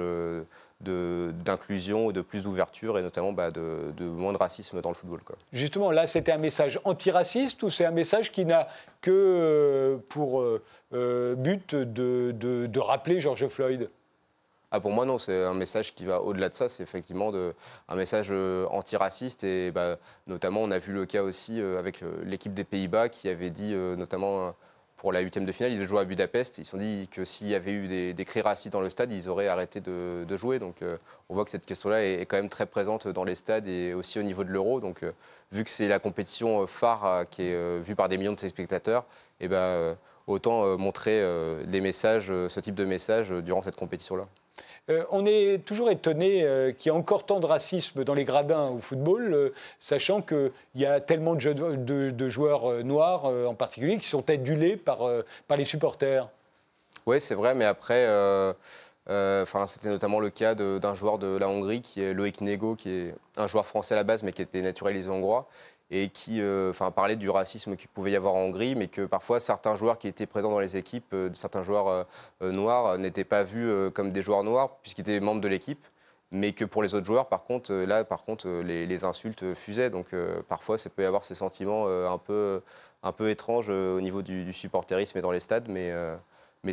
d'inclusion, 0.82 2.08
de, 2.08 2.12
de 2.12 2.22
plus 2.22 2.44
d'ouverture 2.44 3.00
et 3.00 3.02
notamment 3.02 3.32
bah, 3.32 3.50
de, 3.50 3.94
moins 4.04 4.34
de 4.34 4.38
racisme 4.38 4.82
dans 4.82 4.90
le 4.90 4.96
football. 4.96 5.22
Justement, 5.54 5.92
là, 5.92 6.06
c'était 6.06 6.34
un 6.34 6.38
message 6.38 6.82
antiraciste 6.84 7.64
ou 7.64 7.70
c'est 7.70 7.86
un 7.86 7.92
message 7.92 8.34
qui 8.34 8.44
n'a 8.44 8.68
que 9.00 10.02
pour 10.10 10.44
but 10.92 11.76
de 11.76 12.80
rappeler 12.80 13.22
George 13.22 13.48
Floyd? 13.48 13.90
Ah, 14.72 14.82
pour 14.82 14.92
moi, 14.92 15.06
non, 15.06 15.18
c'est 15.18 15.46
un 15.46 15.54
message 15.54 15.96
qui 15.96 16.06
va 16.06 16.22
au-delà 16.22 16.50
de 16.50 16.54
ça. 16.54 16.68
C'est 16.68 16.84
effectivement 16.84 17.32
un 17.88 17.96
message 17.96 18.28
euh, 18.32 18.66
antiraciste. 18.70 19.44
Et 19.46 19.72
bah, 19.72 19.98
notamment, 20.28 20.62
on 20.62 20.72
a 20.72 20.80
vu 20.80 20.92
le 20.92 21.06
cas 21.06 21.24
aussi 21.24 21.62
euh, 21.62 21.80
avec 21.80 22.04
euh, 22.04 22.22
l'équipe 22.26 22.54
des 22.54 22.66
Pays-Bas 22.66 23.08
qui 23.08 23.30
avait 23.30 23.50
dit, 23.50 23.74
notamment 23.74 24.54
pour 24.98 25.14
la 25.14 25.22
huitième 25.22 25.46
de 25.46 25.52
finale, 25.52 25.74
ils 25.74 25.86
jouaient 25.86 26.02
à 26.02 26.06
Budapest. 26.06 26.58
Ils 26.58 26.66
se 26.66 26.72
sont 26.72 26.78
dit 26.78 27.08
que 27.10 27.24
s'il 27.24 27.48
y 27.48 27.56
avait 27.56 27.72
eu 27.72 28.14
des, 28.14 28.26
cris 28.26 28.42
racistes 28.42 28.74
dans 28.74 28.82
le 28.82 28.90
stade, 28.90 29.12
ils 29.12 29.30
auraient 29.30 29.48
arrêté 29.48 29.80
de, 29.80 30.36
jouer. 30.36 30.60
Donc 30.60 30.78
on 31.30 31.36
voit 31.36 31.46
que 31.46 31.52
cette 31.52 31.66
question-là 31.66 32.04
est, 32.04 32.26
quand 32.26 32.38
même 32.38 32.50
très 32.50 32.66
présente 32.66 33.08
dans 33.08 33.24
les 33.24 33.36
stades 33.36 33.68
et 33.68 33.94
aussi 33.94 34.20
au 34.20 34.24
niveau 34.24 34.44
de 34.44 34.50
l'euro. 34.50 34.82
Donc 34.82 35.02
vu 35.52 35.64
que 35.64 35.70
c'est 35.70 35.88
la 35.88 36.00
compétition 36.00 36.66
phare 36.68 37.26
qui 37.30 37.44
est 37.44 37.80
vue 37.80 37.96
par 37.96 38.10
des 38.10 38.18
millions 38.18 38.34
de 38.34 38.40
spectateurs, 38.40 39.06
et 39.40 39.46
eh 39.46 39.48
ben, 39.48 39.96
autant 40.26 40.78
montrer 40.78 41.24
des 41.66 41.80
messages, 41.82 42.28
ce 42.28 42.60
type 42.60 42.76
de 42.76 42.86
messages 42.86 43.30
durant 43.30 43.62
cette 43.62 43.76
compétition-là. 43.76 44.28
Euh, 44.90 45.04
on 45.12 45.26
est 45.26 45.66
toujours 45.66 45.92
étonné 45.92 46.44
euh, 46.44 46.72
qu'il 46.72 46.92
y 46.92 46.96
ait 46.96 46.98
encore 46.98 47.26
tant 47.26 47.40
de 47.40 47.46
racisme 47.46 48.06
dans 48.06 48.14
les 48.14 48.24
gradins 48.24 48.70
au 48.70 48.80
football, 48.80 49.34
euh, 49.34 49.50
sachant 49.80 50.22
qu'il 50.22 50.52
y 50.76 50.86
a 50.86 51.02
tellement 51.02 51.36
de, 51.36 52.30
joueurs 52.30 52.84
noirs 52.84 53.26
en 53.26 53.54
particulier 53.54 53.98
qui 53.98 54.08
sont 54.08 54.30
adulés 54.30 54.78
par, 54.78 55.00
par 55.48 55.58
les 55.58 55.66
supporters. 55.66 56.30
Oui, 57.06 57.22
c'est 57.22 57.36
vrai, 57.36 57.56
mais 57.56 57.66
après, 57.66 58.06
c'était 59.68 59.90
notamment 59.90 60.20
le 60.20 60.30
cas 60.30 60.56
d'un 60.56 60.96
joueur 60.96 61.18
de 61.18 61.38
la 61.38 61.48
Hongrie 61.48 61.82
qui 61.82 62.02
est 62.02 62.14
Loïc 62.14 62.42
Nego, 62.42 62.76
qui 62.76 62.90
est 62.90 63.16
un 63.38 63.48
joueur 63.48 63.66
français 63.66 63.94
à 63.94 63.98
la 63.98 64.04
base, 64.04 64.24
mais 64.24 64.34
qui 64.34 64.42
était 64.42 64.62
naturalisé 64.62 65.10
hongrois 65.10 65.48
et 65.90 66.10
qui 66.10 66.42
euh, 66.42 66.72
enfin, 66.72 66.92
parlait 66.92 67.16
du 67.16 67.30
racisme 67.30 67.76
qu'il 67.76 67.88
pouvait 67.90 68.12
y 68.12 68.16
avoir 68.16 68.34
en 68.34 68.42
Hongrie, 68.42 68.76
mais 68.76 68.88
que 68.88 69.06
parfois 69.06 69.40
certains 69.40 69.76
joueurs 69.76 69.98
qui 69.98 70.08
étaient 70.08 70.26
présents 70.26 70.52
dans 70.52 70.60
les 70.60 70.76
équipes, 70.76 71.14
euh, 71.14 71.30
certains 71.34 71.64
joueurs 71.64 72.06
euh, 72.42 72.52
noirs, 72.52 72.98
n'étaient 72.98 73.24
pas 73.24 73.44
vus 73.44 73.92
comme 73.94 74.12
des 74.12 74.22
joueurs 74.22 74.44
noirs 74.44 74.78
puisqu'ils 74.82 75.02
étaient 75.02 75.20
membres 75.20 75.42
de 75.42 75.48
l'équipe, 75.48 75.86
mais 76.32 76.52
que 76.52 76.66
pour 76.66 76.84
les 76.84 76.94
autres 76.94 77.06
joueurs, 77.06 77.28
par 77.28 77.44
contre, 77.44 77.74
là, 77.74 78.04
par 78.04 78.24
contre, 78.24 78.50
les, 78.50 79.04
insultes 79.06 79.54
fusaient. 79.54 79.90
Donc 79.90 80.08
parfois, 80.50 80.78
ça 80.78 80.90
peut 80.90 81.04
y 81.04 81.06
avoir 81.06 81.24
ces 81.24 81.36
sentiments 81.36 81.88
un, 81.88 82.18
peu, 82.18 82.62
étranges 83.30 83.70
au 83.70 84.02
niveau 84.02 84.22
du, 84.22 84.52
supporterisme 84.54 85.18
et 85.18 85.22
dans 85.22 85.32
les 85.32 85.40
stades, 85.40 85.68
mais, 85.70 85.94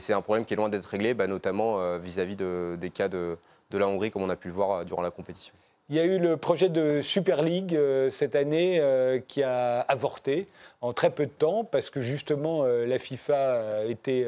c'est 0.01 0.13
un 0.13 0.23
problème 0.23 0.45
qui 0.45 0.55
est 0.55 0.57
loin 0.57 0.69
d'être 0.69 0.87
réglé, 0.87 1.15
bah, 1.15 1.27
notamment 1.29 1.99
vis-à-vis 1.99 2.37
de, 2.37 2.77
des 2.81 2.91
cas 2.91 3.09
de 3.09 3.39
la 3.73 3.87
Hongrie, 3.87 4.11
comme 4.11 4.23
on 4.23 4.31
a 4.31 4.37
pu 4.37 4.49
le 4.49 4.55
voir 4.55 4.85
durant 4.85 5.03
la 5.03 5.11
compétition. 5.11 5.55
Il 5.91 5.97
y 5.97 6.01
a 6.01 6.05
eu 6.05 6.19
le 6.19 6.39
projet 6.39 6.71
de 6.71 7.03
Super 7.03 7.43
League 7.43 7.77
euh, 7.77 8.11
cette 8.11 8.37
année 8.37 8.79
euh, 8.81 9.21
qui 9.29 9.43
a 9.43 9.81
avorté 9.81 10.47
en 10.81 10.95
très 10.95 11.11
peu 11.11 11.27
de 11.27 11.31
temps 11.31 11.63
parce 11.63 11.91
que 11.91 12.01
justement 12.01 12.65
euh, 12.65 12.87
la 12.87 12.99
FIFA 12.99 13.85
était 13.87 14.27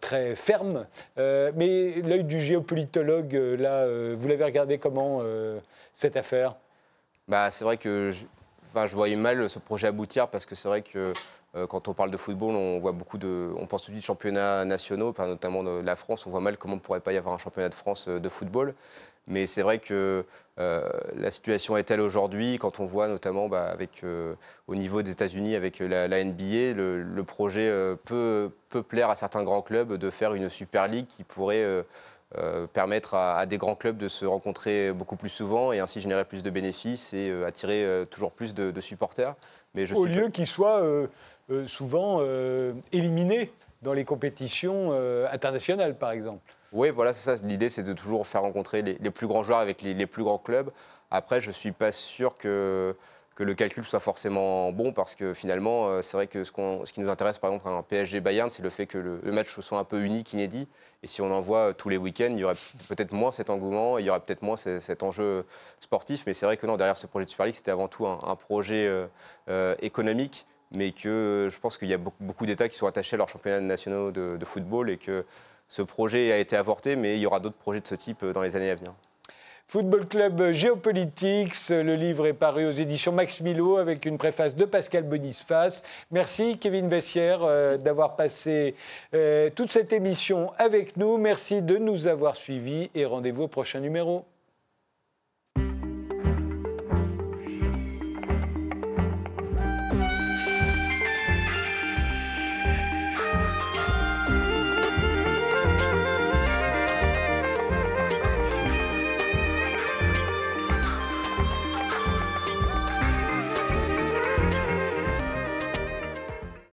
très 0.00 0.34
ferme. 0.34 0.86
mais 1.16 2.00
l'œil 2.02 2.24
du 2.24 2.40
géopolitologue, 2.40 3.34
là, 3.58 3.86
vous 4.14 4.28
l'avez 4.28 4.44
regardé 4.44 4.78
comment 4.78 5.22
cette 5.92 6.16
affaire? 6.16 6.54
Bah, 7.28 7.50
C'est 7.50 7.64
vrai 7.64 7.76
que 7.76 8.10
je, 8.12 8.24
je 8.86 8.94
voyais 8.94 9.16
mal 9.16 9.50
ce 9.50 9.58
projet 9.58 9.88
aboutir 9.88 10.28
parce 10.28 10.46
que 10.46 10.54
c'est 10.54 10.68
vrai 10.68 10.82
que 10.82 11.12
quand 11.68 11.88
on 11.88 11.94
parle 11.94 12.10
de 12.10 12.16
football, 12.16 12.54
on 12.54 12.80
voit 12.80 12.92
beaucoup 12.92 13.18
de, 13.18 13.52
on 13.56 13.66
pense 13.66 13.84
tout 13.84 13.92
de 13.92 14.00
championnats 14.00 14.64
nationaux, 14.64 15.14
notamment 15.18 15.62
de 15.62 15.80
la 15.80 15.96
France. 15.96 16.26
On 16.26 16.30
voit 16.30 16.40
mal 16.40 16.56
comment 16.56 16.74
ne 16.74 16.80
pourrait 16.80 17.00
pas 17.00 17.12
y 17.12 17.16
avoir 17.16 17.34
un 17.34 17.38
championnat 17.38 17.68
de 17.68 17.74
France 17.74 18.08
de 18.08 18.28
football. 18.28 18.74
Mais 19.26 19.46
c'est 19.46 19.62
vrai 19.62 19.78
que 19.78 20.24
euh, 20.60 20.88
la 21.16 21.30
situation 21.30 21.76
est 21.76 21.84
telle 21.84 22.00
aujourd'hui, 22.00 22.58
quand 22.58 22.78
on 22.78 22.86
voit 22.86 23.08
notamment 23.08 23.48
bah, 23.48 23.66
avec, 23.66 24.04
euh, 24.04 24.34
au 24.68 24.74
niveau 24.74 25.02
des 25.02 25.10
États-Unis 25.10 25.56
avec 25.56 25.78
la, 25.80 26.24
NBA, 26.24 26.74
le, 26.74 27.22
projet 27.22 27.68
euh, 27.68 27.96
peut, 27.96 28.50
peut, 28.68 28.82
plaire 28.82 29.10
à 29.10 29.16
certains 29.16 29.42
grands 29.42 29.62
clubs 29.62 29.94
de 29.94 30.10
faire 30.10 30.34
une 30.34 30.48
Super 30.48 30.88
League 30.88 31.06
qui 31.06 31.24
pourrait 31.24 31.84
permettre 32.72 33.14
à, 33.14 33.46
des 33.46 33.58
grands 33.58 33.76
clubs 33.76 33.96
de 33.96 34.08
se 34.08 34.24
rencontrer 34.24 34.92
beaucoup 34.92 35.14
plus 35.14 35.28
souvent 35.28 35.72
et 35.72 35.78
ainsi 35.78 36.00
générer 36.00 36.24
plus 36.24 36.42
de 36.42 36.50
bénéfices 36.50 37.14
et 37.14 37.32
attirer 37.44 38.04
toujours 38.10 38.32
plus 38.32 38.54
de, 38.54 38.80
supporters. 38.80 39.34
Mais 39.74 39.86
je 39.86 39.94
au 39.94 40.04
lieu 40.04 40.28
qu'ils 40.28 40.48
soient 40.48 40.82
souvent 41.66 42.20
éliminés 42.92 43.52
dans 43.82 43.92
les 43.92 44.04
compétitions 44.04 44.92
internationales, 45.30 45.96
par 45.96 46.12
exemple. 46.12 46.54
Oui, 46.74 46.90
voilà, 46.90 47.14
c'est 47.14 47.36
ça. 47.36 47.46
L'idée, 47.46 47.68
c'est 47.68 47.84
de 47.84 47.92
toujours 47.92 48.26
faire 48.26 48.42
rencontrer 48.42 48.82
les, 48.82 49.10
plus 49.10 49.28
grands 49.28 49.44
joueurs 49.44 49.60
avec 49.60 49.80
les, 49.80 50.06
plus 50.06 50.24
grands 50.24 50.38
clubs. 50.38 50.72
Après, 51.12 51.40
je 51.40 51.48
ne 51.48 51.52
suis 51.52 51.70
pas 51.70 51.92
sûr 51.92 52.36
que, 52.36 52.96
le 53.38 53.54
calcul 53.54 53.84
soit 53.84 54.00
forcément 54.00 54.72
bon 54.72 54.92
parce 54.92 55.14
que 55.14 55.34
finalement, 55.34 55.88
euh, 55.88 56.02
c'est 56.02 56.16
vrai 56.16 56.26
que 56.26 56.42
ce, 56.42 56.50
qui 56.92 57.00
nous 57.00 57.08
intéresse, 57.08 57.38
par 57.38 57.50
exemple, 57.52 57.68
un 57.68 57.82
PSG 57.82 58.20
Bayern, 58.20 58.50
c'est 58.50 58.64
le 58.64 58.70
fait 58.70 58.86
que 58.86 58.98
le, 58.98 59.32
match 59.32 59.58
soit 59.60 59.78
un 59.78 59.84
peu 59.84 60.02
unique, 60.02 60.32
inédit. 60.32 60.66
Et 61.04 61.06
si 61.06 61.22
on 61.22 61.30
en 61.30 61.40
voit 61.40 61.74
tous 61.74 61.88
les 61.88 61.96
week-ends, 61.96 62.30
il 62.32 62.38
y 62.38 62.44
aurait 62.44 62.56
peut-être 62.88 63.12
moins 63.12 63.30
cet 63.30 63.50
engouement, 63.50 63.98
il 63.98 64.06
y 64.06 64.10
aurait 64.10 64.20
peut-être 64.20 64.42
moins 64.42 64.56
cet 64.56 65.04
enjeu 65.04 65.46
sportif. 65.78 66.24
Mais 66.26 66.34
c'est 66.34 66.46
vrai 66.46 66.56
que 66.56 66.66
non, 66.66 66.76
derrière 66.76 66.96
ce 66.96 67.06
projet 67.06 67.24
de 67.24 67.30
Super 67.30 67.46
League, 67.46 67.54
c'était 67.54 67.70
avant 67.70 67.86
tout 67.86 68.04
un, 68.06 68.34
projet 68.34 68.88
euh, 68.88 69.06
euh, 69.48 69.76
économique 69.80 70.44
mais 70.74 70.92
que 70.92 71.48
je 71.50 71.58
pense 71.58 71.78
qu'il 71.78 71.88
y 71.88 71.94
a 71.94 71.98
beaucoup, 71.98 72.46
d'États 72.46 72.68
qui 72.68 72.76
sont 72.76 72.86
attachés 72.86 73.14
à 73.14 73.18
leurs 73.18 73.28
championnats 73.28 73.60
nationaux 73.60 74.10
de, 74.10 74.36
de 74.38 74.44
football 74.44 74.90
et 74.90 74.96
que 74.96 75.24
ce 75.68 75.82
projet 75.82 76.32
a 76.32 76.38
été 76.38 76.56
avorté, 76.56 76.96
mais 76.96 77.16
il 77.16 77.20
y 77.20 77.26
aura 77.26 77.40
d'autres 77.40 77.56
projets 77.56 77.80
de 77.80 77.86
ce 77.86 77.94
type 77.94 78.22
euh, 78.22 78.32
dans 78.32 78.42
les 78.42 78.56
années 78.56 78.70
à 78.70 78.74
venir. 78.74 78.92
Football 79.66 80.06
Club 80.06 80.52
Géopolitics, 80.52 81.70
le 81.70 81.94
livre 81.96 82.26
est 82.26 82.34
paru 82.34 82.66
aux 82.66 82.70
éditions 82.70 83.12
Max 83.12 83.40
Milo 83.40 83.78
avec 83.78 84.04
une 84.04 84.18
préface 84.18 84.54
de 84.54 84.66
Pascal 84.66 85.04
Bonisface. 85.04 85.82
Merci 86.10 86.58
Kevin 86.58 86.88
Bessière 86.88 87.42
euh, 87.42 87.78
d'avoir 87.78 88.14
passé 88.14 88.74
euh, 89.14 89.48
toute 89.54 89.72
cette 89.72 89.92
émission 89.92 90.52
avec 90.58 90.98
nous. 90.98 91.16
Merci 91.16 91.62
de 91.62 91.78
nous 91.78 92.06
avoir 92.06 92.36
suivis 92.36 92.90
et 92.94 93.06
rendez-vous 93.06 93.44
au 93.44 93.48
prochain 93.48 93.80
numéro. 93.80 94.26